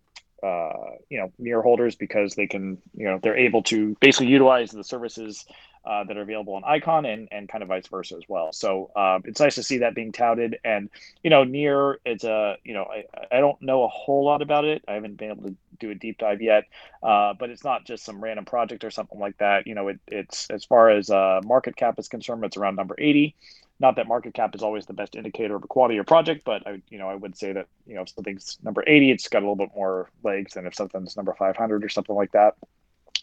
uh, 0.42 0.96
you 1.08 1.18
know, 1.18 1.32
near 1.38 1.62
holders 1.62 1.94
because 1.94 2.34
they 2.34 2.46
can, 2.46 2.76
you 2.94 3.06
know, 3.06 3.18
they're 3.22 3.36
able 3.36 3.62
to 3.62 3.96
basically 4.00 4.26
utilize 4.26 4.70
the 4.70 4.84
services 4.84 5.46
uh, 5.86 6.04
that 6.04 6.16
are 6.16 6.22
available 6.22 6.54
on 6.54 6.64
Icon 6.64 7.04
and, 7.04 7.28
and 7.30 7.48
kind 7.48 7.62
of 7.62 7.68
vice 7.68 7.86
versa 7.88 8.16
as 8.16 8.22
well. 8.28 8.52
So 8.52 8.90
uh, 8.96 9.20
it's 9.24 9.40
nice 9.40 9.54
to 9.56 9.62
see 9.62 9.78
that 9.78 9.94
being 9.94 10.12
touted. 10.12 10.58
And, 10.64 10.88
you 11.22 11.30
know, 11.30 11.44
Near, 11.44 11.98
it's 12.04 12.24
a, 12.24 12.56
you 12.64 12.74
know, 12.74 12.84
I, 12.84 13.04
I 13.36 13.40
don't 13.40 13.60
know 13.60 13.84
a 13.84 13.88
whole 13.88 14.24
lot 14.24 14.40
about 14.40 14.64
it. 14.64 14.82
I 14.88 14.94
haven't 14.94 15.16
been 15.16 15.30
able 15.30 15.44
to 15.44 15.56
do 15.78 15.90
a 15.90 15.94
deep 15.94 16.18
dive 16.18 16.40
yet, 16.40 16.64
uh, 17.02 17.34
but 17.38 17.50
it's 17.50 17.64
not 17.64 17.84
just 17.84 18.04
some 18.04 18.22
random 18.22 18.46
project 18.46 18.84
or 18.84 18.90
something 18.90 19.18
like 19.18 19.36
that. 19.38 19.66
You 19.66 19.74
know, 19.74 19.88
it, 19.88 20.00
it's 20.08 20.48
as 20.50 20.64
far 20.64 20.90
as 20.90 21.10
uh, 21.10 21.40
market 21.44 21.76
cap 21.76 21.98
is 21.98 22.08
concerned, 22.08 22.44
it's 22.44 22.56
around 22.56 22.76
number 22.76 22.94
80. 22.96 23.34
Not 23.80 23.96
that 23.96 24.06
market 24.06 24.34
cap 24.34 24.54
is 24.54 24.62
always 24.62 24.86
the 24.86 24.92
best 24.92 25.16
indicator 25.16 25.56
of 25.56 25.64
a 25.64 25.66
quality 25.66 25.96
of 25.98 26.06
project, 26.06 26.42
but 26.44 26.66
I, 26.66 26.80
you 26.88 26.98
know, 26.98 27.08
I 27.08 27.14
would 27.14 27.36
say 27.36 27.52
that 27.52 27.66
you 27.86 27.94
know 27.94 28.02
if 28.02 28.10
something's 28.10 28.58
number 28.62 28.84
80, 28.86 29.10
it's 29.10 29.28
got 29.28 29.38
a 29.38 29.46
little 29.46 29.56
bit 29.56 29.70
more 29.74 30.10
legs 30.22 30.54
than 30.54 30.66
if 30.66 30.74
something's 30.74 31.16
number 31.16 31.34
500 31.34 31.84
or 31.84 31.88
something 31.88 32.14
like 32.14 32.32
that. 32.32 32.54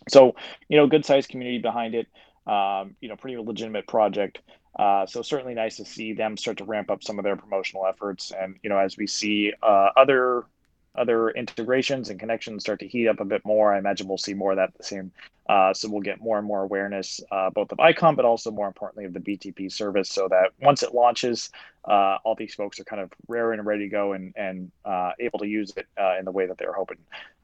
So, 0.09 0.35
you 0.67 0.77
know, 0.77 0.87
good 0.87 1.05
sized 1.05 1.29
community 1.29 1.59
behind 1.59 1.95
it 1.95 2.07
um, 2.47 2.95
you 3.01 3.09
know, 3.09 3.15
pretty 3.15 3.37
legitimate 3.37 3.87
project. 3.87 4.39
Uh, 4.77 5.05
so 5.05 5.21
certainly 5.21 5.53
nice 5.53 5.77
to 5.77 5.85
see 5.85 6.13
them 6.13 6.37
start 6.37 6.57
to 6.57 6.63
ramp 6.63 6.89
up 6.89 7.03
some 7.03 7.19
of 7.19 7.23
their 7.23 7.35
promotional 7.35 7.85
efforts. 7.85 8.31
And 8.31 8.57
you 8.63 8.69
know, 8.69 8.77
as 8.77 8.97
we 8.97 9.07
see 9.07 9.53
uh, 9.61 9.89
other 9.95 10.45
other 10.95 11.29
integrations 11.29 12.09
and 12.09 12.19
connections 12.19 12.63
start 12.63 12.79
to 12.79 12.87
heat 12.87 13.07
up 13.07 13.19
a 13.19 13.25
bit 13.25 13.43
more, 13.45 13.73
I 13.73 13.77
imagine 13.77 14.07
we'll 14.07 14.17
see 14.17 14.33
more 14.33 14.51
of 14.51 14.57
that 14.57 14.73
the 14.77 14.83
same. 14.83 15.11
Uh, 15.47 15.73
so 15.73 15.89
we'll 15.89 16.01
get 16.01 16.21
more 16.21 16.37
and 16.37 16.47
more 16.47 16.63
awareness, 16.63 17.19
uh, 17.31 17.49
both 17.49 17.71
of 17.71 17.79
Icon, 17.79 18.15
but 18.15 18.25
also 18.25 18.51
more 18.51 18.67
importantly 18.67 19.05
of 19.05 19.13
the 19.13 19.19
BTP 19.19 19.71
service, 19.71 20.09
so 20.09 20.27
that 20.29 20.51
once 20.61 20.83
it 20.83 20.93
launches, 20.93 21.49
uh, 21.85 22.17
all 22.23 22.35
these 22.35 22.53
folks 22.53 22.79
are 22.79 22.83
kind 22.83 23.01
of 23.01 23.11
rare 23.27 23.51
and 23.53 23.65
ready 23.65 23.85
to 23.85 23.89
go 23.89 24.13
and 24.13 24.33
and 24.35 24.71
uh, 24.85 25.11
able 25.19 25.39
to 25.39 25.47
use 25.47 25.73
it 25.75 25.87
uh, 25.99 26.17
in 26.17 26.25
the 26.25 26.31
way 26.31 26.45
that 26.45 26.57
they're 26.57 26.73
hoping. 26.73 26.99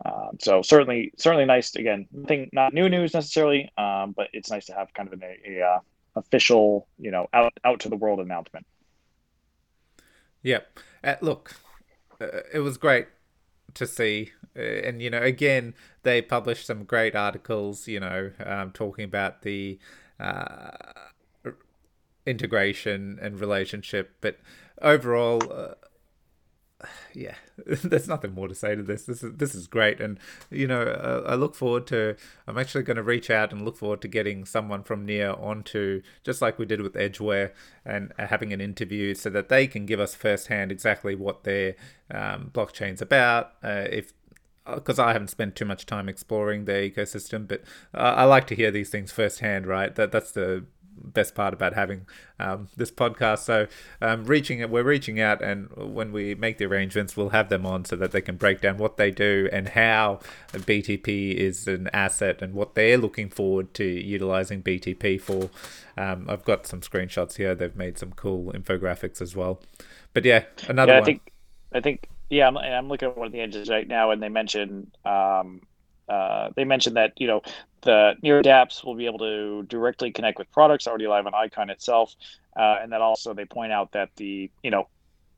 Um, 0.06 0.38
so 0.40 0.62
certainly, 0.62 1.12
certainly 1.18 1.46
nice. 1.46 1.76
Again, 1.76 2.08
nothing 2.12 2.50
not 2.54 2.74
new 2.74 2.88
news 2.88 3.14
necessarily, 3.14 3.72
um, 3.78 4.14
but 4.16 4.28
it's 4.32 4.52
nice 4.52 4.66
to 4.68 4.74
have 4.74 4.94
kind 4.94 5.08
of 5.08 5.14
an 5.14 5.24
a, 5.24 5.60
a 5.60 5.66
uh, 5.66 5.80
official, 6.16 6.88
you 7.00 7.12
know, 7.12 7.28
out 7.34 7.54
out 7.66 7.80
to 7.82 7.90
the 7.90 7.98
world 7.98 8.20
announcement. 8.20 8.66
Yep. 10.44 10.80
look, 11.22 11.56
it 12.54 12.60
was 12.60 12.78
great 12.78 13.08
to 13.74 13.88
see. 13.88 14.32
Uh, 14.56 14.62
and 14.62 15.02
you 15.02 15.10
know, 15.10 15.22
again, 15.22 15.74
they 16.04 16.22
published 16.22 16.66
some 16.66 16.84
great 16.84 17.16
articles. 17.16 17.88
You 17.88 18.00
know, 18.00 18.32
um, 18.46 18.72
talking 18.72 19.06
about 19.06 19.42
the. 19.44 19.80
Uh, 20.20 20.72
integration 22.28 23.18
and 23.22 23.40
relationship. 23.40 24.12
But 24.22 24.38
overall, 24.82 25.42
uh, 25.52 25.74
yeah, 27.14 27.36
there's 27.66 28.08
nothing 28.08 28.34
more 28.34 28.48
to 28.48 28.56
say 28.56 28.76
to 28.76 28.84
this. 28.84 29.04
This 29.04 29.24
is 29.24 29.36
this 29.36 29.56
is 29.56 29.68
great, 29.68 30.00
and 30.00 30.20
you 30.50 30.68
know, 30.68 30.82
uh, 30.82 31.24
I 31.28 31.36
look 31.36 31.56
forward 31.56 31.88
to. 31.88 32.16
I'm 32.48 32.58
actually 32.58 32.84
going 32.84 32.98
to 32.98 33.04
reach 33.04 33.30
out 33.30 33.52
and 33.52 33.64
look 33.64 33.78
forward 33.78 34.02
to 34.02 34.08
getting 34.08 34.46
someone 34.46 34.84
from 34.84 35.06
Near 35.06 35.32
onto, 35.32 36.02
just 36.24 36.42
like 36.42 36.60
we 36.60 36.66
did 36.66 36.82
with 36.82 36.96
Edgeware, 36.96 37.54
and 37.86 38.14
having 38.18 38.54
an 38.54 38.62
interview 38.62 39.14
so 39.14 39.30
that 39.30 39.50
they 39.50 39.68
can 39.68 39.86
give 39.86 40.00
us 40.00 40.16
firsthand 40.16 40.72
exactly 40.72 41.16
what 41.16 41.44
their 41.44 41.76
um, 42.12 42.52
blockchain's 42.54 43.02
about. 43.02 43.54
Uh, 43.64 43.86
if 43.90 44.14
because 44.76 45.00
I 45.00 45.14
haven't 45.14 45.30
spent 45.30 45.56
too 45.56 45.64
much 45.64 45.86
time 45.86 46.10
exploring 46.10 46.66
their 46.66 46.82
ecosystem, 46.82 47.48
but 47.48 47.62
uh, 47.94 48.16
I 48.18 48.26
like 48.26 48.48
to 48.48 48.56
hear 48.56 48.70
these 48.70 48.90
things 48.90 49.12
firsthand. 49.12 49.66
Right, 49.66 49.96
that 49.96 50.12
that's 50.12 50.32
the 50.32 50.66
best 51.04 51.36
part 51.36 51.54
about 51.54 51.74
having 51.74 52.06
um, 52.40 52.68
this 52.76 52.92
podcast. 52.92 53.40
So, 53.40 53.68
um, 54.02 54.26
reaching 54.26 54.68
we're 54.70 54.84
reaching 54.84 55.20
out, 55.20 55.42
and 55.42 55.70
when 55.76 56.12
we 56.12 56.36
make 56.36 56.58
the 56.58 56.66
arrangements, 56.66 57.16
we'll 57.16 57.30
have 57.30 57.50
them 57.50 57.66
on 57.66 57.86
so 57.86 57.96
that 57.96 58.12
they 58.12 58.22
can 58.22 58.38
break 58.38 58.62
down 58.62 58.78
what 58.78 58.98
they 58.98 59.12
do 59.12 59.50
and 59.52 59.70
how 59.70 60.20
BTP 60.54 61.34
is 61.34 61.68
an 61.68 61.90
asset 61.94 62.42
and 62.42 62.54
what 62.54 62.76
they're 62.76 62.98
looking 62.98 63.30
forward 63.30 63.74
to 63.76 63.84
utilizing 63.86 64.62
BTP 64.62 65.20
for. 65.20 65.50
Um, 65.98 66.28
I've 66.30 66.44
got 66.44 66.68
some 66.68 66.82
screenshots 66.82 67.38
here. 67.38 67.56
They've 67.56 67.76
made 67.76 67.98
some 67.98 68.12
cool 68.12 68.52
infographics 68.54 69.22
as 69.22 69.36
well. 69.36 69.62
But 70.14 70.26
yeah, 70.26 70.44
another 70.68 70.92
yeah, 70.94 70.98
I 70.98 71.00
one. 71.00 71.06
think, 71.06 71.32
I 71.74 71.80
think, 71.82 72.10
yeah, 72.30 72.48
I'm, 72.48 72.58
I'm 72.58 72.88
looking 72.88 73.10
at 73.10 73.18
one 73.18 73.28
of 73.28 73.34
the 73.34 73.42
engines 73.42 73.70
right 73.70 73.88
now, 73.88 74.12
and 74.12 74.22
they 74.22 74.30
mentioned 74.30 74.92
um, 75.06 75.62
uh, 76.10 76.50
they 76.56 76.64
mentioned 76.64 76.96
that 76.96 77.14
you 77.18 77.28
know 77.28 77.42
the 77.82 78.16
near 78.22 78.42
dApps 78.42 78.84
will 78.84 78.96
be 78.96 79.06
able 79.06 79.20
to 79.20 79.64
directly 79.64 80.12
connect 80.12 80.38
with 80.38 80.52
products 80.52 80.88
already 80.88 81.08
live 81.08 81.26
on 81.26 81.34
Icon 81.34 81.70
itself, 81.70 82.16
uh, 82.56 82.78
and 82.82 82.92
that 82.92 83.02
also 83.02 83.34
they 83.34 83.46
point 83.46 83.72
out 83.72 83.92
that 83.92 84.10
the 84.16 84.50
you 84.64 84.72
know 84.72 84.88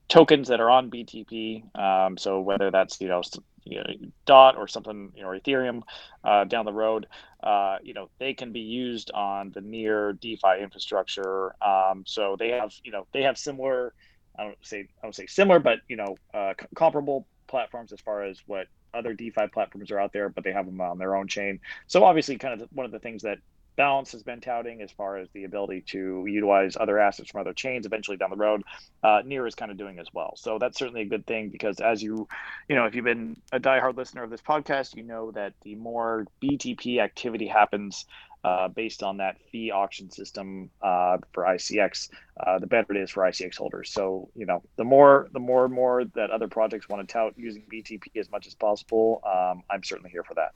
tokens 0.09 0.47
that 0.47 0.59
are 0.59 0.69
on 0.69 0.89
BTP, 0.89 1.75
um, 1.77 2.17
so 2.17 2.41
whether 2.41 2.71
that's 2.71 2.99
you 2.99 3.07
know, 3.07 3.21
you 3.63 3.77
know, 3.77 3.83
DOT 4.25 4.57
or 4.57 4.67
something 4.67 5.11
you 5.15 5.21
know 5.21 5.29
Ethereum 5.29 5.81
uh, 6.23 6.43
down 6.43 6.65
the 6.65 6.73
road, 6.73 7.07
uh, 7.43 7.77
you 7.81 7.93
know 7.93 8.09
they 8.19 8.33
can 8.33 8.51
be 8.51 8.61
used 8.61 9.11
on 9.11 9.51
the 9.51 9.61
near 9.61 10.13
DeFi 10.13 10.61
infrastructure. 10.61 11.55
Um, 11.63 12.03
so 12.05 12.35
they 12.37 12.49
have 12.49 12.73
you 12.83 12.91
know 12.91 13.07
they 13.13 13.23
have 13.23 13.37
similar. 13.37 13.93
I 14.37 14.43
don't 14.43 14.57
say 14.61 14.79
I 14.81 15.05
don't 15.05 15.15
say 15.15 15.27
similar, 15.27 15.59
but 15.59 15.79
you 15.87 15.95
know 15.95 16.15
uh, 16.33 16.53
comparable 16.75 17.25
platforms 17.47 17.91
as 17.91 17.99
far 18.01 18.23
as 18.23 18.39
what 18.45 18.67
other 18.93 19.13
DeFi 19.13 19.47
platforms 19.47 19.91
are 19.91 19.99
out 19.99 20.13
there, 20.13 20.29
but 20.29 20.43
they 20.43 20.51
have 20.51 20.65
them 20.65 20.81
on 20.81 20.97
their 20.97 21.15
own 21.15 21.27
chain. 21.27 21.59
So 21.87 22.03
obviously, 22.03 22.37
kind 22.37 22.61
of 22.61 22.69
one 22.71 22.85
of 22.85 22.91
the 22.91 22.99
things 22.99 23.23
that 23.23 23.39
Balance 23.79 24.11
has 24.11 24.23
been 24.23 24.41
touting 24.41 24.81
as 24.81 24.91
far 24.91 25.15
as 25.19 25.29
the 25.29 25.45
ability 25.45 25.85
to 25.87 26.25
utilize 26.27 26.75
other 26.77 26.99
assets 26.99 27.31
from 27.31 27.39
other 27.39 27.53
chains 27.53 27.85
eventually 27.85 28.17
down 28.17 28.29
the 28.29 28.35
road. 28.35 28.61
Uh, 29.01 29.21
Near 29.23 29.47
is 29.47 29.55
kind 29.55 29.71
of 29.71 29.77
doing 29.77 29.99
as 29.99 30.07
well. 30.13 30.33
So 30.35 30.59
that's 30.59 30.77
certainly 30.77 31.03
a 31.03 31.05
good 31.05 31.25
thing 31.25 31.47
because 31.47 31.79
as 31.79 32.03
you, 32.03 32.27
you 32.67 32.75
know, 32.75 32.87
if 32.87 32.93
you've 32.93 33.05
been 33.05 33.37
a 33.53 33.59
diehard 33.61 33.95
listener 33.95 34.21
of 34.21 34.31
this 34.31 34.41
podcast, 34.41 34.97
you 34.97 35.03
know 35.03 35.31
that 35.31 35.53
the 35.61 35.75
more 35.75 36.27
BTP 36.43 36.99
activity 36.99 37.47
happens 37.47 38.03
uh, 38.43 38.67
based 38.69 39.03
on 39.03 39.17
that 39.17 39.37
fee 39.51 39.71
auction 39.71 40.09
system 40.09 40.69
uh, 40.81 41.17
for 41.33 41.43
ICX, 41.43 42.09
uh, 42.45 42.59
the 42.59 42.67
better 42.67 42.93
it 42.95 43.01
is 43.01 43.11
for 43.11 43.23
ICX 43.23 43.57
holders. 43.57 43.91
So 43.91 44.29
you 44.35 44.45
know, 44.45 44.63
the 44.77 44.83
more 44.83 45.27
the 45.33 45.39
more 45.39 45.65
and 45.65 45.73
more 45.73 46.05
that 46.15 46.31
other 46.31 46.47
projects 46.47 46.87
want 46.87 47.07
to 47.07 47.11
tout 47.11 47.33
using 47.37 47.63
BTP 47.71 48.17
as 48.17 48.31
much 48.31 48.47
as 48.47 48.55
possible, 48.55 49.21
um, 49.25 49.63
I'm 49.69 49.83
certainly 49.83 50.11
here 50.11 50.23
for 50.23 50.35
that. 50.35 50.53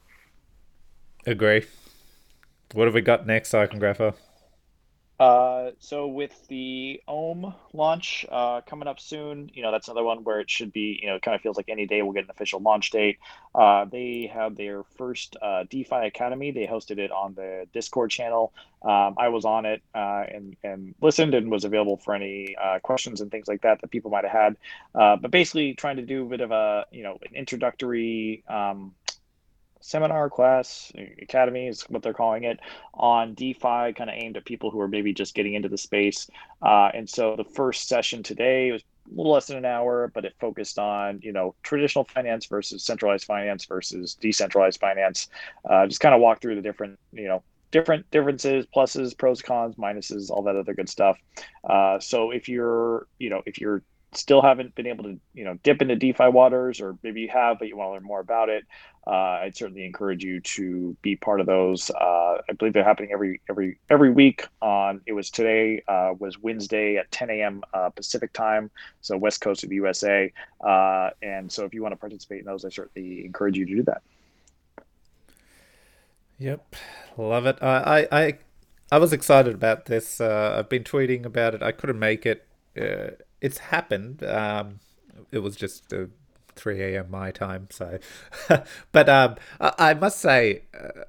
Agree. 1.25 1.65
What 2.73 2.85
have 2.85 2.93
we 2.93 3.01
got 3.01 3.27
next, 3.27 3.51
Iconographer? 3.51 4.15
Uh, 5.23 5.71
so 5.79 6.05
with 6.05 6.35
the 6.49 7.01
Omm 7.07 7.55
launch 7.71 8.25
uh, 8.29 8.59
coming 8.67 8.89
up 8.89 8.99
soon, 8.99 9.49
you 9.53 9.63
know 9.63 9.71
that's 9.71 9.87
another 9.87 10.03
one 10.03 10.25
where 10.25 10.41
it 10.41 10.49
should 10.49 10.73
be, 10.73 10.99
you 11.01 11.07
know, 11.07 11.15
it 11.15 11.21
kind 11.21 11.33
of 11.33 11.39
feels 11.39 11.55
like 11.55 11.69
any 11.69 11.85
day 11.85 12.01
we'll 12.01 12.11
get 12.11 12.25
an 12.25 12.29
official 12.29 12.59
launch 12.59 12.91
date. 12.91 13.19
Uh, 13.55 13.85
they 13.85 14.29
had 14.33 14.57
their 14.57 14.83
first 14.97 15.37
uh, 15.41 15.63
DeFi 15.69 16.07
Academy. 16.07 16.51
They 16.51 16.67
hosted 16.67 16.97
it 16.97 17.09
on 17.09 17.35
the 17.35 17.67
Discord 17.71 18.11
channel. 18.11 18.51
Um, 18.81 19.15
I 19.17 19.29
was 19.29 19.45
on 19.45 19.65
it 19.65 19.81
uh, 19.95 20.25
and 20.29 20.57
and 20.61 20.93
listened 20.99 21.35
and 21.35 21.49
was 21.49 21.63
available 21.63 21.95
for 21.95 22.13
any 22.13 22.57
questions 22.81 23.21
and 23.21 23.31
things 23.31 23.47
like 23.47 23.61
that 23.61 23.79
that 23.79 23.91
people 23.91 24.11
might 24.11 24.25
have 24.25 24.57
had. 24.93 25.21
but 25.21 25.31
basically, 25.31 25.73
trying 25.73 25.95
to 25.95 26.01
do 26.01 26.25
a 26.25 26.27
bit 26.27 26.41
of 26.41 26.51
a, 26.51 26.85
you 26.91 27.03
know, 27.03 27.17
an 27.29 27.33
introductory. 27.33 28.43
Um, 28.49 28.93
seminar 29.83 30.29
class 30.29 30.93
academy 31.21 31.67
is 31.67 31.83
what 31.89 32.01
they're 32.01 32.13
calling 32.13 32.45
it 32.45 32.57
on 32.93 33.33
defi 33.33 33.91
kind 33.93 34.09
of 34.09 34.13
aimed 34.13 34.37
at 34.37 34.45
people 34.45 34.71
who 34.71 34.79
are 34.79 34.87
maybe 34.87 35.13
just 35.13 35.35
getting 35.35 35.55
into 35.55 35.67
the 35.67 35.77
space. 35.77 36.29
Uh, 36.61 36.89
and 36.93 37.09
so 37.09 37.35
the 37.35 37.43
first 37.43 37.89
session 37.89 38.23
today 38.23 38.71
was 38.71 38.81
a 38.81 39.15
little 39.17 39.33
less 39.33 39.47
than 39.47 39.57
an 39.57 39.65
hour 39.65 40.09
but 40.13 40.23
it 40.23 40.33
focused 40.39 40.79
on 40.79 41.19
you 41.21 41.33
know 41.33 41.53
traditional 41.63 42.05
finance 42.05 42.45
versus 42.45 42.81
centralized 42.81 43.25
finance 43.25 43.65
versus 43.65 44.15
decentralized 44.15 44.79
finance. 44.79 45.27
Uh, 45.69 45.85
just 45.85 45.99
kind 45.99 46.15
of 46.15 46.21
walk 46.21 46.41
through 46.41 46.55
the 46.55 46.61
different 46.61 46.97
you 47.11 47.27
know 47.27 47.43
different 47.71 48.09
differences 48.09 48.65
pluses 48.73 49.17
pros 49.17 49.41
cons 49.41 49.75
minuses 49.75 50.29
all 50.29 50.43
that 50.43 50.55
other 50.55 50.73
good 50.73 50.87
stuff. 50.87 51.17
Uh, 51.69 51.99
so 51.99 52.31
if 52.31 52.47
you're 52.47 53.05
you 53.19 53.29
know 53.29 53.41
if 53.45 53.59
you're 53.59 53.83
still 54.17 54.41
haven't 54.41 54.73
been 54.75 54.87
able 54.87 55.03
to 55.03 55.19
you 55.33 55.43
know 55.43 55.57
dip 55.63 55.81
into 55.81 55.95
defi 55.95 56.27
waters 56.29 56.81
or 56.81 56.97
maybe 57.03 57.21
you 57.21 57.29
have 57.29 57.59
but 57.59 57.67
you 57.67 57.77
want 57.77 57.89
to 57.89 57.93
learn 57.93 58.03
more 58.03 58.19
about 58.19 58.49
it 58.49 58.63
uh, 59.07 59.41
i'd 59.41 59.55
certainly 59.55 59.85
encourage 59.85 60.23
you 60.23 60.39
to 60.39 60.95
be 61.01 61.15
part 61.15 61.39
of 61.39 61.45
those. 61.45 61.89
Uh, 61.91 62.37
i 62.49 62.53
believe 62.57 62.73
they're 62.73 62.83
happening 62.83 63.11
every 63.11 63.41
every 63.49 63.77
every 63.89 64.11
week 64.11 64.47
on 64.61 65.01
it 65.05 65.13
was 65.13 65.29
today 65.29 65.81
uh, 65.87 66.13
was 66.19 66.39
wednesday 66.39 66.97
at 66.97 67.09
10 67.11 67.29
a.m 67.29 67.63
uh, 67.73 67.89
pacific 67.89 68.31
time 68.33 68.69
so 69.01 69.17
west 69.17 69.41
coast 69.41 69.63
of 69.63 69.69
the 69.69 69.75
usa 69.75 70.31
uh, 70.65 71.09
and 71.21 71.51
so 71.51 71.65
if 71.65 71.73
you 71.73 71.81
want 71.81 71.91
to 71.91 71.97
participate 71.97 72.39
in 72.39 72.45
those 72.45 72.65
i 72.65 72.69
certainly 72.69 73.25
encourage 73.25 73.57
you 73.57 73.65
to 73.65 73.75
do 73.75 73.83
that. 73.83 74.01
Yep 76.39 76.75
love 77.17 77.45
it. 77.45 77.57
I 77.61 78.07
i 78.11 78.37
i 78.91 78.97
was 78.97 79.13
excited 79.13 79.53
about 79.53 79.85
this 79.85 80.19
uh, 80.19 80.55
i've 80.57 80.69
been 80.69 80.83
tweeting 80.83 81.25
about 81.25 81.53
it. 81.53 81.61
I 81.61 81.71
couldn't 81.71 81.99
make 81.99 82.25
it 82.25 82.47
it's 83.43 83.57
happened. 83.59 84.23
Um, 84.23 84.79
it 85.31 85.39
was 85.39 85.55
just 85.55 85.93
uh, 85.93 86.05
3 86.55 86.81
a.m. 86.81 87.11
my 87.11 87.29
time, 87.29 87.67
so. 87.69 87.99
but 88.91 89.09
um, 89.09 89.35
I, 89.59 89.73
I, 89.77 89.93
must 89.93 90.19
say, 90.19 90.63
uh, 90.73 91.03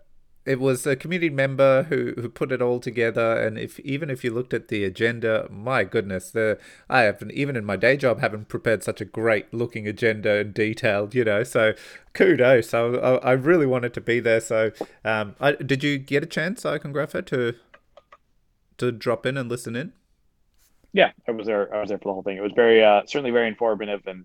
it 0.45 0.59
was 0.59 0.85
a 0.85 0.97
community 0.97 1.31
member 1.31 1.85
who, 1.85 2.13
who 2.17 2.29
put 2.29 2.51
it 2.51 2.61
all 2.61 2.81
together, 2.81 3.41
and 3.41 3.57
if 3.57 3.79
even 3.81 4.11
if 4.11 4.25
you 4.25 4.33
looked 4.33 4.53
at 4.53 4.67
the 4.67 4.85
agenda, 4.85 5.47
my 5.49 5.85
goodness, 5.85 6.33
the 6.33 6.59
I 6.91 7.03
haven't 7.03 7.33
even 7.33 7.55
in 7.55 7.65
my 7.65 7.77
day 7.77 7.97
job 7.97 8.21
haven't 8.21 8.49
prepared 8.49 8.83
such 8.83 9.01
a 9.01 9.05
great 9.05 9.55
looking 9.55 9.87
agenda 9.87 10.41
and 10.41 10.53
detailed, 10.53 11.15
you 11.15 11.25
know. 11.25 11.45
So 11.45 11.75
kudos. 12.15 12.69
So 12.69 12.97
I, 12.97 13.31
I 13.31 13.33
really 13.33 13.67
wanted 13.67 13.95
to 13.95 14.01
be 14.01 14.19
there. 14.19 14.41
So 14.41 14.73
um, 15.05 15.37
I, 15.41 15.53
did 15.53 15.85
you 15.85 15.99
get 15.99 16.25
a 16.25 16.27
chance, 16.27 16.65
Iconographer, 16.65 17.25
to 17.27 17.55
to 18.79 18.91
drop 18.91 19.25
in 19.25 19.37
and 19.37 19.49
listen 19.49 19.77
in? 19.77 19.93
Yeah, 20.95 21.11
I 21.29 21.33
was 21.33 21.47
there. 21.47 21.75
I 21.75 21.81
was 21.81 21.89
there 21.89 21.99
for 21.99 22.05
the 22.05 22.13
whole 22.13 22.23
thing. 22.23 22.39
It 22.39 22.43
was 22.43 22.53
very, 22.55 22.83
uh, 22.83 23.03
certainly 23.07 23.33
very 23.33 23.49
informative. 23.49 24.07
And 24.07 24.25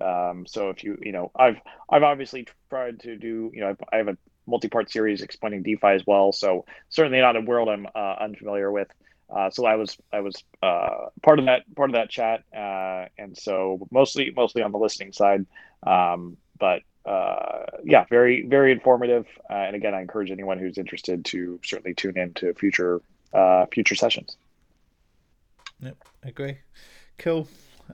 um, 0.00 0.46
so 0.46 0.68
if 0.68 0.84
you, 0.84 0.98
you 1.00 1.12
know, 1.12 1.32
I've, 1.34 1.56
I've 1.88 2.02
obviously 2.02 2.46
tried 2.68 3.00
to 3.00 3.16
do, 3.16 3.50
you 3.54 3.62
know, 3.62 3.70
I've, 3.70 3.78
I 3.90 3.96
have 3.96 4.08
a 4.08 4.18
multi-part 4.46 4.90
series 4.90 5.22
explaining 5.22 5.62
DeFi 5.62 5.88
as 5.88 6.06
well. 6.06 6.30
So 6.32 6.66
certainly 6.90 7.20
not 7.20 7.36
a 7.36 7.40
world 7.40 7.70
I'm 7.70 7.86
uh, 7.94 8.16
unfamiliar 8.20 8.70
with. 8.70 8.88
Uh, 9.34 9.48
so 9.48 9.64
I 9.64 9.76
was, 9.76 9.96
I 10.12 10.20
was 10.20 10.44
uh, 10.62 11.06
part 11.22 11.38
of 11.38 11.46
that, 11.46 11.62
part 11.74 11.88
of 11.88 11.94
that 11.94 12.10
chat. 12.10 12.44
Uh, 12.54 13.06
and 13.16 13.34
so 13.36 13.88
mostly, 13.90 14.30
mostly 14.36 14.62
on 14.62 14.72
the 14.72 14.78
listening 14.78 15.14
side. 15.14 15.46
Um, 15.86 16.36
but 16.58 16.82
uh, 17.06 17.64
yeah, 17.82 18.04
very, 18.10 18.44
very 18.46 18.72
informative. 18.72 19.26
and 19.48 19.74
again, 19.74 19.94
I 19.94 20.02
encourage 20.02 20.30
anyone 20.30 20.58
who's 20.58 20.76
interested 20.76 21.24
to 21.26 21.58
certainly 21.64 21.94
tune 21.94 22.18
in 22.18 22.34
to 22.34 22.52
future, 22.52 23.00
future 23.72 23.94
sessions. 23.94 24.36
Yep, 25.82 26.04
agree. 26.22 26.58
Cool. 27.18 27.48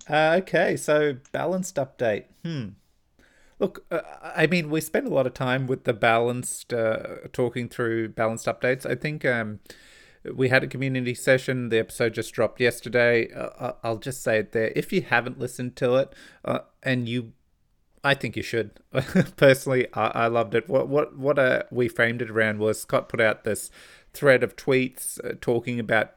Uh, 0.09 0.39
okay, 0.43 0.77
so 0.77 1.17
balanced 1.33 1.77
update. 1.77 2.25
Hmm. 2.45 2.69
Look, 3.59 3.87
uh, 3.91 4.01
I 4.23 4.47
mean, 4.47 4.69
we 4.69 4.81
spent 4.81 5.07
a 5.07 5.15
lot 5.15 5.27
of 5.27 5.33
time 5.33 5.67
with 5.67 5.85
the 5.85 5.95
balanced, 5.95 6.75
uh, 6.75 7.29
talking 7.33 7.69
through 7.69 8.11
balanced 8.11 8.47
updates. 8.47 8.85
I 8.85 8.95
think 8.95 9.25
um, 9.25 9.61
we 10.35 10.51
had 10.51 10.63
a 10.63 10.67
community 10.67 11.15
session. 11.15 11.71
The 11.71 11.79
episode 11.79 12.15
just 12.15 12.35
dropped 12.35 12.61
yesterday. 12.61 13.33
Uh, 13.33 13.73
I'll 13.83 13.99
just 13.99 14.23
say 14.23 14.39
it 14.39 14.53
there. 14.53 14.73
If 14.77 14.93
you 14.93 15.03
haven't 15.03 15.39
listened 15.39 15.75
to 15.77 15.95
it, 15.97 16.15
uh, 16.45 16.61
and 16.83 17.09
you, 17.09 17.33
I 18.05 18.15
think 18.15 18.37
you 18.37 18.43
should. 18.43 18.73
Personally, 19.37 19.87
I, 19.95 20.07
I 20.09 20.27
loved 20.27 20.55
it. 20.55 20.69
What 20.69 20.89
what 20.89 21.17
what 21.17 21.39
uh, 21.39 21.63
we 21.71 21.89
framed 21.89 22.21
it 22.21 22.31
around 22.31 22.59
was 22.59 22.81
Scott 22.81 23.09
put 23.09 23.23
out 23.23 23.45
this 23.45 23.71
thread 24.13 24.43
of 24.43 24.57
tweets 24.57 25.19
uh, 25.25 25.35
talking 25.41 25.81
about 25.81 26.13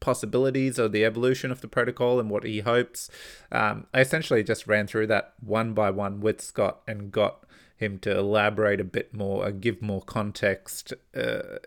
possibilities 0.00 0.78
or 0.78 0.88
the 0.88 1.04
evolution 1.04 1.50
of 1.50 1.60
the 1.60 1.68
protocol 1.68 2.18
and 2.18 2.30
what 2.30 2.44
he 2.44 2.60
hopes. 2.60 3.10
Um, 3.52 3.86
I 3.92 4.00
essentially 4.00 4.42
just 4.42 4.66
ran 4.66 4.86
through 4.86 5.08
that 5.08 5.34
one 5.40 5.74
by 5.74 5.90
one 5.90 6.20
with 6.20 6.40
Scott 6.40 6.80
and 6.88 7.12
got 7.12 7.44
him 7.76 7.98
to 8.00 8.16
elaborate 8.16 8.80
a 8.80 8.84
bit 8.84 9.14
more 9.14 9.46
and 9.46 9.60
give 9.60 9.80
more 9.80 10.02
context 10.02 10.92
uh, 11.16 11.58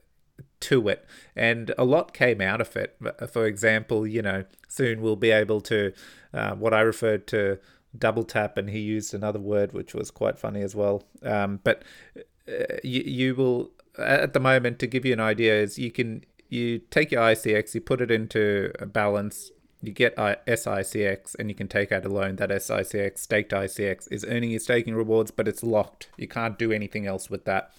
to 0.60 0.88
it, 0.88 1.06
and 1.36 1.74
a 1.78 1.84
lot 1.84 2.14
came 2.14 2.40
out 2.40 2.62
of 2.62 2.76
it. 2.78 2.98
For 3.32 3.46
example, 3.46 4.08
you 4.08 4.22
know, 4.22 4.46
soon 4.68 5.02
we'll 5.02 5.16
be 5.16 5.32
able 5.32 5.60
to 5.62 5.92
uh, 6.34 6.56
what 6.56 6.74
I 6.74 6.82
referred 6.82 7.28
to 7.28 7.60
double 7.98 8.24
tap, 8.24 8.58
and 8.58 8.70
he 8.70 8.80
used 8.80 9.14
another 9.14 9.40
word 9.40 9.74
which 9.74 9.94
was 9.94 10.12
quite 10.12 10.38
funny 10.38 10.62
as 10.62 10.76
well. 10.76 11.04
Um, 11.24 11.60
but 11.64 11.84
uh, 12.48 12.78
you 12.84 13.02
you 13.02 13.36
will 13.36 13.72
at 13.98 14.34
the 14.34 14.40
moment 14.40 14.80
to 14.80 14.88
give 14.88 15.06
you 15.06 15.14
an 15.14 15.20
idea 15.20 15.62
is 15.62 15.78
you 15.78 15.92
can 15.92 16.24
you 16.54 16.80
take 16.80 17.12
your 17.12 17.22
ICX, 17.22 17.74
you 17.74 17.82
put 17.82 18.00
it 18.00 18.12
into 18.12 18.72
a 18.80 18.86
balance, 18.86 19.52
you 19.82 19.92
get 19.92 20.16
sICX, 20.16 21.36
and 21.38 21.50
you 21.50 21.56
can 21.56 21.68
take 21.68 21.92
out 21.92 22.06
a 22.06 22.10
loan. 22.10 22.38
That 22.38 22.50
sICX, 22.50 23.18
staked 23.18 23.52
ICX, 23.52 24.08
is 24.12 24.24
earning 24.26 24.52
your 24.52 24.60
staking 24.60 24.96
rewards, 24.96 25.32
but 25.32 25.48
it's 25.48 25.64
locked. 25.64 26.10
You 26.16 26.28
can't 26.28 26.58
do 26.58 26.72
anything 26.72 27.06
else 27.08 27.30
with 27.30 27.46
that. 27.46 27.74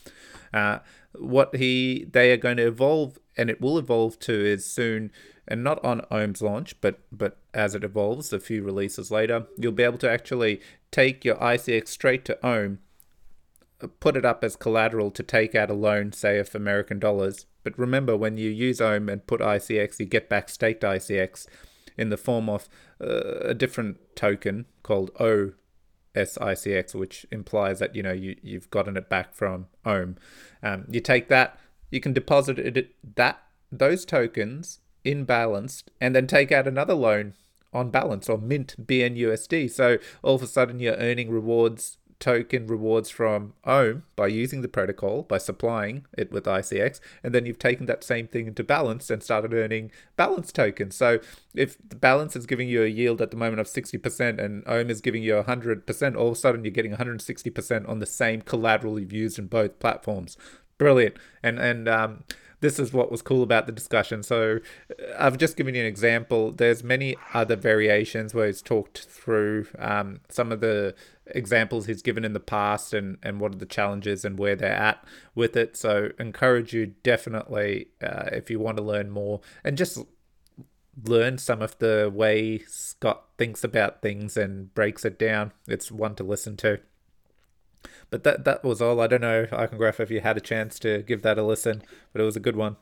Uh, 0.53 0.81
what 1.15 1.57
he 1.57 2.07
they 2.11 2.33
are 2.33 2.37
going 2.37 2.57
to 2.59 2.67
evolve, 2.67 3.19
and 3.37 3.49
it 3.49 3.61
will 3.61 3.79
evolve 3.79 4.19
to, 4.21 4.33
is 4.33 4.67
soon, 4.67 5.13
and 5.47 5.63
not 5.63 5.83
on 5.85 6.03
Omm's 6.11 6.43
launch, 6.43 6.79
but 6.81 7.01
but 7.11 7.39
as 7.55 7.75
it 7.75 7.85
evolves, 7.85 8.33
a 8.33 8.41
few 8.41 8.63
releases 8.63 9.11
later, 9.11 9.47
you'll 9.57 9.73
be 9.73 9.83
able 9.83 9.99
to 9.99 10.11
actually 10.11 10.61
take 10.91 11.25
your 11.25 11.37
ICX 11.37 11.89
straight 11.89 12.25
to 12.27 12.47
Omm 12.47 12.81
put 14.01 14.17
it 14.17 14.25
up 14.25 14.43
as 14.43 14.57
collateral 14.57 15.11
to 15.11 15.23
take 15.23 15.55
out 15.55 15.71
a 15.71 15.75
loan, 15.75 16.13
say 16.13 16.39
of 16.39 16.55
American 16.55 16.99
dollars. 16.99 17.47
But 17.65 17.79
remember, 17.79 18.17
when 18.17 18.37
you 18.37 18.51
use 18.51 18.81
Omm 18.81 19.09
and 19.09 19.27
put 19.27 19.41
ICX, 19.41 19.99
you 19.99 20.07
get 20.07 20.29
back 20.29 20.49
staked 20.49 20.83
ICX 20.83 21.47
in 21.97 22.11
the 22.11 22.17
form 22.17 22.49
of 22.49 22.69
uh, 23.01 23.41
a 23.41 23.55
different 23.55 23.99
token 24.15 24.67
called 24.83 25.11
OSICX, 25.15 26.95
which 26.95 27.27
implies 27.33 27.79
that 27.81 27.97
you 27.97 28.03
know 28.03 28.13
you 28.13 28.37
you've 28.43 28.71
gotten 28.71 28.97
it 28.97 29.09
back 29.09 29.35
from 29.35 29.67
Omm. 29.85 30.17
Um, 30.63 30.85
you 30.91 31.01
take 31.01 31.29
that, 31.29 31.59
you 31.91 32.01
can 32.01 32.13
deposit 32.13 32.59
it 32.59 32.95
that 33.17 33.43
those 33.73 34.05
tokens 34.05 34.81
in 35.03 35.25
balanced, 35.25 35.91
and 36.01 36.15
then 36.15 36.27
take 36.27 36.53
out 36.53 36.69
another 36.69 36.95
loan 36.95 37.35
on 37.73 37.91
balance 37.91 38.29
or 38.29 38.39
mint 38.39 38.75
bnUSD. 38.81 39.71
So 39.71 39.99
all 40.23 40.37
of 40.37 40.43
a 40.43 40.47
sudden 40.47 40.79
you're 40.79 40.95
earning 40.95 41.31
rewards 41.31 41.99
token 42.21 42.67
rewards 42.67 43.11
from 43.11 43.55
Omm 43.65 44.05
by 44.17 44.27
using 44.27 44.63
the 44.63 44.69
protocol, 44.69 45.23
by 45.23 45.39
supplying 45.39 46.07
it 46.17 46.33
with 46.33 46.45
ICX, 46.45 47.01
and 47.23 47.35
then 47.35 47.47
you've 47.47 47.59
taken 47.59 47.87
that 47.87 48.05
same 48.05 48.27
thing 48.27 48.47
into 48.47 48.65
balance 48.65 49.11
and 49.11 49.23
started 49.23 49.53
earning 49.53 49.91
balance 50.17 50.53
tokens. 50.53 50.97
So 50.97 51.21
if 51.55 51.77
the 51.89 51.97
balance 51.97 52.37
is 52.37 52.47
giving 52.47 52.69
you 52.69 52.83
a 52.83 52.89
yield 52.89 53.21
at 53.21 53.31
the 53.31 53.37
moment 53.37 53.61
of 53.61 53.67
60% 53.67 54.43
and 54.43 54.67
Omm 54.67 54.91
is 54.91 55.01
giving 55.01 55.23
you 55.23 55.35
100%, 55.35 56.17
all 56.17 56.29
of 56.29 56.33
a 56.33 56.37
sudden 56.37 56.65
you're 56.65 56.71
getting 56.71 56.97
160% 56.97 57.89
on 57.89 57.99
the 57.99 58.07
same 58.07 58.41
collateral 58.43 58.99
you've 58.99 59.13
used 59.13 59.39
in 59.39 59.47
both 59.47 59.79
platforms. 59.79 60.37
Brilliant. 60.79 61.17
And, 61.43 61.59
and, 61.59 61.89
um, 61.89 62.25
this 62.65 62.79
is 62.79 62.95
what 62.95 63.11
was 63.11 63.21
cool 63.21 63.43
about 63.43 63.67
the 63.67 63.73
discussion. 63.73 64.23
So 64.23 64.61
I've 65.19 65.37
just 65.37 65.57
given 65.57 65.75
you 65.75 65.83
an 65.83 65.87
example. 65.87 66.51
There's 66.51 66.83
many 66.83 67.15
other 67.35 67.57
variations 67.57 68.33
where 68.33 68.47
he's 68.47 68.63
talked 68.63 69.05
through 69.05 69.67
um, 69.79 70.21
some 70.31 70.51
of 70.51 70.61
the 70.61 70.95
examples 71.27 71.85
he's 71.85 72.01
given 72.01 72.25
in 72.25 72.33
the 72.33 72.41
past 72.41 72.95
and, 72.95 73.19
and 73.23 73.39
what 73.39 73.55
are 73.55 73.59
the 73.59 73.67
challenges 73.67 74.25
and 74.25 74.39
where 74.39 74.57
they're 74.57 74.73
at 74.73 75.05
with 75.35 75.57
it. 75.57 75.77
So 75.77 76.11
encourage 76.19 76.73
you 76.73 76.95
definitely 77.03 77.89
uh, 78.03 78.31
if 78.33 78.51
you 78.51 78.59
want 78.59 78.79
to 78.79 78.83
learn 78.83 79.11
more 79.11 79.43
and 79.63 79.77
just 79.77 79.99
learn 81.05 81.37
some 81.37 81.61
of 81.61 81.79
the 81.81 82.11
way 82.15 82.61
Scott 82.67 83.25
thinks 83.37 83.63
about 83.63 84.01
things 84.01 84.39
and 84.39 84.75
breaks 84.75 85.05
it 85.05 85.19
down. 85.19 85.53
It's 85.69 85.93
one 85.93 86.15
to 86.15 86.25
listen 86.25 86.57
to. 86.59 86.81
But 88.15 88.23
that 88.23 88.45
that 88.45 88.63
was 88.63 88.81
all. 88.81 89.01
I 89.01 89.09
don't 89.09 89.23
know, 89.23 89.49
Icongraph, 89.53 89.99
if 89.99 90.09
you 90.09 90.21
had 90.21 90.37
a 90.37 90.41
chance 90.41 90.79
to 90.79 91.03
give 91.03 91.23
that 91.23 91.37
a 91.37 91.43
listen, 91.43 91.83
but 92.13 92.23
it 92.23 92.25
was 92.25 92.37
a 92.37 92.41
good 92.41 92.55
one. 92.55 92.77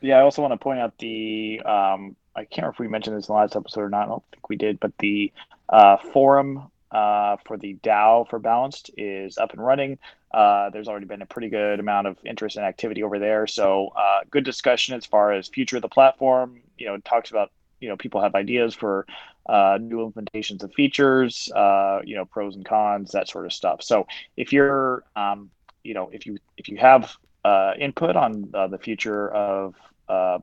Yeah, 0.00 0.16
I 0.16 0.22
also 0.22 0.40
want 0.40 0.52
to 0.52 0.56
point 0.56 0.80
out 0.80 0.96
the 0.96 1.60
um, 1.66 2.16
I 2.34 2.46
can't 2.46 2.62
remember 2.62 2.72
if 2.72 2.78
we 2.78 2.88
mentioned 2.88 3.18
this 3.18 3.28
in 3.28 3.34
the 3.34 3.38
last 3.38 3.54
episode 3.54 3.82
or 3.82 3.90
not. 3.90 4.04
I 4.04 4.06
don't 4.06 4.22
think 4.32 4.48
we 4.48 4.56
did, 4.56 4.80
but 4.80 4.96
the 4.96 5.30
uh, 5.68 5.98
forum 6.14 6.70
uh, 6.90 7.36
for 7.44 7.58
the 7.58 7.74
DAO 7.82 8.30
for 8.30 8.38
Balanced 8.38 8.92
is 8.96 9.36
up 9.36 9.52
and 9.52 9.62
running. 9.62 9.98
Uh, 10.30 10.70
there's 10.70 10.88
already 10.88 11.04
been 11.04 11.20
a 11.20 11.26
pretty 11.26 11.50
good 11.50 11.78
amount 11.78 12.06
of 12.06 12.16
interest 12.24 12.56
and 12.56 12.64
activity 12.64 13.02
over 13.02 13.18
there. 13.18 13.46
So 13.46 13.88
uh, 13.88 14.20
good 14.30 14.44
discussion 14.44 14.94
as 14.94 15.04
far 15.04 15.34
as 15.34 15.48
future 15.48 15.76
of 15.76 15.82
the 15.82 15.88
platform. 15.90 16.62
You 16.78 16.86
know, 16.86 16.96
talks 16.96 17.30
about 17.30 17.52
you 17.80 17.88
know 17.88 17.96
people 17.96 18.20
have 18.20 18.34
ideas 18.34 18.74
for 18.74 19.06
uh, 19.48 19.78
new 19.80 20.10
implementations 20.10 20.62
of 20.62 20.72
features, 20.74 21.50
uh, 21.54 22.00
you 22.04 22.14
know, 22.14 22.24
pros 22.24 22.54
and 22.54 22.64
cons, 22.64 23.12
that 23.12 23.28
sort 23.28 23.46
of 23.46 23.52
stuff. 23.52 23.82
So 23.82 24.06
if 24.36 24.52
you're, 24.52 25.02
um, 25.16 25.50
you 25.82 25.94
know, 25.94 26.10
if 26.12 26.26
you 26.26 26.38
if 26.56 26.68
you 26.68 26.76
have 26.76 27.12
uh, 27.44 27.72
input 27.78 28.16
on 28.16 28.50
the 28.52 28.78
future 28.78 29.30
of 29.30 29.74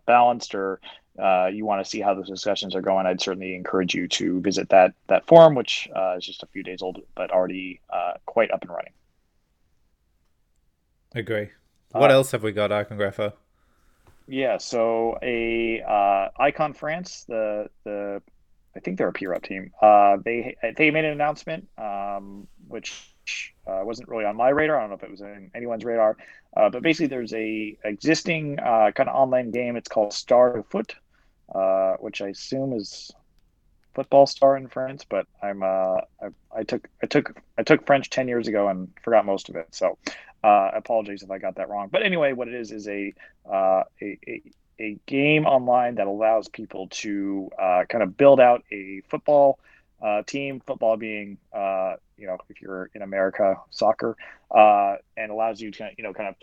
Balanced 0.06 0.56
or 0.56 0.80
uh, 1.20 1.50
you 1.52 1.66
want 1.66 1.84
to 1.84 1.90
see 1.90 2.00
how 2.00 2.14
those 2.14 2.30
discussions 2.30 2.76
are 2.76 2.82
going, 2.82 3.06
I'd 3.06 3.22
certainly 3.22 3.56
encourage 3.56 3.96
you 3.96 4.08
to 4.10 4.40
visit 4.42 4.70
that 4.70 4.94
that 5.08 5.26
forum, 5.26 5.56
which 5.56 5.90
uh, 5.96 6.16
is 6.18 6.26
just 6.26 6.44
a 6.44 6.48
few 6.48 6.64
days 6.64 6.82
old, 6.82 7.02
but 7.16 7.32
already 7.32 7.82
uh, 7.90 8.14
quite 8.26 8.52
up 8.52 8.62
and 8.62 8.72
running. 8.72 8.94
Agree. 11.16 11.50
What 11.92 12.12
uh, 12.12 12.16
else 12.16 12.32
have 12.32 12.44
we 12.44 12.52
got, 12.52 12.70
Iconographer? 12.70 13.34
Yeah, 14.28 14.57
so 14.57 15.17
a 15.21 15.82
uh, 15.82 16.30
Icon 16.38 16.73
France, 16.73 17.25
the 17.28 17.69
the 17.84 18.21
I 18.75 18.80
think 18.80 18.97
they're 18.97 19.07
a 19.07 19.13
peer 19.13 19.34
up 19.34 19.43
team. 19.43 19.71
Uh, 19.82 20.17
they 20.23 20.55
they 20.75 20.91
made 20.91 21.05
an 21.05 21.11
announcement, 21.11 21.67
um, 21.78 22.47
which 22.67 23.13
uh, 23.65 23.82
wasn't 23.84 24.09
really 24.09 24.25
on 24.25 24.36
my 24.36 24.49
radar. 24.49 24.78
I 24.78 24.82
don't 24.82 24.89
know 24.89 24.95
if 24.95 25.03
it 25.03 25.11
was 25.11 25.21
in 25.21 25.49
anyone's 25.55 25.86
radar, 25.86 26.17
uh, 26.55 26.69
but 26.69 26.84
basically 26.84 27.07
there's 27.07 27.34
a 27.34 27.78
existing 27.86 28.59
uh, 28.59 28.91
kind 28.91 29.09
of 29.09 29.15
online 29.15 29.51
game. 29.51 29.78
It's 29.78 29.89
called 29.89 30.13
Star 30.13 30.63
Foot, 30.69 30.95
uh, 31.55 31.95
which 31.99 32.21
I 32.21 32.28
assume 32.28 32.73
is 32.73 33.11
football 33.98 34.28
star 34.28 34.56
in 34.56 34.68
France, 34.68 35.04
but 35.10 35.26
I'm 35.41 35.64
uh, 35.64 36.02
I, 36.22 36.28
I, 36.56 36.64
took 36.64 36.88
I 37.02 37.08
took 37.08 37.36
I 37.58 37.64
took 37.64 37.84
French 37.88 38.12
ten 38.12 38.28
years 38.28 38.48
ago 38.48 38.68
and 38.68 38.89
forgot 39.02 39.26
most 39.26 39.50
of 39.50 39.56
it. 39.56 39.70
So 39.72 39.98
uh, 40.43 40.70
apologies 40.76 41.24
if 41.24 41.32
I 41.32 41.39
got 41.39 41.56
that 41.56 41.68
wrong. 41.68 41.89
But 41.91 42.04
anyway, 42.04 42.34
what 42.34 42.48
it 42.48 42.54
is 42.54 42.72
is 42.72 42.88
a 42.88 43.12
uh, 43.52 43.86
a, 44.00 44.20
a, 44.28 44.41
a 44.80 44.98
game 45.08 45.48
online 45.48 45.95
that 45.95 46.06
allows 46.06 46.48
people 46.48 46.89
to 46.89 47.50
uh, 47.60 47.86
kind 47.89 48.04
of 48.04 48.16
build 48.16 48.39
out 48.39 48.64
a 48.72 49.02
football 49.10 49.58
uh, 50.00 50.22
team. 50.28 50.60
Football 50.60 50.98
being 50.98 51.39
uh, 51.52 51.95
you 52.20 52.28
know 52.28 52.38
if 52.50 52.62
you're 52.62 52.91
in 52.93 53.02
America, 53.02 53.56
soccer, 53.72 54.16
uh, 54.52 54.98
and 55.18 55.32
allows 55.32 55.60
you 55.60 55.72
to 55.72 55.89
you 55.98 56.04
know 56.04 56.14
kind 56.14 56.30
of 56.30 56.36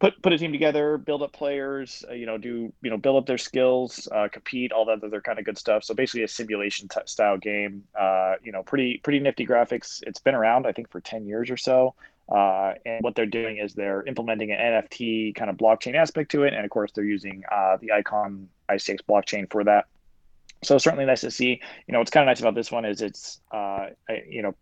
put 0.00 0.20
put 0.22 0.32
a 0.32 0.38
team 0.38 0.50
together, 0.50 0.98
build 0.98 1.22
up 1.22 1.32
players, 1.32 2.04
uh, 2.10 2.14
you 2.14 2.26
know, 2.26 2.38
do 2.38 2.72
you 2.82 2.90
know 2.90 2.96
build 2.96 3.18
up 3.18 3.26
their 3.26 3.38
skills, 3.38 4.08
uh, 4.10 4.28
compete, 4.32 4.72
all 4.72 4.86
that 4.86 5.04
other 5.04 5.20
kind 5.20 5.38
of 5.38 5.44
good 5.44 5.58
stuff. 5.58 5.84
So 5.84 5.94
basically, 5.94 6.24
a 6.24 6.28
simulation 6.28 6.88
t- 6.88 7.00
style 7.04 7.36
game. 7.36 7.84
Uh, 7.98 8.34
you 8.42 8.50
know, 8.50 8.62
pretty 8.64 8.98
pretty 8.98 9.20
nifty 9.20 9.46
graphics. 9.46 10.02
It's 10.06 10.18
been 10.18 10.34
around, 10.34 10.66
I 10.66 10.72
think, 10.72 10.90
for 10.90 11.00
ten 11.00 11.26
years 11.26 11.50
or 11.50 11.56
so. 11.56 11.94
Uh, 12.28 12.74
and 12.86 13.02
what 13.02 13.14
they're 13.14 13.26
doing 13.26 13.58
is 13.58 13.74
they're 13.74 14.04
implementing 14.06 14.52
an 14.52 14.58
NFT 14.58 15.34
kind 15.34 15.50
of 15.50 15.56
blockchain 15.56 15.94
aspect 15.94 16.30
to 16.32 16.44
it, 16.44 16.54
and 16.54 16.64
of 16.64 16.70
course, 16.70 16.90
they're 16.92 17.04
using 17.04 17.44
uh, 17.52 17.76
the 17.80 17.92
Icon 17.92 18.48
ICX 18.68 19.00
blockchain 19.08 19.50
for 19.50 19.64
that. 19.64 19.86
So 20.62 20.78
certainly 20.78 21.06
nice 21.06 21.22
to 21.22 21.30
see. 21.30 21.60
You 21.86 21.92
know, 21.92 21.98
what's 21.98 22.10
kind 22.10 22.22
of 22.22 22.26
nice 22.26 22.40
about 22.40 22.54
this 22.54 22.70
one 22.70 22.84
is 22.84 23.02
it's 23.02 23.40
uh, 23.52 23.88
you 24.28 24.42
know 24.42 24.54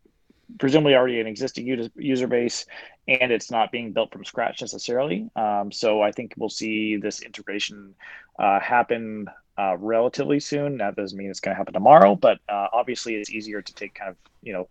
presumably 0.58 0.94
already 0.94 1.20
an 1.20 1.26
existing 1.26 1.66
user 1.96 2.26
base 2.26 2.64
and 3.06 3.32
it's 3.32 3.50
not 3.50 3.70
being 3.72 3.92
built 3.92 4.12
from 4.12 4.24
scratch 4.24 4.60
necessarily. 4.60 5.28
Um, 5.36 5.70
so 5.72 6.00
I 6.02 6.12
think 6.12 6.34
we'll 6.36 6.48
see 6.48 6.96
this 6.96 7.20
integration 7.20 7.94
uh, 8.38 8.60
happen 8.60 9.28
uh, 9.58 9.76
relatively 9.78 10.40
soon. 10.40 10.78
That 10.78 10.96
doesn't 10.96 11.16
mean 11.16 11.30
it's 11.30 11.40
going 11.40 11.54
to 11.54 11.58
happen 11.58 11.74
tomorrow, 11.74 12.14
but 12.14 12.38
uh, 12.48 12.68
obviously 12.72 13.16
it's 13.16 13.30
easier 13.30 13.60
to 13.60 13.74
take 13.74 13.94
kind 13.94 14.10
of, 14.10 14.16
you 14.42 14.52
know, 14.52 14.68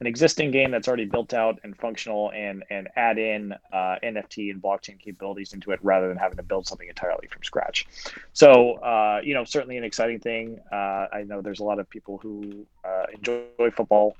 an 0.00 0.06
existing 0.06 0.50
game 0.50 0.70
that's 0.70 0.86
already 0.86 1.06
built 1.06 1.34
out 1.34 1.58
and 1.64 1.76
functional 1.76 2.30
and 2.32 2.62
and 2.70 2.88
add 2.94 3.18
in 3.18 3.52
uh, 3.72 3.96
NFT 4.02 4.50
and 4.50 4.62
blockchain 4.62 4.98
capabilities 4.98 5.52
into 5.52 5.72
it 5.72 5.80
rather 5.82 6.08
than 6.08 6.16
having 6.16 6.36
to 6.36 6.42
build 6.42 6.66
something 6.66 6.88
entirely 6.88 7.26
from 7.26 7.42
scratch. 7.42 7.86
So 8.32 8.74
uh, 8.74 9.20
you 9.24 9.34
know 9.34 9.44
certainly 9.44 9.76
an 9.76 9.84
exciting 9.84 10.20
thing. 10.20 10.60
Uh, 10.70 11.06
I 11.12 11.24
know 11.26 11.42
there's 11.42 11.60
a 11.60 11.64
lot 11.64 11.80
of 11.80 11.90
people 11.90 12.18
who 12.18 12.64
uh, 12.84 13.06
enjoy 13.12 13.70
football 13.76 14.16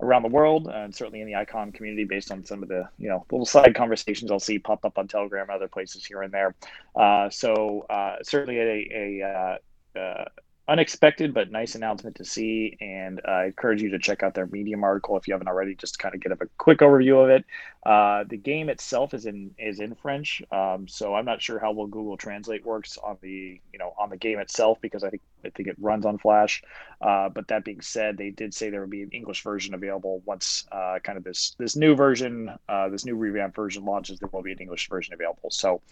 around 0.00 0.22
the 0.22 0.28
world 0.28 0.68
and 0.68 0.94
certainly 0.94 1.20
in 1.20 1.26
the 1.26 1.34
icon 1.34 1.72
community 1.72 2.04
based 2.04 2.30
on 2.30 2.44
some 2.44 2.62
of 2.62 2.68
the 2.68 2.88
you 2.98 3.08
know 3.08 3.24
little 3.30 3.46
side 3.46 3.74
conversations 3.74 4.30
i'll 4.30 4.40
see 4.40 4.58
pop 4.58 4.84
up 4.84 4.98
on 4.98 5.06
telegram 5.06 5.42
and 5.42 5.50
other 5.50 5.68
places 5.68 6.04
here 6.04 6.22
and 6.22 6.32
there. 6.32 6.54
Uh, 6.96 7.28
so 7.30 7.86
uh, 7.90 8.16
certainly 8.22 8.58
a, 8.58 8.88
a 8.92 9.58
uh, 9.96 9.98
uh 9.98 10.24
unexpected 10.66 11.34
but 11.34 11.50
nice 11.50 11.74
announcement 11.74 12.16
to 12.16 12.24
see. 12.24 12.76
And 12.80 13.20
uh, 13.26 13.30
I 13.30 13.44
encourage 13.46 13.82
you 13.82 13.90
to 13.90 13.98
check 13.98 14.22
out 14.22 14.34
their 14.34 14.46
Medium 14.46 14.82
article 14.82 15.16
if 15.16 15.28
you 15.28 15.34
haven't 15.34 15.48
already, 15.48 15.74
just 15.74 15.94
to 15.94 15.98
kind 15.98 16.14
of 16.14 16.20
get 16.20 16.32
a 16.32 16.38
quick 16.58 16.78
overview 16.78 17.22
of 17.22 17.30
it. 17.30 17.44
Uh, 17.84 18.24
the 18.26 18.36
game 18.36 18.70
itself 18.70 19.12
is 19.12 19.26
in 19.26 19.54
is 19.58 19.80
in 19.80 19.94
French, 19.94 20.42
um, 20.50 20.88
so 20.88 21.14
I'm 21.14 21.26
not 21.26 21.42
sure 21.42 21.58
how 21.58 21.72
well 21.72 21.86
Google 21.86 22.16
Translate 22.16 22.64
works 22.64 22.96
on 22.96 23.18
the 23.20 23.60
you 23.72 23.78
know 23.78 23.92
on 23.98 24.08
the 24.08 24.16
game 24.16 24.38
itself 24.38 24.80
because 24.80 25.04
I 25.04 25.10
think 25.10 25.22
I 25.44 25.50
think 25.50 25.68
it 25.68 25.76
runs 25.78 26.06
on 26.06 26.16
Flash. 26.16 26.62
Uh, 27.02 27.28
but 27.28 27.48
that 27.48 27.64
being 27.64 27.82
said, 27.82 28.16
they 28.16 28.30
did 28.30 28.54
say 28.54 28.70
there 28.70 28.80
would 28.80 28.90
be 28.90 29.02
an 29.02 29.10
English 29.10 29.42
version 29.42 29.74
available 29.74 30.22
once 30.24 30.66
uh, 30.72 30.98
kind 31.02 31.18
of 31.18 31.24
this 31.24 31.54
this 31.58 31.76
new 31.76 31.94
version, 31.94 32.50
uh, 32.70 32.88
this 32.88 33.04
new 33.04 33.16
revamped 33.16 33.54
version 33.54 33.84
launches. 33.84 34.18
There 34.18 34.30
will 34.32 34.42
be 34.42 34.52
an 34.52 34.58
English 34.58 34.88
version 34.88 35.12
available, 35.12 35.50
so 35.50 35.82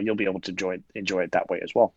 you'll 0.00 0.16
be 0.16 0.24
able 0.24 0.40
to 0.40 0.50
enjoy 0.50 0.78
enjoy 0.96 1.22
it 1.22 1.32
that 1.32 1.48
way 1.48 1.60
as 1.62 1.72
well. 1.76 1.94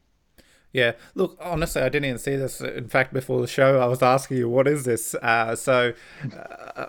Yeah, 0.72 0.94
look, 1.16 1.38
honestly, 1.42 1.82
I 1.82 1.90
didn't 1.90 2.06
even 2.06 2.20
see 2.20 2.36
this. 2.36 2.62
In 2.62 2.88
fact, 2.88 3.14
before 3.14 3.42
the 3.42 3.48
show, 3.48 3.80
I 3.80 3.88
was 3.88 4.04
asking 4.04 4.38
you, 4.38 4.50
what 4.50 4.68
is 4.68 4.86
this? 4.86 5.16
Uh, 5.16 5.56
so 5.56 5.94
uh, 6.36 6.86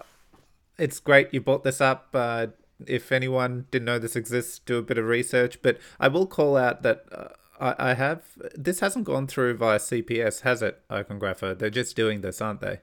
it's 0.78 1.00
great 1.00 1.32
you 1.32 1.40
brought 1.40 1.64
this 1.64 1.80
up. 1.80 2.08
Uh, 2.12 2.48
if 2.86 3.10
anyone 3.12 3.66
didn't 3.70 3.86
know 3.86 3.98
this 3.98 4.16
exists, 4.16 4.58
do 4.58 4.78
a 4.78 4.82
bit 4.82 4.98
of 4.98 5.06
research. 5.06 5.62
But 5.62 5.78
I 5.98 6.08
will 6.08 6.26
call 6.26 6.56
out 6.56 6.82
that 6.82 7.04
uh, 7.10 7.28
I, 7.58 7.90
I 7.90 7.94
have. 7.94 8.22
This 8.54 8.80
hasn't 8.80 9.06
gone 9.06 9.26
through 9.26 9.56
via 9.56 9.78
CPS, 9.78 10.42
has 10.42 10.62
it, 10.62 10.82
Iconographer? 10.90 11.58
They're 11.58 11.70
just 11.70 11.96
doing 11.96 12.20
this, 12.20 12.40
aren't 12.40 12.60
they? 12.60 12.80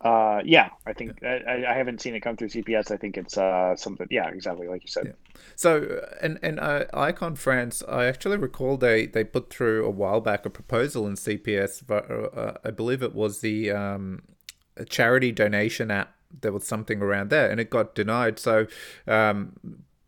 Uh, 0.00 0.40
yeah, 0.46 0.70
I 0.86 0.94
think 0.94 1.22
I, 1.22 1.64
I 1.68 1.74
haven't 1.74 2.00
seen 2.00 2.14
it 2.14 2.20
come 2.20 2.34
through 2.36 2.48
CPS. 2.48 2.90
I 2.90 2.96
think 2.96 3.18
it's 3.18 3.36
uh 3.36 3.76
something. 3.76 4.06
Yeah, 4.10 4.28
exactly 4.28 4.66
like 4.66 4.82
you 4.82 4.88
said. 4.88 5.08
Yeah. 5.08 5.40
So 5.56 6.02
and 6.22 6.38
and 6.42 6.58
uh, 6.58 6.86
Icon 6.94 7.36
France, 7.36 7.82
I 7.86 8.06
actually 8.06 8.38
recall 8.38 8.78
they 8.78 9.06
they 9.06 9.24
put 9.24 9.50
through 9.50 9.84
a 9.84 9.90
while 9.90 10.22
back 10.22 10.46
a 10.46 10.50
proposal 10.50 11.06
in 11.06 11.14
CPS. 11.14 11.82
But, 11.86 12.10
uh, 12.10 12.54
I 12.64 12.70
believe 12.70 13.02
it 13.02 13.14
was 13.14 13.40
the 13.40 13.72
um, 13.72 14.22
charity 14.88 15.32
donation 15.32 15.90
app. 15.90 16.14
There 16.40 16.52
was 16.52 16.66
something 16.66 17.02
around 17.02 17.28
there, 17.28 17.50
and 17.50 17.60
it 17.60 17.68
got 17.68 17.94
denied. 17.94 18.38
So 18.38 18.68
um, 19.06 19.56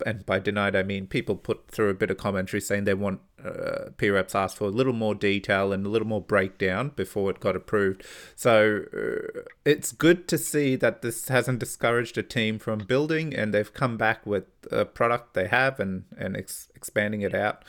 and 0.07 0.25
by 0.25 0.39
denied 0.39 0.75
I 0.75 0.83
mean 0.83 1.07
people 1.07 1.37
put 1.37 1.71
through 1.71 1.91
a 1.91 1.95
bit 1.95 2.11
of 2.11 2.17
commentary 2.17 2.61
saying 2.61 2.85
they 2.85 2.95
want 2.95 3.21
uh, 3.45 3.91
P-Reps 3.97 4.35
asked 4.35 4.57
for 4.57 4.65
a 4.65 4.71
little 4.71 4.93
more 4.93 5.15
detail 5.15 5.73
and 5.73 5.87
a 5.87 5.89
little 5.89 6.09
more 6.09 6.21
breakdown 6.21 6.93
before 6.95 7.31
it 7.31 7.41
got 7.41 7.57
approved. 7.57 8.05
So 8.37 8.85
uh, 8.93 9.41
it's 9.65 9.93
good 9.93 10.29
to 10.29 10.39
see 10.39 10.77
that 10.77 11.03
this 11.03 11.29
hasn't 11.29 11.59
discouraged 11.59 12.19
a 12.19 12.23
team 12.23 12.59
from 12.59 12.81
building 12.81 13.35
and 13.35 13.53
they've 13.53 13.73
come 13.73 13.97
back 13.97 14.25
with 14.27 14.45
a 14.71 14.85
product 14.85 15.35
they 15.35 15.49
have 15.49 15.81
and 15.81 16.05
and 16.17 16.37
ex- 16.37 16.69
expanding 16.75 17.23
it 17.23 17.35
out. 17.35 17.65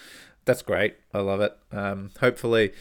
That's 0.46 0.62
great. 0.62 0.96
I 1.14 1.20
love 1.20 1.42
it. 1.42 1.58
Um, 1.72 2.12
hopefully 2.20 2.74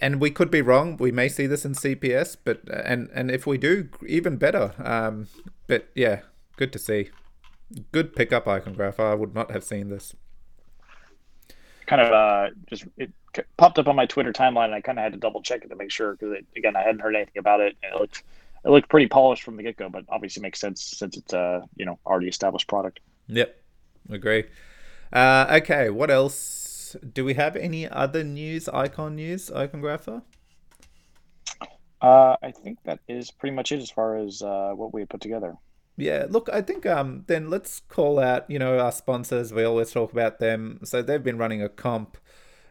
and 0.00 0.20
we 0.20 0.30
could 0.30 0.50
be 0.50 0.62
wrong. 0.62 0.96
We 0.96 1.12
may 1.12 1.28
see 1.28 1.46
this 1.46 1.64
in 1.64 1.72
CPS, 1.72 2.36
but 2.42 2.60
and 2.68 3.10
and 3.12 3.30
if 3.30 3.46
we 3.46 3.58
do, 3.58 3.88
even 4.06 4.36
better. 4.36 4.72
Um, 4.78 5.28
but 5.66 5.88
yeah, 5.94 6.20
good 6.56 6.72
to 6.72 6.78
see. 6.78 7.10
Good 7.90 8.14
pickup, 8.14 8.46
Icongraph. 8.46 9.00
I 9.00 9.14
would 9.14 9.34
not 9.34 9.50
have 9.50 9.64
seen 9.64 9.88
this. 9.88 10.14
Kind 11.86 12.02
of 12.02 12.12
uh, 12.12 12.50
just 12.68 12.84
it 12.96 13.12
popped 13.56 13.78
up 13.78 13.88
on 13.88 13.96
my 13.96 14.06
Twitter 14.06 14.32
timeline, 14.32 14.66
and 14.66 14.74
I 14.74 14.80
kind 14.80 14.98
of 14.98 15.02
had 15.02 15.12
to 15.12 15.18
double 15.18 15.42
check 15.42 15.64
it 15.64 15.68
to 15.68 15.76
make 15.76 15.90
sure 15.90 16.12
because 16.12 16.36
again, 16.56 16.76
I 16.76 16.82
hadn't 16.82 17.00
heard 17.00 17.16
anything 17.16 17.38
about 17.38 17.60
it, 17.60 17.76
and 17.82 17.94
it 17.94 18.00
looked 18.00 18.22
it 18.64 18.70
looked 18.70 18.88
pretty 18.88 19.08
polished 19.08 19.42
from 19.42 19.56
the 19.56 19.62
get 19.62 19.76
go. 19.76 19.88
But 19.88 20.04
obviously, 20.08 20.42
makes 20.42 20.60
sense 20.60 20.82
since 20.82 21.16
it's 21.16 21.32
a 21.32 21.62
you 21.76 21.84
know 21.84 21.98
already 22.06 22.28
established 22.28 22.68
product. 22.68 23.00
Yep, 23.28 23.56
agree. 24.10 24.44
Uh, 25.12 25.58
okay, 25.62 25.90
what 25.90 26.10
else? 26.10 26.96
Do 27.12 27.24
we 27.24 27.34
have 27.34 27.56
any 27.56 27.88
other 27.88 28.22
news? 28.22 28.68
Icon 28.68 29.16
news, 29.16 29.50
Iconographer. 29.50 30.22
Uh, 32.02 32.36
I 32.42 32.50
think 32.50 32.78
that 32.84 32.98
is 33.08 33.30
pretty 33.30 33.54
much 33.54 33.70
it 33.70 33.80
as 33.80 33.90
far 33.90 34.16
as 34.16 34.42
uh, 34.42 34.72
what 34.74 34.92
we 34.92 35.04
put 35.04 35.20
together. 35.20 35.56
Yeah, 35.96 36.26
look, 36.28 36.48
I 36.52 36.62
think 36.62 36.86
um, 36.86 37.24
then 37.26 37.50
let's 37.50 37.80
call 37.80 38.18
out, 38.18 38.50
you 38.50 38.58
know, 38.58 38.78
our 38.78 38.92
sponsors. 38.92 39.52
We 39.52 39.64
always 39.64 39.90
talk 39.90 40.12
about 40.12 40.38
them. 40.38 40.80
So 40.84 41.02
they've 41.02 41.22
been 41.22 41.38
running 41.38 41.62
a 41.62 41.68
comp, 41.68 42.16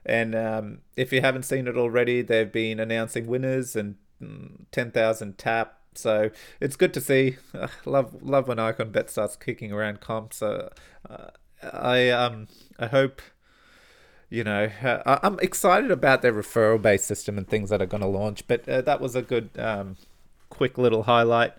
and 0.06 0.34
um, 0.36 0.80
if 0.98 1.14
you 1.14 1.22
haven't 1.22 1.44
seen 1.44 1.68
it 1.68 1.78
already, 1.78 2.22
they've 2.22 2.52
been 2.52 2.80
announcing 2.80 3.28
winners 3.28 3.76
and 3.76 3.96
mm, 4.22 4.66
ten 4.72 4.92
thousand 4.92 5.38
tap. 5.38 5.78
So 5.94 6.32
it's 6.60 6.76
good 6.76 6.94
to 6.96 7.02
see. 7.02 7.38
Uh, 7.54 7.68
love 7.86 8.24
love 8.24 8.48
when 8.48 8.58
ICONbet 8.58 9.10
starts 9.10 9.36
kicking 9.36 9.72
around 9.72 10.02
comps. 10.02 10.38
So 10.38 10.70
uh, 11.10 11.30
I 11.62 12.10
um 12.10 12.48
I 12.80 12.88
hope 12.88 13.22
you 14.32 14.46
know, 14.46 14.70
uh, 14.82 15.20
I'm 15.22 15.38
excited 15.42 15.92
about 15.92 16.22
their 16.22 16.32
referral 16.34 16.82
based 16.82 17.06
system 17.06 17.38
and 17.38 17.48
things 17.48 17.70
that 17.70 17.82
are 17.82 17.86
going 17.86 18.02
to 18.02 18.08
launch. 18.08 18.48
But 18.48 18.68
uh, 18.68 18.82
that 18.82 19.02
was 19.02 19.14
a 19.14 19.22
good, 19.22 19.50
um, 19.60 19.98
quick 20.50 20.78
little 20.78 21.04
highlight. 21.04 21.54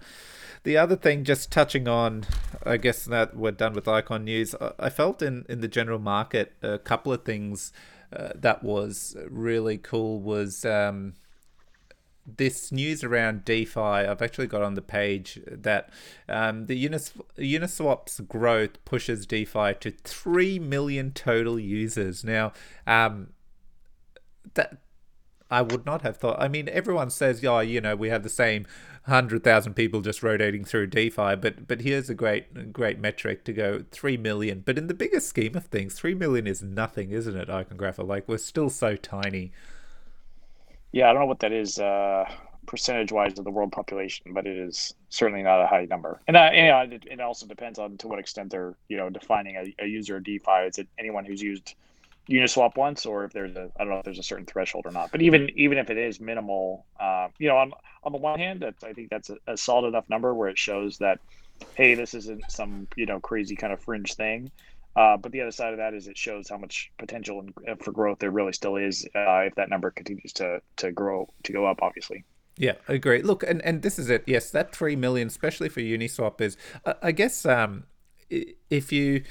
The 0.64 0.76
other 0.76 0.96
thing, 0.96 1.24
just 1.24 1.50
touching 1.50 1.88
on, 1.88 2.24
I 2.64 2.76
guess 2.76 3.04
that 3.06 3.36
we're 3.36 3.50
done 3.50 3.72
with 3.72 3.88
Icon 3.88 4.24
News. 4.24 4.54
I 4.78 4.90
felt 4.90 5.20
in 5.20 5.44
in 5.48 5.60
the 5.60 5.68
general 5.68 5.98
market 5.98 6.52
a 6.62 6.78
couple 6.78 7.12
of 7.12 7.24
things 7.24 7.72
uh, 8.12 8.30
that 8.36 8.62
was 8.62 9.16
really 9.28 9.78
cool 9.78 10.20
was. 10.20 10.64
Um, 10.64 11.14
this 12.24 12.70
news 12.70 13.02
around 13.02 13.44
DeFi, 13.44 13.80
I've 13.80 14.22
actually 14.22 14.46
got 14.46 14.62
on 14.62 14.74
the 14.74 14.80
page 14.80 15.40
that 15.44 15.90
um, 16.28 16.66
the 16.66 16.76
Unis- 16.76 17.14
Uniswap's 17.36 18.20
growth 18.20 18.84
pushes 18.84 19.26
DeFi 19.26 19.74
to 19.80 19.90
3 19.90 20.60
million 20.60 21.10
total 21.10 21.58
users. 21.58 22.22
Now, 22.22 22.52
um, 22.86 23.30
that 24.54 24.78
I 25.50 25.62
would 25.62 25.84
not 25.84 26.02
have 26.02 26.16
thought. 26.16 26.40
I 26.40 26.48
mean, 26.48 26.68
everyone 26.70 27.10
says, 27.10 27.42
yeah, 27.42 27.60
you 27.60 27.80
know, 27.80 27.94
we 27.94 28.08
have 28.08 28.22
the 28.22 28.30
same 28.30 28.66
hundred 29.06 29.42
thousand 29.42 29.74
people 29.74 30.00
just 30.00 30.22
rotating 30.22 30.64
through 30.64 30.86
DeFi. 30.88 31.36
But 31.36 31.66
but 31.66 31.80
here's 31.80 32.08
a 32.08 32.14
great 32.14 32.72
great 32.72 32.98
metric 32.98 33.44
to 33.44 33.52
go 33.52 33.84
three 33.90 34.16
million. 34.16 34.62
But 34.64 34.78
in 34.78 34.86
the 34.86 34.94
bigger 34.94 35.20
scheme 35.20 35.56
of 35.56 35.66
things, 35.66 35.94
three 35.94 36.14
million 36.14 36.46
is 36.46 36.62
nothing, 36.62 37.10
isn't 37.10 37.36
it, 37.36 37.48
Iconographer? 37.48 38.06
Like 38.06 38.28
we're 38.28 38.38
still 38.38 38.70
so 38.70 38.96
tiny. 38.96 39.52
Yeah, 40.92 41.08
I 41.08 41.12
don't 41.12 41.22
know 41.22 41.26
what 41.26 41.40
that 41.40 41.52
is 41.52 41.78
uh, 41.78 42.30
percentage 42.66 43.12
wise 43.12 43.38
of 43.38 43.44
the 43.44 43.50
world 43.50 43.72
population, 43.72 44.32
but 44.32 44.46
it 44.46 44.56
is 44.56 44.94
certainly 45.08 45.42
not 45.42 45.62
a 45.62 45.66
high 45.66 45.86
number. 45.86 46.20
And, 46.28 46.36
uh, 46.36 46.50
you 46.52 46.66
know, 46.66 46.80
it, 46.80 47.04
it 47.10 47.20
also 47.20 47.46
depends 47.46 47.78
on 47.78 47.96
to 47.98 48.08
what 48.08 48.18
extent 48.18 48.50
they're 48.50 48.74
you 48.88 48.96
know 48.96 49.10
defining 49.10 49.56
a, 49.56 49.84
a 49.84 49.86
user 49.86 50.16
of 50.16 50.24
DeFi. 50.24 50.66
Is 50.68 50.78
it 50.78 50.88
anyone 50.98 51.24
who's 51.24 51.42
used 51.42 51.74
Uniswap 52.28 52.76
once, 52.76 53.04
or 53.04 53.24
if 53.24 53.32
there's 53.32 53.56
a 53.56 53.70
I 53.76 53.84
don't 53.84 53.90
know 53.90 53.98
if 53.98 54.04
there's 54.04 54.18
a 54.18 54.22
certain 54.22 54.46
threshold 54.46 54.86
or 54.86 54.92
not. 54.92 55.10
But 55.10 55.22
even 55.22 55.50
even 55.56 55.78
if 55.78 55.90
it 55.90 55.98
is 55.98 56.20
minimal, 56.20 56.86
uh, 57.00 57.28
you 57.38 57.48
know, 57.48 57.56
on 57.56 57.72
on 58.04 58.12
the 58.12 58.18
one 58.18 58.38
hand, 58.38 58.60
that's 58.60 58.84
I 58.84 58.92
think 58.92 59.10
that's 59.10 59.30
a, 59.30 59.36
a, 59.46 59.56
solid 59.56 59.88
enough 59.88 60.08
number 60.08 60.34
where 60.34 60.48
it 60.48 60.58
shows 60.58 60.98
that, 60.98 61.18
hey, 61.74 61.94
this 61.94 62.14
isn't 62.14 62.50
some 62.50 62.86
you 62.96 63.06
know 63.06 63.18
crazy 63.20 63.56
kind 63.56 63.72
of 63.72 63.80
fringe 63.80 64.14
thing. 64.14 64.50
Uh, 64.94 65.16
but 65.16 65.32
the 65.32 65.40
other 65.40 65.50
side 65.50 65.72
of 65.72 65.78
that 65.78 65.94
is 65.94 66.06
it 66.06 66.18
shows 66.18 66.48
how 66.50 66.58
much 66.58 66.92
potential 66.98 67.44
for 67.80 67.92
growth 67.92 68.18
there 68.18 68.30
really 68.30 68.52
still 68.52 68.76
is 68.76 69.08
uh, 69.14 69.40
if 69.40 69.54
that 69.54 69.70
number 69.70 69.90
continues 69.90 70.32
to 70.34 70.60
to 70.76 70.92
grow 70.92 71.28
to 71.42 71.52
go 71.52 71.66
up, 71.66 71.82
obviously. 71.82 72.24
Yeah, 72.58 72.74
I 72.86 72.92
agree. 72.94 73.22
Look, 73.22 73.42
and, 73.42 73.62
and 73.62 73.82
this 73.82 73.98
is 73.98 74.10
it. 74.10 74.24
Yes, 74.26 74.50
that 74.50 74.74
three 74.74 74.94
million, 74.94 75.28
especially 75.28 75.68
for 75.68 75.80
Uniswap, 75.80 76.40
is 76.40 76.56
I 77.02 77.10
guess 77.12 77.46
um, 77.46 77.84
if 78.30 78.92
you 78.92 79.24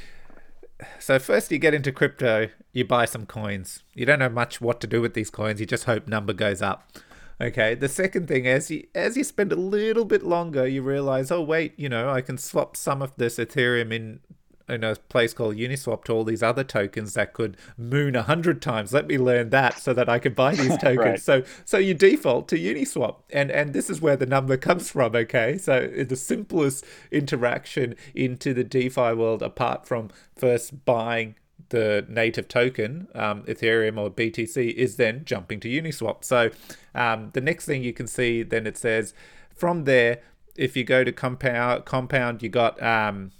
so 1.00 1.20
first 1.20 1.52
you 1.52 1.60
get 1.60 1.74
into 1.74 1.92
crypto, 1.92 2.50
you 2.74 2.86
buy 2.86 3.06
some 3.06 3.26
coins. 3.26 3.84
You 3.94 4.06
don't 4.06 4.20
know 4.20 4.30
much 4.30 4.62
what 4.62 4.82
to 4.82 4.88
do 4.88 5.02
with 5.02 5.14
these 5.14 5.30
coins. 5.30 5.60
You 5.60 5.66
just 5.66 5.86
hope 5.86 6.08
number 6.08 6.34
goes 6.34 6.62
up. 6.62 6.92
Okay. 7.40 7.74
The 7.76 7.90
second 7.90 8.28
thing 8.28 8.48
as 8.48 8.70
you 8.70 8.88
as 8.94 9.18
you 9.18 9.24
spend 9.24 9.52
a 9.52 9.56
little 9.56 10.06
bit 10.06 10.24
longer, 10.24 10.68
you 10.68 10.82
realize, 10.82 11.32
oh 11.32 11.42
wait, 11.42 11.74
you 11.78 11.90
know, 11.90 12.10
I 12.10 12.22
can 12.22 12.38
swap 12.38 12.76
some 12.76 13.02
of 13.02 13.16
this 13.18 13.38
Ethereum 13.38 13.92
in 13.92 14.20
in 14.68 14.84
a 14.84 14.96
place 14.96 15.34
called 15.34 15.56
Uniswap 15.56 16.04
to 16.06 16.14
all 16.14 16.24
these 16.24 16.44
other 16.44 16.64
tokens 16.64 17.14
that 17.14 17.34
could 17.34 17.58
moon 17.78 18.16
a 18.16 18.24
hundred 18.24 18.62
times. 18.62 18.94
Let 18.94 19.08
me 19.08 19.18
learn 19.18 19.50
that 19.50 19.80
so 19.80 19.94
that 19.94 20.10
I 20.10 20.20
can 20.20 20.34
buy 20.34 20.56
these 20.56 20.78
tokens. 20.82 20.98
right. 20.98 21.20
So 21.20 21.44
so 21.66 21.78
you 21.78 21.94
default 21.94 22.48
to 22.50 22.58
Uniswap, 22.58 23.18
and 23.30 23.52
and 23.52 23.74
this 23.74 23.90
is 23.90 24.02
where 24.02 24.16
the 24.16 24.26
number 24.26 24.58
comes 24.58 24.90
from. 24.90 25.16
Okay, 25.16 25.58
so 25.58 25.88
the 25.88 26.16
simplest 26.16 26.86
interaction 27.12 27.96
into 28.16 28.54
the 28.54 28.64
DeFi 28.64 29.14
world, 29.14 29.42
apart 29.42 29.86
from 29.86 30.10
first 30.36 30.86
buying 30.86 31.36
the 31.70 32.06
native 32.08 32.48
token, 32.48 33.08
um, 33.16 33.44
Ethereum 33.44 33.98
or 33.98 34.10
BTC, 34.10 34.74
is 34.74 34.98
then 34.98 35.24
jumping 35.26 35.60
to 35.62 35.70
Uniswap. 35.70 36.24
So 36.24 36.52
um, 36.94 37.30
the 37.34 37.42
next 37.42 37.66
thing 37.66 37.84
you 37.84 37.94
can 37.94 38.08
see, 38.08 38.44
then 38.44 38.68
it 38.68 38.78
says 38.78 39.14
from 39.56 39.86
there, 39.86 40.20
if 40.56 40.76
you 40.76 40.84
go 40.84 41.04
to 41.04 41.12
compound, 41.12 41.86
compound, 41.86 42.44
you 42.44 42.50
got 42.50 42.82
um, 42.84 43.32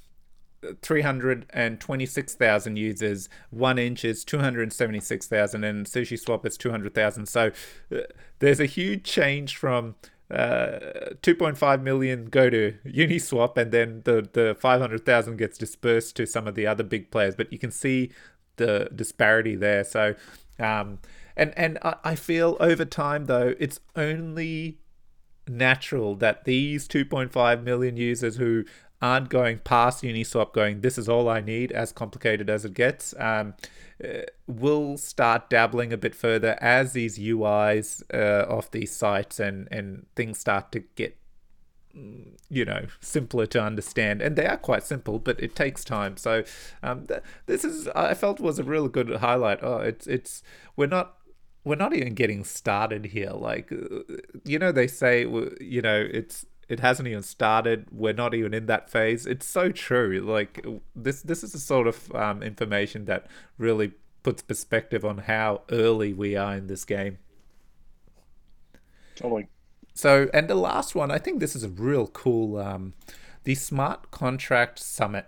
326,000 0.82 2.76
users, 2.76 3.30
1inch 3.56 4.06
is 4.06 4.24
276,000, 4.24 5.64
and 5.64 5.86
Sushi 5.86 6.20
Swap 6.20 6.46
is 6.46 6.58
200,000. 6.58 7.26
So 7.28 7.52
uh, 7.92 7.98
there's 8.40 8.60
a 8.60 8.66
huge 8.66 9.04
change 9.04 9.58
from 9.58 9.96
uh, 10.30 11.16
2.5 11.22 11.82
million 11.82 12.26
go 12.26 12.50
to 12.50 12.76
Uniswap, 12.86 13.58
and 13.58 13.72
then 13.72 14.02
the, 14.06 14.28
the 14.32 14.56
500,000 14.60 15.38
gets 15.38 15.58
dispersed 15.58 16.16
to 16.16 16.26
some 16.26 16.48
of 16.48 16.56
the 16.56 16.68
other 16.68 16.84
big 16.84 17.12
players. 17.12 17.36
But 17.36 17.52
you 17.52 17.60
can 17.60 17.72
see 17.72 18.12
the 18.58 18.90
disparity 18.96 19.56
there. 19.56 19.84
So, 19.84 20.16
um, 20.60 21.00
and 21.36 21.54
and 21.58 21.80
I, 21.82 21.96
I 22.04 22.16
feel 22.16 22.58
over 22.60 22.86
time 22.86 23.26
though 23.26 23.56
it's 23.60 23.80
only 23.96 24.78
natural 25.48 26.16
that 26.16 26.46
these 26.46 26.88
2.5 26.88 27.64
million 27.64 27.98
users 27.98 28.38
who 28.38 28.64
aren't 29.02 29.30
going 29.30 29.60
past 29.60 30.04
Uniswap 30.04 30.54
going, 30.54 30.82
this 30.82 30.98
is 30.98 31.10
all 31.10 31.28
I 31.28 31.42
need, 31.42 31.72
as 31.72 31.92
complicated 31.92 32.50
as 32.50 32.66
it 32.66 32.74
gets, 32.74 33.16
um, 33.18 33.56
uh, 34.04 34.22
will 34.48 34.98
start 34.98 35.50
dabbling 35.50 35.92
a 35.92 35.98
bit 35.98 36.14
further 36.14 36.58
as 36.62 36.94
these 36.94 37.18
UIs 37.18 38.04
uh, 38.14 38.46
of 38.48 38.70
these 38.72 38.96
sites 38.96 39.40
and, 39.40 39.68
and 39.72 40.06
things 40.16 40.40
start 40.40 40.72
to 40.74 40.80
get 40.96 41.18
mm, 41.96 42.38
you 42.50 42.66
know 42.66 42.86
simpler 43.00 43.46
to 43.48 43.62
understand. 43.62 44.22
And 44.22 44.36
they 44.36 44.46
are 44.46 44.58
quite 44.58 44.84
simple 44.84 45.18
but 45.20 45.40
it 45.40 45.56
takes 45.56 45.84
time. 45.84 46.18
So 46.18 46.44
um, 46.84 47.08
th- 47.08 47.22
this 47.48 47.64
is 47.66 47.88
i 47.90 48.14
felt 48.14 48.40
was 48.40 48.60
a 48.60 48.64
really 48.64 48.90
good 48.90 49.10
highlight. 49.18 49.60
Oh 49.64 49.78
it's 49.78 50.06
it's 50.08 50.44
we're 50.76 50.88
not 50.88 51.18
we're 51.64 51.76
not 51.76 51.94
even 51.94 52.14
getting 52.14 52.44
started 52.44 53.06
here. 53.06 53.32
Like 53.32 53.72
uh, 53.72 54.18
you 54.46 54.60
know 54.60 54.72
they 54.72 54.88
say 54.88 55.22
you 55.60 55.82
know 55.82 56.08
it's 56.12 56.46
it 56.72 56.80
hasn't 56.80 57.06
even 57.06 57.22
started. 57.22 57.86
We're 57.92 58.14
not 58.14 58.34
even 58.34 58.54
in 58.54 58.66
that 58.68 58.90
phase. 58.90 59.26
It's 59.26 59.46
so 59.46 59.74
true. 59.74 60.22
Like 60.22 60.66
this, 60.96 61.22
this 61.22 61.44
is 61.44 61.52
the 61.52 61.60
sort 61.60 61.86
of 61.86 62.16
um, 62.16 62.42
information 62.42 63.04
that 63.06 63.28
really 63.58 63.92
puts 64.24 64.42
perspective 64.42 65.04
on 65.04 65.18
how 65.18 65.64
early 65.70 66.14
we 66.14 66.38
are 66.38 66.56
in 66.56 66.68
this 66.68 66.86
game. 66.86 67.18
Totally. 69.18 69.50
So, 69.94 70.30
and 70.34 70.48
the 70.48 70.56
last 70.56 70.96
one, 70.96 71.12
I 71.12 71.18
think 71.18 71.42
this 71.42 71.58
is 71.58 71.66
a 71.66 71.70
real 71.70 72.08
cool. 72.08 72.58
Um, 72.58 72.94
the 73.44 73.56
Smart 73.56 74.10
Contract 74.10 74.80
Summit. 74.80 75.26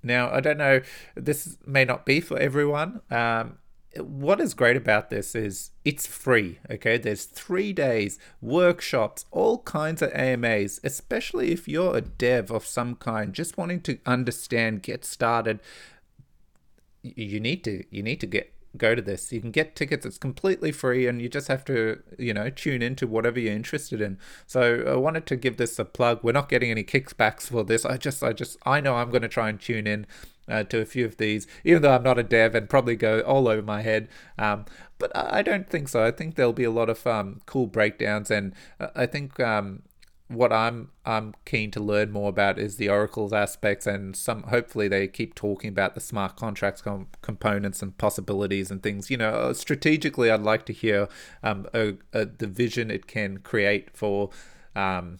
Now, 0.00 0.30
I 0.30 0.38
don't 0.38 0.58
know. 0.58 0.80
This 1.16 1.56
may 1.66 1.84
not 1.84 2.06
be 2.06 2.20
for 2.20 2.38
everyone. 2.38 3.00
Um, 3.10 3.58
what 4.00 4.40
is 4.40 4.54
great 4.54 4.76
about 4.76 5.10
this 5.10 5.34
is 5.34 5.70
it's 5.84 6.06
free 6.06 6.58
okay? 6.70 6.98
There's 6.98 7.24
three 7.24 7.72
days 7.72 8.18
workshops 8.40 9.24
all 9.30 9.58
kinds 9.58 10.02
of 10.02 10.12
amas 10.14 10.80
especially 10.82 11.52
if 11.52 11.68
you're 11.68 11.96
a 11.96 12.00
dev 12.00 12.50
of 12.50 12.66
some 12.66 12.94
kind 12.96 13.32
just 13.32 13.56
wanting 13.56 13.80
to 13.82 13.98
understand 14.06 14.82
get 14.82 15.04
started 15.04 15.60
you 17.02 17.38
need 17.40 17.62
to 17.64 17.84
you 17.90 18.02
need 18.02 18.20
to 18.20 18.26
get 18.26 18.54
go 18.76 18.94
to 18.94 19.02
this. 19.02 19.32
You 19.32 19.40
can 19.40 19.50
get 19.50 19.76
tickets 19.76 20.04
it's 20.04 20.18
completely 20.18 20.72
free 20.72 21.06
and 21.06 21.20
you 21.22 21.28
just 21.28 21.48
have 21.48 21.64
to 21.66 22.02
you 22.18 22.34
know 22.34 22.50
tune 22.50 22.82
into 22.82 23.06
whatever 23.06 23.38
you're 23.38 23.52
interested 23.52 24.00
in. 24.00 24.18
So 24.46 24.84
i 24.86 24.96
wanted 24.96 25.26
to 25.26 25.36
give 25.36 25.56
this 25.56 25.78
a 25.78 25.84
plug. 25.84 26.20
We're 26.22 26.32
not 26.32 26.48
getting 26.48 26.70
any 26.70 26.84
kickbacks 26.84 27.42
for 27.42 27.64
this. 27.64 27.84
I 27.84 27.96
just 27.96 28.22
i 28.22 28.32
just 28.32 28.58
i 28.64 28.80
know 28.80 28.96
i'm 28.96 29.10
going 29.10 29.22
to 29.22 29.28
try 29.28 29.48
and 29.48 29.60
tune 29.60 29.86
in 29.86 30.06
uh, 30.48 30.64
to 30.64 30.80
a 30.80 30.84
few 30.84 31.04
of 31.04 31.16
these, 31.16 31.46
even 31.64 31.82
though 31.82 31.94
I'm 31.94 32.02
not 32.02 32.18
a 32.18 32.22
dev 32.22 32.54
and 32.54 32.68
probably 32.68 32.96
go 32.96 33.20
all 33.20 33.48
over 33.48 33.62
my 33.62 33.82
head. 33.82 34.08
Um, 34.38 34.64
but 34.98 35.10
I 35.16 35.42
don't 35.42 35.68
think 35.68 35.88
so. 35.88 36.04
I 36.04 36.10
think 36.10 36.34
there'll 36.34 36.52
be 36.52 36.64
a 36.64 36.70
lot 36.70 36.88
of 36.88 37.06
um, 37.06 37.40
cool 37.46 37.66
breakdowns, 37.66 38.30
and 38.30 38.54
uh, 38.78 38.88
I 38.94 39.06
think 39.06 39.40
um, 39.40 39.82
what 40.28 40.52
I'm 40.52 40.90
I'm 41.04 41.34
keen 41.44 41.70
to 41.72 41.80
learn 41.80 42.10
more 42.10 42.28
about 42.28 42.58
is 42.58 42.76
the 42.76 42.88
oracles 42.88 43.32
aspects, 43.32 43.86
and 43.86 44.16
some 44.16 44.44
hopefully 44.44 44.88
they 44.88 45.08
keep 45.08 45.34
talking 45.34 45.68
about 45.68 45.94
the 45.94 46.00
smart 46.00 46.36
contracts 46.36 46.80
com- 46.82 47.08
components 47.22 47.82
and 47.82 47.96
possibilities 47.98 48.70
and 48.70 48.82
things. 48.82 49.10
You 49.10 49.18
know, 49.18 49.30
uh, 49.30 49.54
strategically, 49.54 50.30
I'd 50.30 50.40
like 50.40 50.64
to 50.66 50.72
hear 50.72 51.08
um, 51.42 51.66
a, 51.74 51.94
a, 52.12 52.24
the 52.26 52.46
vision 52.46 52.90
it 52.90 53.06
can 53.06 53.38
create 53.38 53.96
for. 53.96 54.30
Um, 54.76 55.18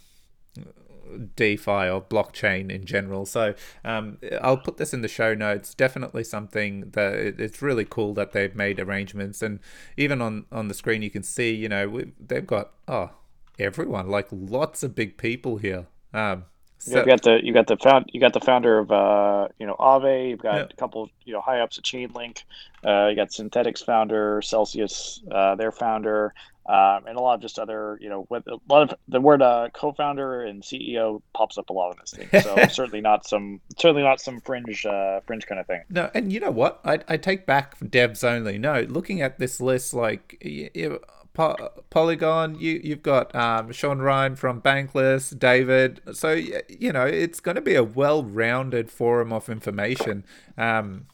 DeFi 1.36 1.88
or 1.88 2.02
blockchain 2.02 2.70
in 2.70 2.84
general. 2.84 3.26
So 3.26 3.54
um, 3.84 4.18
I'll 4.40 4.56
put 4.56 4.76
this 4.76 4.92
in 4.92 5.02
the 5.02 5.08
show 5.08 5.34
notes. 5.34 5.74
Definitely 5.74 6.24
something 6.24 6.90
that 6.90 7.14
it's 7.14 7.62
really 7.62 7.84
cool 7.84 8.14
that 8.14 8.32
they've 8.32 8.54
made 8.54 8.80
arrangements, 8.80 9.42
and 9.42 9.60
even 9.96 10.20
on 10.20 10.46
on 10.52 10.68
the 10.68 10.74
screen 10.74 11.02
you 11.02 11.10
can 11.10 11.22
see, 11.22 11.54
you 11.54 11.68
know, 11.68 12.02
they've 12.18 12.46
got 12.46 12.72
oh 12.88 13.10
everyone 13.58 14.08
like 14.08 14.28
lots 14.30 14.82
of 14.82 14.94
big 14.94 15.16
people 15.16 15.56
here. 15.56 15.86
Um, 16.12 16.44
so, 16.78 16.98
you 16.98 17.06
got 17.06 17.22
the 17.22 17.40
you 17.42 17.54
got 17.54 17.66
the 17.66 17.78
found 17.78 18.10
you 18.12 18.20
got 18.20 18.34
the 18.34 18.40
founder 18.40 18.78
of 18.78 18.90
uh, 18.92 19.48
you 19.58 19.66
know 19.66 19.74
Aave. 19.80 20.30
You've 20.30 20.42
got 20.42 20.54
yeah. 20.56 20.66
a 20.70 20.76
couple 20.76 21.08
you 21.24 21.32
know 21.32 21.40
high 21.40 21.60
ups 21.60 21.78
at 21.78 21.84
Chainlink. 21.84 22.42
Uh, 22.84 23.08
you 23.08 23.16
got 23.16 23.30
Synthetix 23.30 23.82
founder 23.84 24.42
Celsius, 24.42 25.22
uh, 25.32 25.54
their 25.54 25.72
founder 25.72 26.34
um, 26.66 27.06
and 27.06 27.16
a 27.16 27.20
lot 27.20 27.34
of 27.34 27.42
just 27.42 27.58
other, 27.58 27.98
you 28.00 28.08
know, 28.08 28.26
with 28.30 28.46
a 28.46 28.58
lot 28.68 28.90
of 28.90 28.98
the 29.08 29.20
word 29.20 29.42
uh, 29.42 29.68
co-founder 29.74 30.42
and 30.42 30.62
CEO 30.62 31.20
pops 31.34 31.58
up 31.58 31.68
a 31.68 31.72
lot 31.72 31.92
in 31.92 31.98
this 32.00 32.12
thing. 32.12 32.42
So 32.42 32.56
certainly 32.68 33.00
not 33.00 33.26
some, 33.26 33.60
certainly 33.78 34.02
not 34.02 34.20
some 34.20 34.40
fringe, 34.40 34.86
uh, 34.86 35.20
fringe 35.26 35.46
kind 35.46 35.60
of 35.60 35.66
thing. 35.66 35.82
No, 35.90 36.10
and 36.14 36.32
you 36.32 36.40
know 36.40 36.50
what? 36.50 36.80
I, 36.84 37.00
I 37.06 37.16
take 37.18 37.44
back 37.44 37.78
devs 37.80 38.24
only. 38.24 38.56
No, 38.56 38.80
looking 38.88 39.20
at 39.20 39.38
this 39.38 39.60
list, 39.60 39.92
like 39.92 40.38
you, 40.42 40.70
you, 40.72 41.00
Polygon, 41.34 42.54
you 42.60 42.80
you've 42.82 43.02
got 43.02 43.34
um, 43.34 43.72
Sean 43.72 43.98
Ryan 43.98 44.36
from 44.36 44.62
Bankless, 44.62 45.36
David. 45.36 46.00
So 46.12 46.32
you 46.32 46.92
know 46.92 47.04
it's 47.04 47.40
going 47.40 47.56
to 47.56 47.60
be 47.60 47.74
a 47.74 47.82
well-rounded 47.82 48.88
forum 48.90 49.32
of 49.32 49.48
information. 49.48 50.24
Um, 50.56 51.06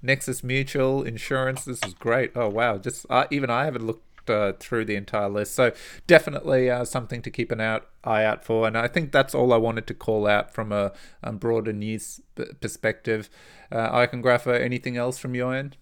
Nexus 0.00 0.44
Mutual 0.44 1.02
Insurance. 1.02 1.64
This 1.64 1.80
is 1.84 1.94
great. 1.94 2.30
Oh 2.36 2.48
wow! 2.48 2.78
Just 2.78 3.04
uh, 3.10 3.26
even 3.32 3.50
I 3.50 3.64
haven't 3.64 3.84
looked 3.84 4.13
uh, 4.30 4.52
through 4.58 4.84
the 4.84 4.96
entire 4.96 5.28
list. 5.28 5.54
So 5.54 5.72
definitely 6.06 6.70
uh, 6.70 6.84
something 6.84 7.22
to 7.22 7.30
keep 7.30 7.50
an 7.50 7.60
out, 7.60 7.88
eye 8.02 8.24
out 8.24 8.44
for. 8.44 8.66
And 8.66 8.76
I 8.76 8.88
think 8.88 9.12
that's 9.12 9.34
all 9.34 9.52
I 9.52 9.56
wanted 9.56 9.86
to 9.88 9.94
call 9.94 10.26
out 10.26 10.52
from 10.52 10.72
a, 10.72 10.92
broader 11.32 11.72
news 11.72 12.20
perspective. 12.60 13.28
Uh, 13.70 13.90
Iconographer, 13.90 14.60
anything 14.60 14.96
else 14.96 15.18
from 15.18 15.34
your 15.34 15.54
end? 15.54 15.76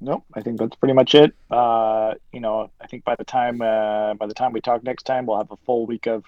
Nope, 0.00 0.24
I 0.34 0.42
think 0.42 0.58
that's 0.58 0.76
pretty 0.76 0.92
much 0.92 1.14
it. 1.14 1.32
Uh, 1.50 2.14
you 2.32 2.40
know, 2.40 2.70
I 2.80 2.86
think 2.86 3.04
by 3.04 3.14
the 3.16 3.24
time 3.24 3.62
uh, 3.62 4.12
by 4.14 4.26
the 4.26 4.34
time 4.34 4.52
we 4.52 4.60
talk 4.60 4.84
next 4.84 5.04
time, 5.04 5.24
we'll 5.24 5.38
have 5.38 5.50
a 5.50 5.56
full 5.64 5.86
week 5.86 6.06
of 6.06 6.24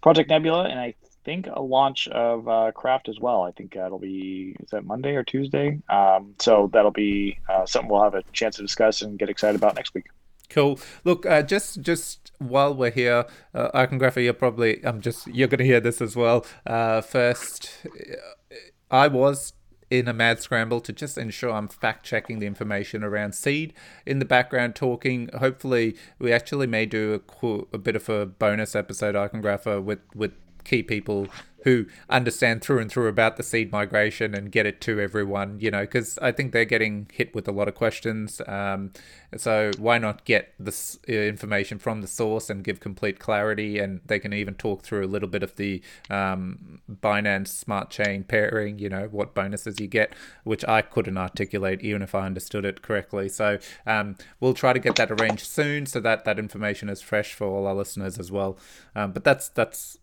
Project 0.00 0.30
Nebula, 0.30 0.64
and 0.68 0.78
I 0.78 0.94
think 1.24 1.46
a 1.52 1.60
launch 1.60 2.06
of 2.08 2.46
uh, 2.46 2.70
Craft 2.72 3.08
as 3.08 3.18
well. 3.18 3.42
I 3.42 3.50
think 3.50 3.74
that'll 3.74 3.98
be 3.98 4.54
is 4.60 4.70
that 4.70 4.84
Monday 4.84 5.16
or 5.16 5.24
Tuesday. 5.24 5.80
Um, 5.88 6.34
so 6.38 6.70
that'll 6.72 6.90
be 6.90 7.38
uh, 7.48 7.66
something 7.66 7.90
we'll 7.90 8.02
have 8.02 8.14
a 8.14 8.22
chance 8.32 8.56
to 8.56 8.62
discuss 8.62 9.02
and 9.02 9.18
get 9.18 9.28
excited 9.28 9.56
about 9.56 9.74
next 9.74 9.94
week. 9.94 10.06
Cool. 10.50 10.78
Look, 11.04 11.26
uh, 11.26 11.42
just 11.42 11.80
just 11.80 12.32
while 12.38 12.74
we're 12.74 12.90
here, 12.90 13.26
uh, 13.54 13.70
Iconographer, 13.74 14.22
you're 14.22 14.32
probably 14.32 14.84
I'm 14.84 15.00
just 15.00 15.26
you're 15.26 15.48
going 15.48 15.58
to 15.58 15.64
hear 15.64 15.80
this 15.80 16.00
as 16.00 16.16
well. 16.16 16.46
Uh, 16.66 17.00
first, 17.00 17.70
uh, 17.86 18.56
I 18.90 19.08
was 19.08 19.54
in 19.90 20.08
a 20.08 20.12
mad 20.12 20.40
scramble 20.40 20.80
to 20.80 20.92
just 20.92 21.16
ensure 21.18 21.52
I'm 21.52 21.68
fact 21.68 22.04
checking 22.04 22.38
the 22.38 22.46
information 22.46 23.04
around 23.04 23.34
seed 23.34 23.74
in 24.06 24.18
the 24.18 24.24
background 24.24 24.74
talking. 24.74 25.28
Hopefully, 25.38 25.96
we 26.18 26.32
actually 26.32 26.66
may 26.66 26.86
do 26.86 27.22
a, 27.42 27.46
a 27.72 27.78
bit 27.78 27.96
of 27.96 28.08
a 28.08 28.26
bonus 28.26 28.74
episode 28.74 29.14
Iconographer 29.14 29.82
with 29.82 30.00
with 30.14 30.32
key 30.64 30.82
people 30.82 31.28
who 31.64 31.86
understand 32.10 32.62
through 32.62 32.78
and 32.78 32.90
through 32.90 33.08
about 33.08 33.36
the 33.36 33.42
seed 33.42 33.72
migration 33.72 34.34
and 34.34 34.52
get 34.52 34.66
it 34.66 34.82
to 34.82 35.00
everyone, 35.00 35.58
you 35.58 35.70
know, 35.70 35.80
because 35.80 36.18
I 36.18 36.30
think 36.30 36.52
they're 36.52 36.66
getting 36.66 37.08
hit 37.10 37.34
with 37.34 37.48
a 37.48 37.52
lot 37.52 37.68
of 37.68 37.74
questions. 37.74 38.40
Um, 38.46 38.92
so 39.34 39.70
why 39.78 39.96
not 39.96 40.26
get 40.26 40.52
this 40.58 40.98
uh, 41.08 41.12
information 41.12 41.78
from 41.78 42.02
the 42.02 42.06
source 42.06 42.50
and 42.50 42.62
give 42.62 42.80
complete 42.80 43.18
clarity? 43.18 43.78
And 43.78 44.02
they 44.04 44.18
can 44.18 44.34
even 44.34 44.54
talk 44.54 44.82
through 44.82 45.06
a 45.06 45.08
little 45.08 45.28
bit 45.28 45.42
of 45.42 45.56
the 45.56 45.82
um, 46.10 46.82
Binance 46.90 47.48
Smart 47.48 47.88
Chain 47.88 48.24
pairing, 48.24 48.78
you 48.78 48.90
know, 48.90 49.08
what 49.10 49.34
bonuses 49.34 49.80
you 49.80 49.86
get, 49.86 50.12
which 50.44 50.66
I 50.68 50.82
couldn't 50.82 51.16
articulate 51.16 51.80
even 51.80 52.02
if 52.02 52.14
I 52.14 52.26
understood 52.26 52.66
it 52.66 52.82
correctly. 52.82 53.30
So 53.30 53.58
um, 53.86 54.16
we'll 54.38 54.54
try 54.54 54.74
to 54.74 54.78
get 54.78 54.96
that 54.96 55.10
arranged 55.10 55.46
soon 55.46 55.86
so 55.86 55.98
that 56.00 56.26
that 56.26 56.38
information 56.38 56.90
is 56.90 57.00
fresh 57.00 57.32
for 57.32 57.46
all 57.46 57.66
our 57.66 57.74
listeners 57.74 58.18
as 58.18 58.30
well. 58.30 58.58
Um, 58.94 59.12
but 59.12 59.24
that's 59.24 59.48
that's 59.48 59.98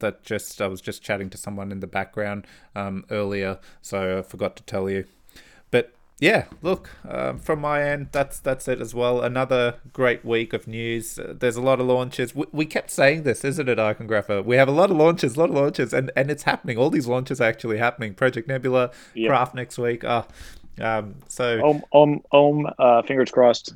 that 0.00 0.24
just 0.24 0.60
I 0.60 0.66
was 0.66 0.80
just 0.80 1.02
chatting 1.02 1.30
to 1.30 1.38
someone 1.38 1.72
in 1.72 1.80
the 1.80 1.86
background 1.86 2.46
um, 2.74 3.04
earlier, 3.10 3.58
so 3.82 4.18
I 4.18 4.22
forgot 4.22 4.56
to 4.56 4.62
tell 4.62 4.88
you. 4.88 5.04
But 5.70 5.92
yeah, 6.20 6.46
look, 6.62 6.90
um, 7.08 7.38
from 7.38 7.60
my 7.60 7.82
end, 7.82 8.08
that's 8.12 8.40
that's 8.40 8.66
it 8.68 8.80
as 8.80 8.94
well. 8.94 9.22
Another 9.22 9.76
great 9.92 10.24
week 10.24 10.52
of 10.52 10.66
news. 10.66 11.18
Uh, 11.18 11.34
there's 11.38 11.56
a 11.56 11.62
lot 11.62 11.80
of 11.80 11.86
launches. 11.86 12.34
We, 12.34 12.46
we 12.52 12.66
kept 12.66 12.90
saying 12.90 13.22
this, 13.22 13.44
isn't 13.44 13.68
it, 13.68 13.78
Iconographer? 13.78 14.44
We 14.44 14.56
have 14.56 14.68
a 14.68 14.72
lot 14.72 14.90
of 14.90 14.96
launches, 14.96 15.36
a 15.36 15.40
lot 15.40 15.50
of 15.50 15.54
launches, 15.54 15.92
and, 15.92 16.10
and 16.16 16.30
it's 16.30 16.42
happening. 16.42 16.76
All 16.76 16.90
these 16.90 17.06
launches 17.06 17.40
are 17.40 17.44
actually 17.44 17.78
happening. 17.78 18.14
Project 18.14 18.48
Nebula, 18.48 18.90
yep. 19.14 19.28
Craft 19.28 19.54
next 19.54 19.78
week. 19.78 20.02
Ah, 20.04 20.26
um, 20.80 21.16
so 21.28 21.60
Omm, 21.64 21.82
Omm, 21.92 22.22
Omm. 22.32 22.66
Uh, 22.78 23.02
fingers 23.02 23.30
crossed 23.30 23.74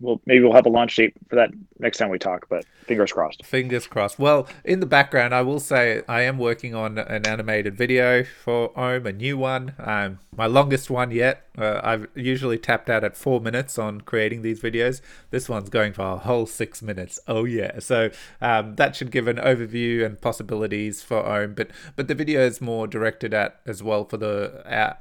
we'll 0.00 0.20
maybe 0.26 0.42
we'll 0.42 0.52
have 0.52 0.66
a 0.66 0.70
launch 0.70 0.96
date 0.96 1.14
for 1.28 1.36
that 1.36 1.50
next 1.78 1.98
time 1.98 2.10
we 2.10 2.18
talk. 2.18 2.46
But 2.48 2.64
fingers 2.84 3.12
crossed. 3.12 3.44
Fingers 3.44 3.86
crossed. 3.86 4.18
Well, 4.18 4.48
in 4.64 4.80
the 4.80 4.86
background, 4.86 5.34
I 5.34 5.42
will 5.42 5.60
say 5.60 6.02
I 6.08 6.22
am 6.22 6.38
working 6.38 6.74
on 6.74 6.98
an 6.98 7.26
animated 7.26 7.76
video 7.76 8.24
for 8.24 8.72
Omm, 8.78 9.06
a 9.06 9.12
new 9.12 9.36
one. 9.38 9.74
Um, 9.78 10.18
my 10.36 10.46
longest 10.46 10.90
one 10.90 11.10
yet. 11.10 11.46
Uh, 11.58 11.80
I've 11.82 12.06
usually 12.14 12.58
tapped 12.58 12.90
out 12.90 13.04
at 13.04 13.16
four 13.16 13.40
minutes 13.40 13.78
on 13.78 14.02
creating 14.02 14.42
these 14.42 14.60
videos. 14.60 15.00
This 15.30 15.48
one's 15.48 15.70
going 15.70 15.92
for 15.92 16.02
a 16.02 16.18
whole 16.18 16.46
six 16.46 16.82
minutes. 16.82 17.18
Oh 17.26 17.44
yeah! 17.44 17.78
So 17.78 18.10
um, 18.40 18.76
that 18.76 18.96
should 18.96 19.10
give 19.10 19.28
an 19.28 19.36
overview 19.36 20.04
and 20.04 20.20
possibilities 20.20 21.02
for 21.02 21.24
Omm. 21.26 21.54
But 21.54 21.70
but 21.96 22.08
the 22.08 22.14
video 22.14 22.40
is 22.40 22.60
more 22.60 22.86
directed 22.86 23.32
at 23.34 23.60
as 23.66 23.82
well 23.82 24.04
for 24.04 24.16
the. 24.16 24.62
Uh, 24.66 24.94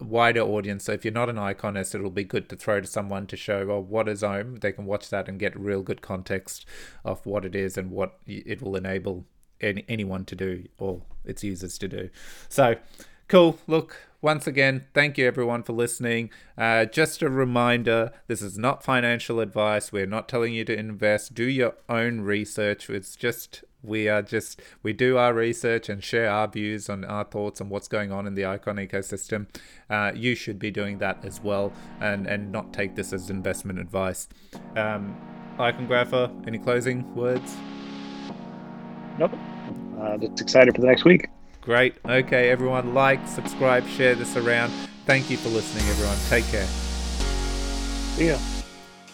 wider 0.00 0.40
audience. 0.40 0.84
So 0.84 0.92
if 0.92 1.04
you're 1.04 1.12
not 1.12 1.28
an 1.28 1.36
iconist, 1.36 1.94
it'll 1.94 2.10
be 2.10 2.24
good 2.24 2.48
to 2.48 2.56
throw 2.56 2.80
to 2.80 2.86
someone 2.86 3.26
to 3.28 3.36
show, 3.36 3.66
well, 3.66 3.82
what 3.82 4.08
is 4.08 4.22
Omm? 4.22 4.56
They 4.56 4.72
can 4.72 4.86
watch 4.86 5.10
that 5.10 5.28
and 5.28 5.38
get 5.38 5.58
real 5.58 5.82
good 5.82 6.02
context 6.02 6.66
of 7.04 7.24
what 7.26 7.44
it 7.44 7.54
is 7.54 7.76
and 7.76 7.90
what 7.90 8.18
it 8.26 8.62
will 8.62 8.76
enable 8.76 9.26
any, 9.60 9.84
anyone 9.88 10.24
to 10.26 10.36
do 10.36 10.64
or 10.78 11.02
its 11.24 11.44
users 11.44 11.78
to 11.78 11.88
do. 11.88 12.10
So 12.48 12.76
cool. 13.28 13.58
Look, 13.66 13.96
once 14.22 14.46
again, 14.46 14.86
thank 14.92 15.16
you 15.16 15.26
everyone 15.26 15.62
for 15.62 15.72
listening. 15.72 16.30
Uh, 16.58 16.84
just 16.84 17.22
a 17.22 17.30
reminder 17.30 18.12
this 18.26 18.42
is 18.42 18.58
not 18.58 18.82
financial 18.82 19.40
advice. 19.40 19.92
We're 19.92 20.06
not 20.06 20.28
telling 20.28 20.52
you 20.52 20.64
to 20.64 20.78
invest. 20.78 21.34
Do 21.34 21.44
your 21.44 21.74
own 21.88 22.22
research. 22.22 22.90
It's 22.90 23.16
just 23.16 23.64
we 23.82 24.08
are 24.08 24.22
just 24.22 24.60
we 24.82 24.92
do 24.92 25.16
our 25.16 25.32
research 25.32 25.88
and 25.88 26.02
share 26.02 26.28
our 26.28 26.48
views 26.48 26.88
on 26.88 27.04
our 27.04 27.24
thoughts 27.24 27.60
on 27.60 27.68
what's 27.68 27.88
going 27.88 28.12
on 28.12 28.26
in 28.26 28.34
the 28.34 28.44
icon 28.44 28.76
ecosystem. 28.76 29.46
Uh, 29.88 30.12
you 30.14 30.34
should 30.34 30.58
be 30.58 30.70
doing 30.70 30.98
that 30.98 31.24
as 31.24 31.40
well 31.40 31.72
and 32.00 32.26
and 32.26 32.52
not 32.52 32.72
take 32.72 32.94
this 32.94 33.12
as 33.12 33.30
investment 33.30 33.78
advice. 33.78 34.28
Um, 34.76 35.16
iconographer 35.58 36.30
any 36.46 36.58
closing 36.58 37.14
words? 37.14 37.56
Nope. 39.18 39.32
Uh, 40.00 40.16
just 40.16 40.40
excited 40.40 40.74
for 40.74 40.80
the 40.80 40.86
next 40.86 41.04
week. 41.04 41.28
Great. 41.60 41.96
Okay 42.06 42.50
everyone 42.50 42.94
like 42.94 43.26
subscribe 43.28 43.86
share 43.86 44.14
this 44.14 44.36
around. 44.36 44.70
Thank 45.06 45.30
you 45.30 45.36
for 45.36 45.48
listening 45.48 45.88
everyone. 45.88 46.16
Take 46.28 46.44
care. 46.50 46.66
See 48.16 48.28
ya 48.28 48.49